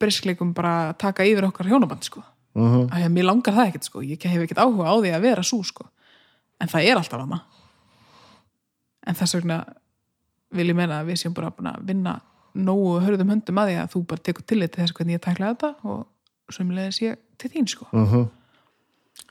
briskleikum 0.00 0.52
bara 0.54 0.90
að 0.90 0.98
taka 1.02 1.26
yfir 1.26 1.46
okkar 1.48 1.70
hjónaband 1.70 2.04
sko, 2.04 2.22
mm 2.54 2.62
-hmm. 2.62 2.84
af 2.90 2.98
því 2.98 3.04
að 3.06 3.14
mér 3.16 3.28
langar 3.28 3.54
það 3.54 3.68
ekkert 3.68 3.84
sko, 3.84 4.02
ég 4.02 4.24
hef 4.24 4.42
ekkert 4.42 4.62
áhuga 4.64 4.90
á 4.90 4.94
því 5.00 5.10
að 5.14 5.24
vera 5.24 5.42
svo 5.42 5.62
sko, 5.62 5.88
en 6.60 6.68
það 6.68 6.84
er 6.88 6.96
alltaf 6.96 7.20
hana 7.20 7.40
en 9.06 9.18
þess 9.18 9.38
vegna 9.38 9.62
vil 10.52 10.68
ég 10.70 10.78
meina 10.78 11.00
að 11.00 11.12
við 11.12 11.22
séum 11.22 11.34
bara 11.36 11.52
að 11.52 11.84
vinna 11.88 12.18
nógu 12.52 13.00
hörðum 13.00 13.32
höndum 13.32 13.60
að 13.62 13.70
því 13.70 13.76
að 13.80 13.92
þú 13.94 14.02
bara 14.10 14.24
tekur 14.28 14.46
til 14.46 14.60
þetta 14.60 14.82
þess 14.82 14.96
hvernig 14.96 15.16
ég 15.16 15.24
tækla 15.24 15.52
þetta 15.54 15.70
og 15.88 16.02
sömulegis 16.56 17.00
ég 17.02 17.18
til 17.40 17.50
þín 17.52 17.68
sko. 17.70 17.88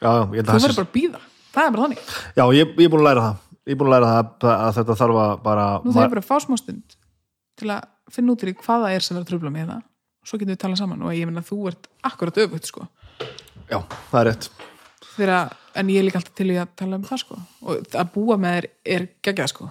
Já, 0.02 0.10
já, 0.10 0.24
ég 0.34 0.42
held 0.42 0.50
þú 0.50 0.56
að 0.56 0.66
verður 0.66 0.80
bara 0.82 0.88
að 0.88 0.96
býða, 0.96 1.22
það 1.52 1.68
er 1.68 1.76
bara 1.76 1.86
þannig. 1.86 2.04
Já, 2.38 2.44
ég, 2.58 2.74
ég 2.74 2.88
er 2.88 2.92
búin 2.94 3.04
að 3.04 3.08
læra 3.10 3.26
það. 3.28 3.48
Ég 3.62 3.76
er 3.76 3.80
búin 3.80 3.92
að 3.92 3.96
læra 3.96 4.12
það 4.12 4.20
að, 4.26 4.58
að 4.58 4.76
þetta 4.80 4.98
þarf 5.02 5.22
að 5.22 5.34
bara 5.46 5.66
nú 5.86 5.96
þarf 5.96 6.14
bara 6.16 6.24
að 6.24 6.30
fá 6.32 6.36
smá 6.46 6.58
stund 6.58 6.98
til 7.62 7.70
að 7.70 7.88
finna 8.12 8.34
út 8.34 8.46
í 8.46 8.54
hvað 8.58 8.86
það 8.86 8.96
er 8.96 9.06
sem 9.06 9.18
er 9.18 9.24
að 9.24 9.30
tröfla 9.32 9.54
með 9.54 9.70
það 9.72 9.82
og 10.22 10.30
svo 10.30 10.40
getum 10.42 10.54
við 10.54 10.62
talað 10.62 10.82
saman. 10.82 11.04
Og 11.06 11.16
ég 11.18 11.30
meina 11.30 11.44
að 11.44 11.52
þú 11.52 11.60
ert 11.72 11.90
akkurat 12.10 12.40
öfugt 12.44 12.70
sko. 12.70 12.88
Já, 13.70 13.78
það 14.12 14.18
er 14.22 14.28
rétt. 14.30 14.50
Þeirra, 15.12 15.38
en 15.78 15.92
ég 15.92 16.02
er 16.02 16.08
líka 16.08 16.20
alltaf 16.22 16.36
til 16.38 16.50
í 16.54 16.58
að 16.62 16.74
tala 16.82 16.98
um 17.00 17.06
það 17.08 17.22
sko. 17.24 17.38
Og 17.66 17.96
að 18.02 18.12
búa 18.16 18.38
með 18.42 18.58
þér 18.58 18.68
er 18.96 19.08
geggjað 19.28 19.54
sko. 19.54 19.70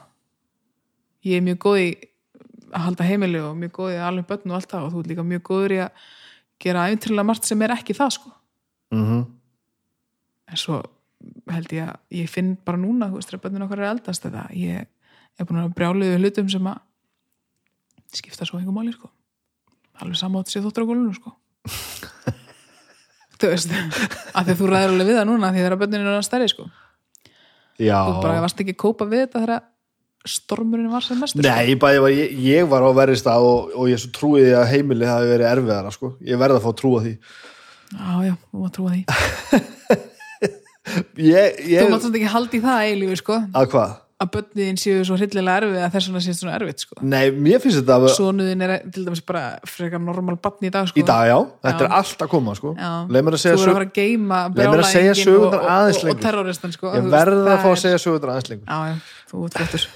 Ég 1.26 1.40
er 1.40 1.44
mjög 1.46 1.60
góð 1.66 1.82
í 1.82 1.90
að 2.70 2.86
halda 2.86 3.06
heimili 3.06 3.42
og 3.42 3.58
mjög 3.58 3.72
góð 3.78 3.92
í 3.92 3.98
að 3.98 4.08
alveg 4.08 4.28
börn 4.30 4.52
og 4.52 4.58
allt 4.58 4.70
það 4.70 4.86
og 4.86 4.92
þú 4.94 5.02
ert 5.02 5.10
líka 5.10 5.26
mjög 5.26 5.44
góður 5.50 5.74
í 5.74 5.80
að 5.84 6.08
gera 6.60 6.86
æfintrilega 6.88 7.26
margt 7.26 7.48
sem 7.48 7.62
er 7.66 7.74
ekki 7.74 7.96
það 7.96 8.16
sko. 8.18 8.32
Mm 8.94 9.22
en 10.50 10.58
svo 10.58 10.80
held 11.50 11.72
ég 11.74 11.86
að 11.86 12.20
ég 12.20 12.30
finn 12.30 12.54
bara 12.66 12.80
núna, 12.80 13.10
þú 13.10 13.20
veist, 13.20 13.32
að 13.34 13.42
börnin 13.44 13.64
okkar 13.66 13.82
er 13.82 13.92
eldast 13.92 14.26
eða 14.26 14.46
ég 14.56 14.86
er 15.38 15.48
búin 15.48 15.62
að 15.62 15.74
brjáliðu 15.76 16.20
hlutum 16.20 16.50
sem 16.52 16.68
að 16.70 16.80
skipta 18.16 18.46
svo 18.48 18.58
einhver 18.58 18.74
máli 18.74 18.94
sko. 18.94 19.10
Alveg 20.00 20.18
samátt 20.18 20.50
sér 20.50 20.64
þóttur 20.64 20.86
á 20.86 20.90
gólunu 20.90 21.14
sko. 21.16 21.34
Þú 23.40 23.50
veist 23.52 23.70
að 23.72 24.48
því 24.48 24.54
að 24.54 24.56
þú 24.58 24.70
ræður 24.70 24.94
alveg 24.94 25.10
við 25.10 25.18
það 25.20 25.28
núna 25.30 25.52
því 25.52 25.62
þegar 25.62 25.80
börnin 25.80 26.08
er 26.10 26.24
stærri 26.26 26.48
sko. 26.50 26.66
Já. 27.80 27.98
Þú 28.04 28.16
bara 28.20 28.42
varst 28.44 28.60
ekki 28.60 28.74
að 28.74 28.82
kópa 28.82 29.06
við 29.08 29.22
þetta 29.24 29.44
þegar 29.44 29.62
stormurinn 30.28 30.90
var 30.92 31.04
sem 31.04 31.20
mestur? 31.20 31.44
Nei, 31.46 31.76
bæði 31.80 32.02
var, 32.04 32.12
ég, 32.14 32.34
ég 32.44 32.68
var 32.70 32.84
á 32.84 32.90
verri 32.96 33.16
stað 33.18 33.46
og, 33.48 33.72
og 33.76 33.88
ég 33.92 34.04
trúiði 34.16 34.52
að 34.58 34.68
heimili 34.74 35.08
hafi 35.08 35.30
verið 35.32 35.50
erfiðara 35.54 35.94
sko. 35.94 36.14
ég 36.26 36.40
verði 36.40 36.60
að 36.60 36.66
fá 36.66 36.70
að 36.72 36.78
trúa 36.82 37.02
því. 37.06 37.14
Já, 37.90 38.12
já, 38.28 38.34
þú 38.50 38.60
maður 38.60 38.76
trúa 38.78 38.94
því. 38.94 39.02
Ég, 41.20 41.58
ég, 41.70 41.84
þú 41.84 41.90
maður 41.92 42.00
svolítið 42.02 42.16
ekki 42.18 42.30
haldi 42.32 42.58
það 42.64 42.84
eilífi 42.88 43.16
sko. 43.20 43.36
Að 43.54 43.66
hvað? 43.70 43.90
að 44.20 44.28
börnin 44.34 44.76
séu 44.80 45.00
svo 45.06 45.16
hryllilega 45.16 45.62
erfið 45.62 45.78
að 45.80 45.94
þess 45.94 46.08
vegna 46.10 46.20
séu 46.24 46.34
svona 46.36 46.56
erfitt 46.58 46.82
sko. 46.84 46.98
Nei, 47.00 47.30
mér 47.32 47.62
finnst 47.62 47.78
þetta 47.78 47.94
að, 47.96 48.06
sonuðin 48.18 48.64
er 48.66 48.72
til 48.92 49.04
dæmis 49.06 49.22
bara 49.24 49.42
frekar 49.68 50.02
normal 50.02 50.36
barn 50.44 50.66
í 50.68 50.72
dag 50.74 50.90
sko. 50.90 51.00
Í 51.00 51.04
dag, 51.08 51.22
já, 51.30 51.36
þetta 51.64 51.80
Já. 51.80 51.86
er 51.86 51.94
allt 52.00 52.24
að 52.26 52.30
koma 52.34 52.56
sko. 52.58 52.74
Að 52.76 52.98
þú 53.08 53.14
verður 53.16 53.38
að 53.40 53.64
fara 53.64 53.86
að 53.86 53.94
geima 53.96 54.40
Leið 54.50 54.68
mér 54.74 54.82
að 54.82 54.90
segja 54.90 55.14
og- 55.38 55.56
aðeins 55.76 56.02
lengur. 56.04 56.74
sko. 56.76 56.92
Ég 56.98 57.08
verða 57.16 57.40
að 57.40 57.48
það 57.48 57.64
fá 57.64 57.70
að 57.70 57.80
segja 57.86 58.02
sögundar 58.04 58.34
aðeins 58.34 58.50
lengur 58.52 58.68
já, 58.68 58.78
já, 58.90 58.94
þú 59.30 59.36
ert 59.46 59.54
flottur 59.56 59.88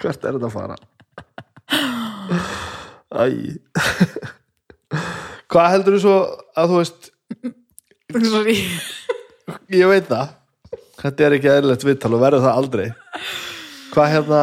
hvert 0.00 0.24
er 0.24 0.36
þetta 0.36 0.48
að 0.48 0.54
fara? 0.54 0.76
Æ. 3.10 3.24
Hvað 5.50 5.72
heldur 5.74 5.96
þú 5.96 6.00
svo 6.04 6.16
að 6.58 6.70
þú 6.70 6.76
veist 6.80 7.08
Sorry. 8.30 8.56
ég 9.74 9.86
veit 9.90 10.08
það. 10.10 10.32
Þetta 11.00 11.24
er 11.26 11.36
ekki 11.38 11.50
eðlilegt 11.50 11.84
viðtal 11.86 12.12
og 12.16 12.22
verður 12.22 12.44
það 12.44 12.58
aldrei. 12.60 12.86
Hvað 13.94 14.10
hérna 14.14 14.40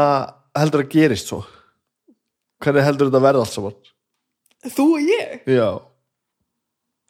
heldur 0.58 0.84
að 0.84 0.92
gerist 0.94 1.30
svo? 1.32 1.42
Hvernig 2.64 2.88
heldur 2.88 3.10
þetta 3.10 3.20
að 3.22 3.28
verða 3.28 3.44
allt 3.46 3.54
saman? 3.56 3.76
Þú 4.68 4.86
og 4.98 5.02
ég? 5.06 5.36
Já. 5.54 5.68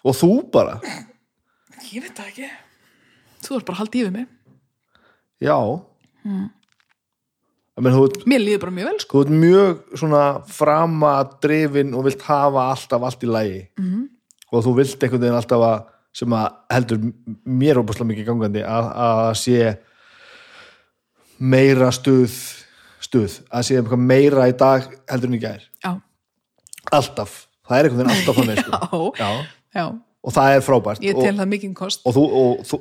Og 0.08 0.14
þú 0.18 0.32
bara? 0.54 0.76
Ég 1.94 2.04
veit 2.04 2.18
það 2.18 2.32
ekki. 2.34 2.50
Þú 3.46 3.56
ert 3.60 3.68
bara 3.70 3.80
halda 3.82 4.02
yfir 4.02 4.14
mig 4.18 4.26
já. 5.42 5.58
Mm. 6.26 6.50
menn, 7.82 7.94
ert- 8.04 8.26
mér 8.28 8.42
líður 8.42 8.60
bara 8.66 8.72
mjög 8.78 8.88
vel 8.90 9.00
sko. 9.00 9.18
þú 9.18 9.26
ert 9.26 9.36
mjög 9.42 9.98
svona 10.02 10.24
framadrifin 10.50 11.94
og 11.94 12.04
vilt 12.08 12.22
hafa 12.26 12.64
alltaf 12.72 13.04
allt 13.04 13.24
í 13.24 13.28
lagi. 13.32 13.68
-hmm. 13.80 14.08
og 14.52 14.64
þú 14.66 14.76
vilt 14.76 15.04
einhvern 15.04 15.22
veginn 15.22 15.36
alltaf 15.42 15.62
að 15.62 15.86
sem 16.14 16.30
að 16.34 16.48
heldur 16.72 16.98
mér 17.46 17.78
óbúslega 17.78 18.08
mikið 18.10 18.26
gangandi 18.26 18.64
að, 18.64 18.86
að 18.96 19.34
sé 19.38 19.78
meira 21.40 21.92
stuð 21.92 22.34
stuð, 23.00 23.36
að 23.54 23.62
sé 23.68 23.78
eitthvað 23.78 24.02
meira 24.02 24.48
í 24.50 24.56
dag 24.58 24.88
heldur 25.08 25.30
en 25.30 25.36
í 25.38 25.40
gær. 25.40 25.62
Já, 25.86 25.92
alltaf, 26.92 27.48
það 27.68 27.78
er 27.78 27.86
einhvern 27.90 28.08
veginn 28.08 28.16
alltaf 28.18 28.36
þannig 28.36 28.60
sko. 28.64 29.14
já, 29.22 29.28
Já. 29.28 29.30
já, 29.78 29.86
og 30.28 30.34
það 30.36 30.54
er 30.58 30.64
frábært. 30.66 31.04
Ég 31.06 31.18
tel 31.22 31.34
það 31.38 31.50
mikinn 31.54 31.74
kost. 31.78 32.02
og, 32.04 32.16
þú, 32.18 32.24
og 32.42 32.64
þú, 32.68 32.80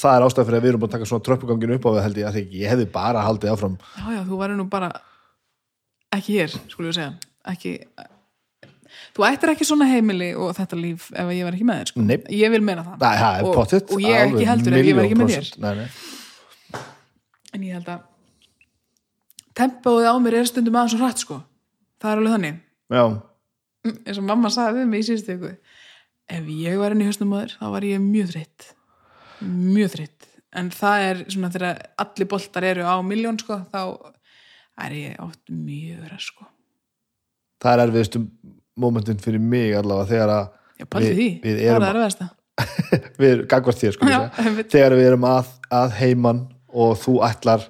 það 0.00 0.14
er 0.16 0.24
ástæð 0.26 0.48
fyrir 0.48 0.58
að 0.58 0.64
við 0.64 0.70
erum 0.72 0.82
búin 0.82 0.90
að 0.90 0.96
taka 0.96 1.08
svona 1.10 1.26
tröppuganginu 1.28 1.76
upp 1.76 1.86
á 1.86 1.90
við 1.92 2.02
held 2.06 2.20
ég 2.22 2.28
að 2.30 2.36
því 2.38 2.60
ég 2.62 2.72
hefði 2.72 2.86
bara 2.96 3.24
haldið 3.26 3.52
áfram. 3.52 3.74
Já, 3.98 4.06
já, 4.16 4.20
þú 4.30 4.38
væri 4.40 4.56
nú 4.56 4.66
bara 4.72 4.88
ekki 6.16 6.38
hér, 6.40 6.56
skulum 6.72 6.88
við 6.90 6.96
segja. 6.96 7.12
Ekki 7.52 7.74
þú 9.16 9.26
ættir 9.28 9.52
ekki 9.52 9.68
svona 9.68 9.88
heimili 9.90 10.30
og 10.40 10.56
þetta 10.56 10.80
líf 10.80 11.10
ef 11.12 11.30
ég 11.36 11.44
var 11.46 11.56
ekki 11.58 11.68
með 11.68 11.82
þér 11.82 11.92
sko. 11.92 12.06
Ég 12.40 12.52
vil 12.56 12.64
meina 12.64 12.86
það. 12.86 12.98
Nei, 13.04 13.16
það 13.20 13.38
er 13.38 13.46
og, 13.50 13.54
pottitt 13.60 13.92
og 13.92 14.04
ég 14.04 14.24
ekki 14.24 14.48
heldur 14.50 14.78
ef 14.80 14.88
ég 14.88 14.96
var 14.98 15.08
ekki 15.08 15.20
með 15.20 15.32
þér. 15.36 15.52
nei, 15.66 15.72
nei. 15.82 16.82
en 17.52 17.66
ég 17.68 17.76
held 17.76 17.92
að 17.92 18.04
tempóið 19.56 20.08
á 20.08 20.14
mér 20.20 20.40
er 20.40 20.48
stundum 20.48 20.76
aðeins 20.80 20.96
og 20.96 21.04
hratt 21.04 21.22
sko. 21.22 21.38
Það 22.00 22.12
er 22.12 22.22
alveg 22.22 22.36
þannig. 22.36 22.60
Já, 22.92 23.04
Mm, 23.86 24.00
eins 24.02 24.18
og 24.18 24.24
mamma 24.26 24.50
sagði 24.50 24.80
við 24.80 24.88
mig 24.90 25.02
í 25.02 25.06
síðustu 25.06 25.34
ykkur 25.36 25.52
ef 26.32 26.50
ég 26.50 26.80
var 26.80 26.94
enn 26.94 27.04
í 27.04 27.08
höstum 27.08 27.30
maður 27.32 27.56
þá 27.60 27.66
var 27.74 27.86
ég 27.86 28.02
mjög 28.02 28.32
þreytt. 28.34 28.68
Mjög 29.46 29.94
þreytt. 29.94 30.28
En 30.56 30.70
það 30.72 31.06
er 31.06 31.22
svona 31.32 31.52
þegar 31.52 31.80
allir 32.02 32.30
boltar 32.30 32.66
eru 32.66 32.86
á 32.88 32.96
miljón 33.04 33.38
sko 33.40 33.60
þá 33.72 33.80
er 34.86 34.96
ég 34.96 35.20
oft 35.24 35.42
mjög 35.52 36.04
vera 36.04 36.20
sko. 36.20 36.48
Það 37.62 37.72
er 37.72 37.84
erfiðstu 37.86 38.22
momentin 38.76 39.20
fyrir 39.22 39.40
mig 39.40 39.76
allavega 39.76 40.10
þegar 40.12 40.34
að 40.36 40.52
Við- 40.76 41.40
við 41.46 41.62
erum- 41.64 41.84
er 41.86 41.94
erfiðasta. 41.94 42.28
Við 43.20 43.30
erum 43.30 43.48
gagvart 43.48 43.80
þér 43.80 43.96
sko 43.96 44.08
Já, 44.08 44.20
þegar 44.72 44.96
við 44.96 45.10
erum 45.10 45.26
að, 45.28 45.48
að 45.72 45.94
heiman 46.00 46.42
og 46.72 46.96
þú 47.00 47.18
ætlar 47.24 47.64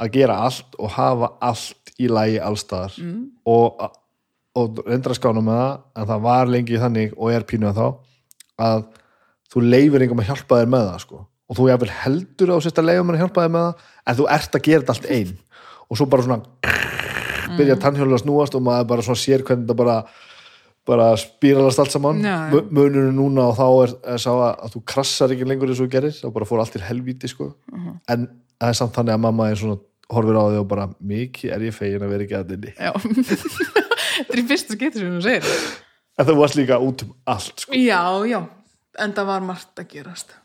að 0.00 0.12
gera 0.14 0.36
allt 0.46 0.76
og 0.78 0.92
hafa 0.96 1.32
allt 1.44 1.92
í 2.00 2.08
lagi 2.10 2.38
allstaðar 2.42 2.94
mm. 3.02 3.24
og, 3.50 3.82
og 4.58 4.80
reyndra 4.86 5.14
skána 5.14 5.42
með 5.44 5.60
það 5.60 5.74
en 6.02 6.08
það 6.10 6.22
var 6.26 6.48
lengi 6.50 6.78
þannig 6.82 7.12
og 7.16 7.30
er 7.34 7.44
pínu 7.46 7.68
að 7.70 7.76
þá 7.80 7.86
að 8.66 8.80
þú 9.52 9.62
leifir 9.66 10.02
einhverjum 10.04 10.22
að 10.24 10.30
hjálpa 10.30 10.58
þér 10.60 10.72
með 10.74 10.88
það 10.90 10.98
sko. 11.04 11.20
Og 11.50 11.56
þú 11.58 11.68
jafnvel 11.70 11.92
heldur 12.04 12.50
á 12.54 12.56
sérst 12.62 12.78
að 12.78 12.88
leifa 12.90 13.04
mér 13.06 13.16
að 13.18 13.22
hjálpa 13.24 13.44
þér 13.44 13.52
með 13.54 13.64
það 13.68 13.86
en 14.10 14.18
þú 14.20 14.26
ert 14.36 14.58
að 14.58 14.64
gera 14.66 14.80
þetta 14.82 14.94
allt 14.96 15.08
einn 15.10 15.32
og 15.90 15.98
svo 15.98 16.06
bara 16.10 16.26
svona 16.26 16.40
byrja 17.58 17.76
tannhjólu 17.82 18.14
að 18.14 18.22
snúast 18.24 18.54
og 18.54 18.62
maður 18.62 18.88
bara 18.92 19.02
svona 19.06 19.18
sér 19.22 19.42
hvernig 19.46 19.64
þetta 19.66 19.78
bara 19.80 19.96
bara 20.90 21.08
spíralast 21.20 21.78
allt 21.82 21.92
saman. 21.92 22.22
Já, 22.24 22.30
já. 22.30 22.50
Mu- 22.54 22.66
munurinn 22.74 23.14
núna 23.18 23.48
og 23.50 23.56
þá 23.58 23.66
er, 23.84 23.92
er 24.14 24.22
sá 24.22 24.30
að, 24.32 24.54
að 24.64 24.72
þú 24.74 24.80
krassar 24.92 25.34
ekki 25.34 25.46
lengur 25.46 25.70
eins 25.70 25.82
og 25.84 25.90
gerir 25.92 26.14
þá 26.16 26.30
bara 26.34 26.48
fór 26.48 26.62
allt 26.62 26.72
til 26.74 26.82
helvíti 26.86 27.28
sko. 27.30 27.50
Mhm. 27.70 27.98
en 28.08 28.28
það 28.60 28.68
er 28.72 28.78
samt 28.80 28.94
þannig 28.96 29.14
að 29.14 29.22
mamma 29.26 29.50
er 29.50 29.58
svona 29.60 29.76
horfir 30.10 30.38
á 30.40 30.44
þig 30.50 30.60
og 30.62 30.68
bara 30.70 30.86
mikið 31.06 31.52
er 31.54 31.66
ég 31.68 31.74
fegin 31.76 32.02
að 32.06 32.10
vera 32.14 32.24
ekki 32.26 32.38
að 32.38 32.48
já 32.80 32.92
þetta 34.16 34.34
er 34.36 34.42
í 34.42 34.48
fyrsta 34.50 34.76
skipti 34.76 35.02
sem 35.02 35.16
þú 35.16 35.22
segir 35.26 35.54
en 36.20 36.28
það 36.28 36.40
varst 36.40 36.58
líka 36.58 36.78
út 36.82 37.04
um 37.06 37.14
allt 37.32 37.64
sko. 37.64 37.76
já, 37.76 38.02
já, 38.28 38.40
en 39.00 39.16
það 39.16 39.30
var 39.30 39.46
margt 39.46 39.80
að 39.80 39.88
gerast. 39.94 40.36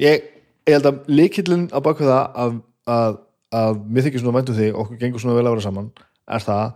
Ég, 0.00 0.26
ég 0.68 0.76
held 0.76 0.88
að 0.90 1.12
líkillin 1.12 1.68
á 1.72 1.78
baku 1.84 2.06
það 2.06 2.40
að, 2.44 2.58
að, 2.96 3.20
að 3.60 3.78
mér 3.84 4.06
þykir 4.06 4.24
svona 4.24 4.38
væntum 4.38 4.58
þig 4.58 4.72
og 4.72 4.82
okkur 4.84 5.00
gengur 5.02 5.24
svona 5.24 5.38
vel 5.38 5.46
að 5.46 5.56
vera 5.56 5.66
saman 5.66 5.92
er 6.36 6.44
það 6.44 6.66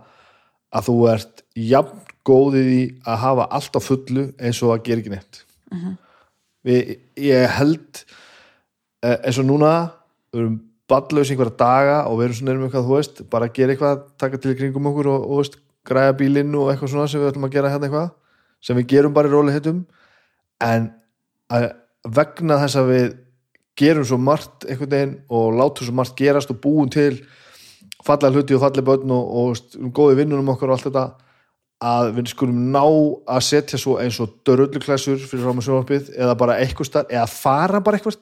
að 0.71 0.87
þú 0.87 0.95
ert 1.11 1.43
jafn 1.59 2.07
góðið 2.27 2.71
í 2.71 2.81
að 3.09 3.21
hafa 3.25 3.47
allt 3.57 3.77
á 3.77 3.81
fullu 3.81 4.25
eins 4.39 4.61
og 4.61 4.75
að 4.75 4.83
gera 4.87 5.03
ekki 5.03 5.13
neitt. 5.13 5.41
Við, 6.67 6.91
ég 7.17 7.55
held 7.57 8.03
eh, 9.01 9.17
eins 9.17 9.39
og 9.41 9.47
núna 9.49 9.71
við 10.31 10.43
erum 10.43 10.59
ballaus 10.91 11.31
einhverja 11.31 11.57
daga 11.59 11.97
og 12.09 12.19
við 12.19 12.27
erum 12.27 12.39
svona 12.39 12.53
erum 12.53 12.67
eitthvað, 12.67 12.87
þú 12.87 12.97
veist, 12.97 13.21
bara 13.31 13.47
að 13.47 13.57
gera 13.57 13.75
eitthvað 13.75 14.05
taka 14.21 14.41
til 14.43 14.55
kringum 14.59 14.89
okkur 14.91 15.11
og, 15.11 15.27
og 15.27 15.41
veist, 15.41 15.59
græja 15.87 16.15
bílinn 16.17 16.55
og 16.59 16.71
eitthvað 16.71 16.93
svona 16.93 17.09
sem 17.09 17.21
við 17.21 17.31
ætlum 17.31 17.47
að 17.47 17.55
gera 17.55 17.71
hérna 17.73 17.87
eitthvað 17.89 18.09
sem 18.61 18.77
við 18.77 18.89
gerum 18.93 19.15
bara 19.15 19.29
í 19.29 19.33
róli 19.33 19.55
hittum 19.55 19.83
en 20.61 20.91
að 21.51 21.71
vegna 22.17 22.59
þess 22.61 22.79
að 22.81 22.91
við 22.91 23.07
gerum 23.81 24.05
svo 24.05 24.19
margt 24.21 24.67
einhvern 24.67 24.93
veginn 24.93 25.15
og 25.33 25.57
látum 25.57 25.87
svo 25.87 25.95
margt 25.97 26.17
gerast 26.19 26.53
og 26.53 26.61
búum 26.61 26.91
til 26.93 27.23
fallega 28.05 28.35
hluti 28.35 28.57
og 28.57 28.63
fallega 28.63 28.85
börn 28.85 29.13
og, 29.15 29.25
og 29.25 29.51
veist, 29.53 29.77
um 29.79 29.91
góði 29.95 30.21
vinnunum 30.21 30.53
okkar 30.53 30.71
og 30.71 30.77
allt 30.77 30.89
þetta 30.89 31.05
að 31.81 32.11
við 32.17 32.29
skulum 32.29 32.61
ná 32.73 32.83
að 32.83 33.43
setja 33.47 33.79
svo 33.81 33.97
eins 34.01 34.19
og 34.21 34.35
dörrulluklessur 34.45 35.21
fyrir 35.23 35.47
ráma 35.47 35.63
sjónvarpið 35.65 36.11
eða 36.13 36.37
bara 36.37 36.59
eitthvað 36.61 36.91
starf 36.91 37.13
eða 37.13 37.27
fara 37.31 37.81
bara 37.81 37.97
eitthvað 37.97 38.19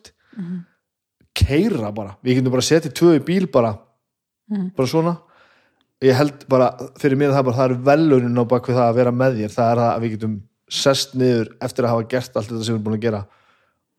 keira 1.40 1.92
bara, 1.96 2.18
við 2.26 2.40
getum 2.40 2.54
bara 2.56 2.66
setja 2.66 2.92
tvö 2.92 3.16
í 3.18 3.24
bíl 3.26 3.48
bara, 3.52 3.74
bara 4.76 4.90
svona. 4.90 5.18
Ég 6.04 6.16
held 6.16 6.46
bara, 6.52 6.70
fyrir 7.02 7.20
mér 7.20 7.34
það 7.36 7.50
bara 7.50 7.58
það 7.58 7.72
er 7.72 7.82
velunin 7.90 8.40
á 8.40 8.44
bakvið 8.48 8.78
það 8.78 8.86
að 8.90 9.00
vera 9.02 9.12
með 9.12 9.42
þér. 9.42 9.56
Það 9.56 9.72
er 9.72 9.82
það 9.82 9.90
að 9.90 10.06
við 10.06 10.14
getum 10.16 10.38
sest 10.70 11.16
niður 11.18 11.52
eftir 11.66 11.86
að 11.86 11.96
hafa 11.96 12.08
gert 12.14 12.38
allt 12.38 12.50
þetta 12.52 12.64
sem 12.64 12.74
við 12.74 12.78
erum 12.78 12.86
búin 12.86 12.98
að 13.00 13.06
gera 13.08 13.22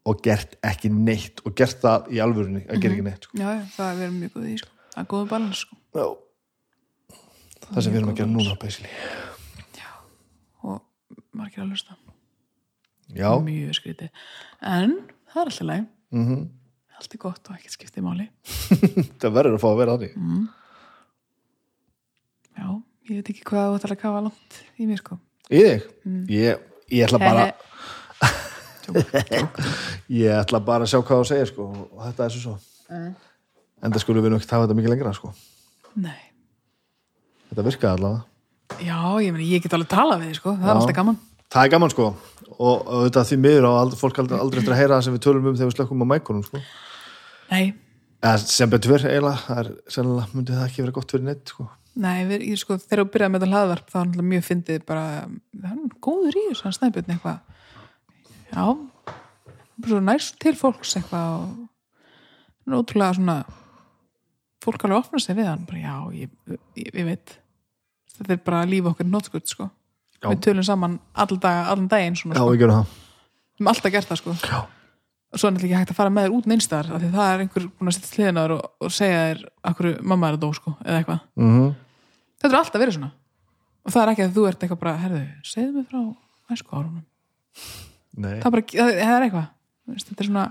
og 0.09 0.21
gert 0.25 0.55
ekki 0.65 0.91
neitt 0.93 1.43
og 1.45 1.55
gert 1.59 1.81
það 1.83 2.13
í 2.15 2.21
alvörunni 2.25 2.63
að 2.67 2.85
gera 2.85 2.97
ekki 2.97 3.05
neitt 3.05 3.27
sko. 3.27 3.37
já, 3.37 3.49
já, 3.59 3.65
það 3.75 3.91
er 3.91 3.99
verið 4.01 4.15
mjög 4.21 4.37
góð 4.37 4.47
í 4.47 4.55
sko. 4.61 4.71
það 4.95 5.03
er 5.03 5.09
góð 5.11 5.27
balans 5.33 5.65
sko. 5.65 5.79
Já. 5.99 6.07
það 7.67 7.81
sem 7.81 7.93
við 7.93 8.01
erum 8.01 8.13
að 8.13 8.21
gera 8.21 8.31
núna 8.31 8.57
basically. 8.63 8.95
og 10.65 10.79
margir 11.37 11.65
að 11.65 11.75
hlusta. 11.75 11.99
Já, 13.11 13.31
mjög 13.43 13.77
skrítið. 13.81 14.25
En 14.63 14.97
það 15.33 15.43
er 15.43 15.53
alltaf 15.53 15.69
leið 15.73 15.85
mm 16.15 16.49
allt 17.01 17.17
er 17.17 17.23
gott 17.23 17.51
og 17.51 17.57
ekkert 17.59 17.75
skiptið 17.77 18.07
máli. 18.07 18.29
Það 19.21 19.37
verður 19.39 19.57
að 19.59 19.63
fá 19.65 19.69
að 19.73 19.79
vera 19.81 19.97
þannig 19.99 20.51
já, 22.61 22.69
ég 23.09 23.19
veit 23.21 23.33
ekki 23.33 23.47
hvað 23.49 23.67
þú 23.71 23.79
ætlar 23.81 23.95
að 23.97 24.01
kafa 24.05 24.23
langt 24.27 24.61
í 24.77 24.89
mér 24.89 25.01
sko. 25.01 25.19
Í 25.51 25.61
þig, 25.65 25.87
ég, 26.31 26.65
ég 26.95 27.07
ætla 27.09 27.21
bara 27.23 27.47
ég 30.21 30.35
ætla 30.35 30.61
bara 30.65 30.87
að 30.87 30.93
sjá 30.93 30.99
hvað 31.01 31.23
þú 31.23 31.29
segir 31.31 31.51
sko, 31.51 31.69
og 31.91 32.03
þetta 32.09 32.27
er 32.27 32.35
svo 32.35 32.43
svo. 32.45 32.57
En 32.91 33.95
það 33.95 34.03
skulum 34.05 34.27
við 34.27 34.35
nú 34.35 34.41
ekki 34.41 34.51
hafa 34.51 34.67
þetta 34.67 34.79
mikið 34.79 34.95
lengra 34.95 35.15
sko. 35.17 35.33
nei, 36.01 36.21
þetta 37.51 37.67
virkaði 37.71 37.97
allavega. 37.99 38.27
Já, 38.81 38.99
ég 39.25 39.35
meni, 39.35 39.49
ég 39.51 39.65
get 39.65 39.75
alveg 39.75 39.91
talað 39.91 40.23
við 40.23 40.31
þig 40.31 40.41
sko, 40.41 40.55
það 40.59 40.69
er 40.69 40.75
Já. 40.75 40.81
alltaf 40.83 40.99
gaman. 41.01 41.19
Það 41.51 41.65
er 41.65 41.73
gaman 41.75 41.91
sko. 41.91 42.05
Og, 42.61 42.77
og 42.85 43.01
þetta 43.09 43.25
því 43.27 43.39
miður 43.41 43.67
á 43.67 43.73
fólk 43.99 44.21
aldrei, 44.23 44.37
aldrei 44.39 44.61
eftir 44.61 44.75
að 44.75 44.81
heyra 44.83 44.99
það 44.99 45.07
sem 45.07 45.17
við 45.17 45.25
tölum 45.25 45.49
um 45.51 45.57
þegar 45.57 45.71
við 45.71 45.77
slökkum 45.79 46.05
á 46.05 46.11
mækunum 46.13 46.45
sko. 46.47 46.61
Nei, 47.51 47.75
sem 48.45 48.71
betur 48.71 48.97
eiginlega 48.99 49.45
það 49.47 49.61
er 49.63 49.71
sennilega 49.91 50.35
myndi 50.35 50.57
það 50.57 50.67
ekki 50.69 50.85
vera 50.85 50.97
gott 50.99 51.15
fyrir 51.15 51.27
neitt 51.27 51.53
sko. 51.53 51.67
nei, 52.01 52.19
við, 52.29 52.45
ég, 52.51 52.61
sko, 52.61 52.79
þegar 52.83 53.05
þú 53.05 53.13
byrjaði 53.15 53.35
með 53.35 53.45
þetta 53.45 53.55
hlaðvarp 53.55 53.91
þá 53.91 53.97
er 54.01 54.05
náttúrulega 54.07 54.33
mjög 54.35 54.47
fyndið 54.49 54.85
bara, 54.89 55.07
það 55.57 55.73
er 55.73 55.97
góður 56.07 56.39
í 56.39 56.45
þessu 56.49 56.67
hann 56.67 56.77
snæpjörn 56.79 57.15
eitthvað 57.17 57.39
já, 58.51 58.65
bara 59.87 60.05
næst 60.07 60.39
til 60.43 60.55
fólks 60.59 60.97
eitthvað 61.01 61.35
og 61.41 61.51
það 62.61 62.73
er 62.75 62.81
ótrúlega 62.81 63.19
svona 63.19 63.39
fólk 64.61 64.85
alveg 64.85 65.05
opna 65.05 65.23
sig 65.23 65.39
við 65.39 65.51
hann 65.51 65.69
bara, 65.69 65.85
já, 65.85 65.95
ég, 66.21 66.35
ég, 66.77 66.91
ég 66.93 67.07
veit 67.09 67.37
þetta 68.19 68.35
er 68.37 68.43
bara 68.45 68.65
líf 68.69 68.91
okkar 68.91 69.09
nótskut 69.09 69.49
sko. 69.49 69.71
Já. 70.21 70.29
við 70.29 70.43
tölum 70.45 70.65
saman 70.67 70.99
all 71.17 71.39
dag, 71.41 71.71
allan 71.73 71.89
daginn 71.89 72.19
svona, 72.19 72.37
já, 72.37 72.43
sko. 72.43 72.53
við 72.53 72.61
gerum 72.61 72.77
það 72.77 72.91
við 72.91 73.63
erum 73.63 73.71
alltaf 73.73 73.95
gert 73.95 74.11
það 74.11 74.21
sko. 74.21 74.35
já. 74.45 74.61
Svo 75.39 75.47
er 75.49 75.55
náttúrulega 75.55 75.77
ekki 75.77 75.81
hægt 75.81 75.93
að 75.95 76.01
fara 76.01 76.13
með 76.15 76.27
þér 76.27 76.35
út 76.39 76.49
neinstar 76.51 76.89
af 76.91 77.03
því 77.03 77.11
það 77.15 77.35
er 77.35 77.45
einhver 77.45 77.69
búin 77.69 77.91
að 77.91 77.97
setja 77.97 78.11
sliðinaður 78.11 78.57
og, 78.57 78.65
og 78.81 78.95
segja 78.95 79.21
þér 79.29 79.45
akkur 79.71 79.91
mamma 80.03 80.31
er 80.31 80.39
að 80.39 80.43
dó 80.43 80.49
sko, 80.57 80.75
eða 80.87 80.99
eitthvað. 81.03 81.23
Mm 81.41 81.71
þetta 82.41 82.55
er 82.55 82.59
alltaf 82.63 82.81
verið 82.81 82.97
svona. 82.97 83.13
Og 83.85 83.93
það 83.93 84.03
er 84.03 84.11
ekki 84.15 84.25
að 84.25 84.35
þú 84.37 84.45
ert 84.49 84.63
eitthvað 84.65 84.81
bara, 84.81 84.97
herðu, 85.03 85.23
segðu 85.45 85.73
mig 85.77 85.89
frá 85.91 86.01
æsku 86.51 86.77
árunum 86.77 87.07
það 88.17 88.33
er 88.33 88.55
bara, 88.55 88.65
það, 88.73 88.93
það 88.99 89.15
er 89.15 89.27
eitthvað. 89.27 89.49
Þetta 90.01 90.25
er 90.25 90.29
svona 90.31 90.45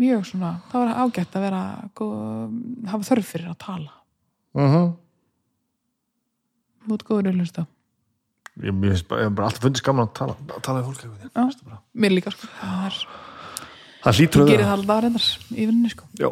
mjög 0.00 0.26
svona, 0.28 0.50
það 0.70 0.84
var 0.84 1.00
ágætt 1.02 1.36
að 1.36 1.44
vera 1.46 1.62
góð, 1.98 2.14
hafa 2.92 3.08
þörf 3.10 3.32
fyrir 3.34 3.50
að 3.50 3.60
tala. 3.66 3.94
Uh 4.56 4.80
út 6.90 7.04
góður 7.06 7.28
að 7.30 7.36
hlusta 7.38 7.66
ég, 8.58 8.84
hef 8.90 9.04
bara 9.08 9.48
alltaf 9.48 9.64
fundist 9.64 9.86
gaman 9.86 10.08
að 10.08 10.14
tala, 10.18 10.36
að 10.56 10.62
tala 10.66 10.82
við 10.82 10.90
fólk. 10.90 11.02
Já. 11.34 11.80
Mér 11.94 12.16
líka 12.16 12.32
sko, 12.34 12.50
það 12.58 12.86
er 12.88 13.00
það 14.00 14.20
hlýtur 14.20 14.46
gerir 14.48 14.64
það 14.64 14.70
það 14.70 14.78
alltaf 14.78 15.04
reyndar 15.04 15.28
í 15.50 15.68
vinninni 15.68 15.92
sko. 15.94 16.08
Já. 16.20 16.30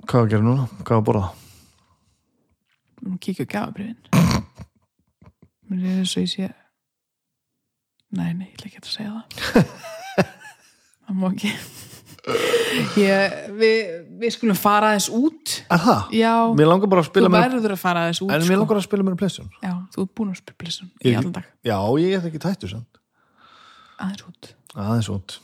Hvað 0.00 0.24
að 0.24 0.32
gera 0.32 0.46
núna, 0.46 0.68
hvað 0.80 0.96
að 0.96 1.06
borða? 1.10 1.28
Nú 3.00 3.16
kíkja 3.22 3.46
á 3.48 3.52
gjafabrifin 3.54 4.10
mér 5.70 5.86
er 5.86 6.00
eins 6.02 6.16
og 6.16 6.24
ég 6.24 6.32
sé 6.32 6.48
nei, 8.10 8.32
nei, 8.34 8.48
ég 8.50 8.56
ætla 8.56 8.70
ekki 8.70 8.80
að 8.82 8.90
segja 8.90 9.12
það. 9.14 9.76
Það 11.10 11.18
má 11.20 11.28
ekki 11.30 11.52
ég, 13.00 13.34
við, 13.60 13.90
við 14.22 14.34
skulum 14.36 14.58
fara 14.58 14.90
aðeins 14.92 15.08
út. 15.16 15.54
Er 15.72 15.82
það? 15.84 16.14
já, 16.20 16.32
mér 16.60 16.70
langar 16.70 16.90
bara 16.92 17.02
að 17.02 17.08
þú 17.08 17.12
spila 17.14 17.30
með 17.32 17.44
verður 17.46 17.74
að 17.76 17.82
fara 17.82 18.04
aðeins 18.06 18.22
út 18.24 18.30
en 18.34 18.40
sko. 18.44 18.50
mér 18.52 18.60
langar 18.62 18.80
að 18.80 18.86
spila 18.86 19.06
með 19.08 19.18
plessun 19.22 19.50
já, 19.64 19.72
þú 19.94 20.04
ert 20.06 20.14
búin 20.20 20.32
að 20.32 20.40
spila 20.42 20.58
plessun 20.64 20.90
í 21.04 21.14
allan 21.18 21.34
dag. 21.36 21.50
Já, 21.70 21.76
ég 22.04 22.14
get 22.16 22.28
ekki 22.30 22.42
tættu 22.46 22.70
samt. 22.72 23.00
Aðeins 24.00 24.24
út. 24.30 24.50
Aðeins 24.76 25.10
út. 25.12 25.36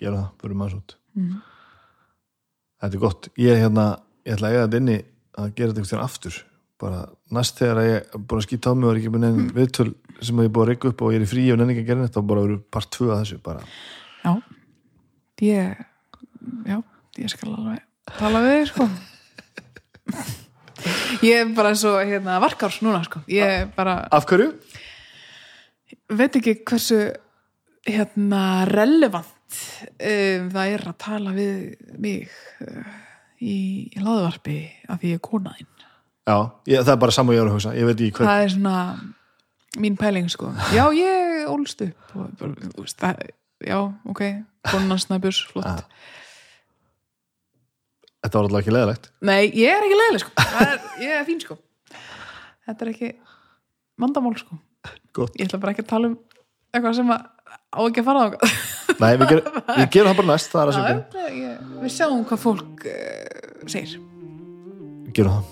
Gera 0.00 0.16
það, 0.22 0.28
fyrir 0.42 0.58
maður 0.62 0.78
út. 0.80 0.96
Mhm. 1.16 1.36
þetta 2.82 2.94
er 2.98 3.02
gott. 3.06 3.28
Ég, 3.40 3.52
er 3.56 3.62
hérna, 3.64 3.86
ég 4.26 4.36
ætla 4.36 4.48
að 4.50 4.56
eiga 4.56 4.66
þetta 4.66 4.80
inni 4.82 4.98
að 5.36 5.54
gera 5.56 5.72
þetta 5.72 5.82
einhvern 5.84 6.04
aftur. 6.06 6.42
Bara 6.76 6.98
næst 7.32 7.56
þegar 7.56 7.78
ég 7.86 7.94
er 7.96 8.20
búin 8.20 8.42
að 8.42 8.44
skýta 8.46 8.68
á 8.68 8.76
mig 8.76 8.84
og 8.84 8.92
er 8.92 8.98
ekki 9.00 9.12
með 9.14 9.22
neinn 9.24 9.46
viðtöl 9.56 9.86
sem 10.20 10.36
ég 10.42 10.48
er 10.48 10.52
búin 10.52 10.66
að 10.66 10.70
reyka 10.74 10.90
upp 10.90 11.02
og 11.06 11.12
ég 11.14 11.22
er 11.22 11.24
í 11.24 11.30
frí 11.30 11.44
og 11.52 11.58
nenni 11.60 11.72
ekki 11.72 11.84
að 11.86 11.88
gera 11.88 12.04
þetta 12.08 12.20
og 12.20 12.26
bara 12.28 12.42
verið 12.44 12.60
part 12.76 12.90
2 12.98 13.08
að 13.14 13.20
þessu 13.22 13.38
bara. 13.46 13.62
já, 14.26 14.32
ég 15.44 15.76
já, 16.66 16.78
ég 17.20 17.32
skal 17.32 17.52
alveg 17.52 17.84
tala 18.16 18.42
við 18.44 18.58
þig 18.58 18.72
sko. 18.72 18.88
Ég 21.24 21.40
er 21.40 21.54
bara 21.56 21.72
svo 21.74 21.96
hérna, 21.98 22.36
varkárs 22.42 22.78
núna 22.84 23.00
sko. 23.06 23.22
Bara 23.76 24.00
af 24.14 24.28
hverju? 24.28 24.52
veit 26.12 26.36
ekki 26.38 26.60
hversu 26.66 27.00
hérna 27.86 28.66
relevant 28.70 29.58
um, 29.98 30.50
það 30.52 30.74
er 30.74 30.84
að 30.90 30.98
tala 31.02 31.32
við 31.34 31.58
mig 32.02 32.28
uh, 32.62 32.92
í, 33.40 33.56
í 33.90 34.02
laðvarpi 34.02 34.58
af 34.90 35.00
því 35.00 35.14
ég 35.14 35.20
er 35.20 35.24
konaðinn 35.24 35.72
Já, 36.26 36.38
ég, 36.66 36.80
það 36.82 36.92
er 36.96 37.02
bara 37.04 37.14
saman 37.14 37.36
ég 37.36 37.38
er 37.38 37.46
að 37.46 37.52
hugsa. 37.54 37.72
Ég 37.78 37.86
veit 37.86 38.00
ekki 38.02 38.16
hver 38.16 38.26
það 38.26 38.40
er 38.42 38.48
svona 38.56 38.78
mín 39.78 39.98
pæling 40.00 40.30
sko. 40.32 40.48
Já, 40.74 40.82
ég 40.96 41.44
ólst 41.46 41.84
upp 41.86 42.16
og, 42.18 42.32
bara, 42.40 42.70
þú 42.72 42.82
veist, 42.82 42.96
það, 42.98 43.20
já, 43.64 43.78
ok. 44.10 44.20
Konan 44.66 44.98
snæbjurs, 45.00 45.44
flott. 45.52 45.66
Ah. 45.66 45.84
Þetta 48.26 48.38
var 48.40 48.44
alltaf 48.48 48.60
ekki 48.64 48.74
leðilegt 48.74 49.04
nei, 49.22 49.42
ég 49.54 49.70
er 49.70 49.82
ekki 49.86 49.98
leiðileg 50.00 50.22
sko. 50.24 50.30
Er, 50.64 50.76
ég 51.04 51.10
er 51.20 51.24
fín 51.28 51.40
sko. 51.44 51.54
Þetta 52.66 52.80
er 52.82 52.88
ekki 52.90 53.08
vandamál 54.02 54.34
sko. 54.40 54.54
Gott. 55.16 55.32
ég 55.38 55.44
ætla 55.46 55.60
bara 55.62 55.72
ekki 55.74 55.84
að 55.86 55.92
tala 55.92 56.06
um 56.10 56.16
eitthvað 56.74 56.96
sem 56.98 57.08
að 57.14 57.20
á 57.56 57.80
ekki 57.86 58.00
að 58.02 58.08
fara 58.10 58.20
á 58.22 58.24
Nei, 58.96 59.12
við, 59.20 59.26
ger, 59.30 59.40
við 59.78 59.88
gerum 59.94 60.08
það 60.10 60.18
bara 60.20 60.30
næst 60.32 60.48
Það 60.52 60.62
er 60.62 60.66
að 60.66 60.76
segja 60.76 60.96
Já, 60.96 61.00
ég- 61.36 61.60
við 61.82 61.90
sjáum 61.96 62.22
hvað 62.28 62.40
fólk 62.42 62.76
uh, 62.90 62.94
segir. 63.70 63.92
Við 65.06 65.12
gerum 65.20 65.34
það. 65.36 65.44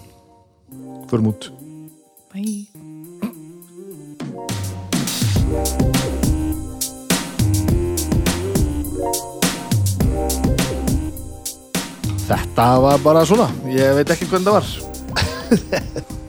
Förum 1.10 1.28
út. 1.30 1.42
Bye. 2.34 2.58
Þetta 12.24 12.66
var 12.80 13.00
bara 13.04 13.22
svona. 13.28 13.48
Ég 13.68 13.94
veit 13.98 14.10
ekki 14.14 14.28
hvernig 14.30 14.48
það 14.48 14.56
var. 14.58 14.68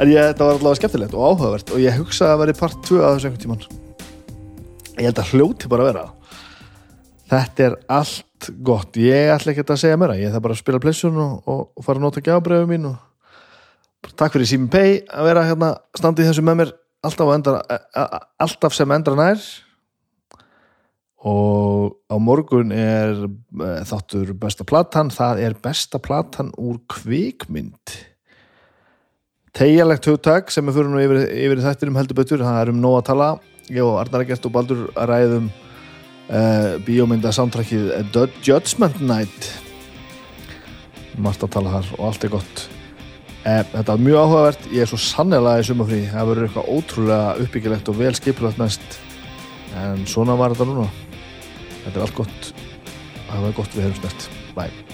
En 0.00 0.08
ég, 0.08 0.16
þetta 0.30 0.46
var 0.46 0.54
allavega 0.56 0.78
skemmtilegt 0.78 1.12
og 1.12 1.24
áhugavert 1.28 1.70
og 1.76 1.80
ég 1.82 1.92
hugsaði 1.98 2.32
að 2.32 2.38
vera 2.40 2.52
part 2.56 2.78
2 2.88 3.00
að 3.04 3.10
þessu 3.18 3.28
einhvern 3.28 3.42
tímann. 3.42 3.64
Ég 4.96 5.04
held 5.10 5.18
að 5.20 5.32
hljóti 5.34 5.68
bara 5.68 5.84
að 5.84 5.90
vera. 5.90 6.04
Þetta 7.34 7.66
er 7.66 7.76
allt 7.98 8.48
gott. 8.64 8.96
Ég 8.96 9.28
ætla 9.34 9.52
ekki 9.52 9.66
að 9.66 9.82
segja 9.82 9.98
mér 10.00 10.14
Ég 10.16 10.30
ætla 10.30 10.40
bara 10.46 10.56
að 10.56 10.62
spila 10.62 10.80
plessun 10.80 11.20
og, 11.20 11.34
og, 11.44 11.84
fara 11.84 12.00
að 12.00 12.06
nota 12.06 12.22
gjábröfu 12.24 12.70
mín 12.72 12.88
og 12.88 12.96
takk 14.16 14.38
fyrir 14.38 14.48
Simin 14.48 14.72
Pay 14.72 15.02
að 15.04 15.28
vera 15.28 15.44
hérna 15.50 15.70
standið 16.00 16.30
þessu 16.30 16.46
með 16.48 16.58
mér 16.62 16.72
alltaf, 17.04 17.28
á 17.28 17.34
endar, 17.36 17.60
a- 17.60 17.84
a- 18.00 18.24
alltaf 18.46 18.72
sem 18.80 18.96
endra 18.96 19.18
nær 19.20 19.44
og 21.20 21.98
á 22.08 22.16
morgun 22.16 22.72
er 22.72 23.26
eh, 23.26 23.80
þáttur 23.84 24.32
besta 24.40 24.64
platan. 24.64 25.12
Það 25.12 25.42
er 25.44 25.56
besta 25.60 26.00
platan 26.00 26.52
úr 26.56 26.80
kvikmynd. 26.88 27.96
Tegjalegt 29.56 30.06
hugtak 30.08 30.52
sem 30.54 30.64
við 30.68 30.78
fyrir 30.78 30.92
nú 30.92 31.00
yfir, 31.02 31.24
yfir 31.28 31.60
í 31.60 31.64
þættinum 31.64 31.98
heldur 31.98 32.20
betur, 32.22 32.44
það 32.46 32.60
er 32.62 32.72
um 32.72 32.80
nóg 32.80 33.00
að 33.00 33.08
tala. 33.10 33.30
Ég 33.70 33.84
og 33.84 33.98
Arnar 34.00 34.24
Egert 34.24 34.46
og 34.46 34.54
Baldur 34.54 34.84
að 34.94 35.10
ræðum 35.10 35.50
uh, 35.50 36.78
bíómynda 36.86 37.32
samtrækið 37.34 37.90
Judgment 38.46 39.02
Night. 39.02 39.50
Margt 41.20 41.44
að 41.44 41.52
tala 41.58 41.74
þar 41.76 41.92
og 41.98 42.06
allt 42.08 42.24
er 42.24 42.32
gott. 42.32 42.64
Eh, 43.40 43.60
þetta 43.74 43.90
var 43.90 44.06
mjög 44.06 44.22
áhugavert. 44.22 44.70
Ég 44.70 44.86
er 44.86 44.90
svo 44.90 45.02
sannlega 45.02 45.58
í 45.58 45.66
sumafrí 45.66 46.00
það 46.08 46.32
verður 46.32 46.48
eitthvað 46.48 46.72
ótrúlega 46.78 47.44
uppbyggilegt 47.44 47.92
og 47.92 48.00
vel 48.00 48.16
skipulagt 48.16 48.62
næst. 48.62 48.98
En 49.82 50.06
svona 50.08 50.38
var 50.38 50.54
þetta 50.54 50.70
núna 50.70 50.88
þetta 51.90 52.00
er 52.00 52.06
allt 52.06 52.20
gott. 52.22 52.54
Það 53.26 53.44
var 53.46 53.58
gott 53.60 53.76
við 53.76 53.88
hefum 53.88 54.00
snert. 54.00 54.30
Bye 54.54 54.89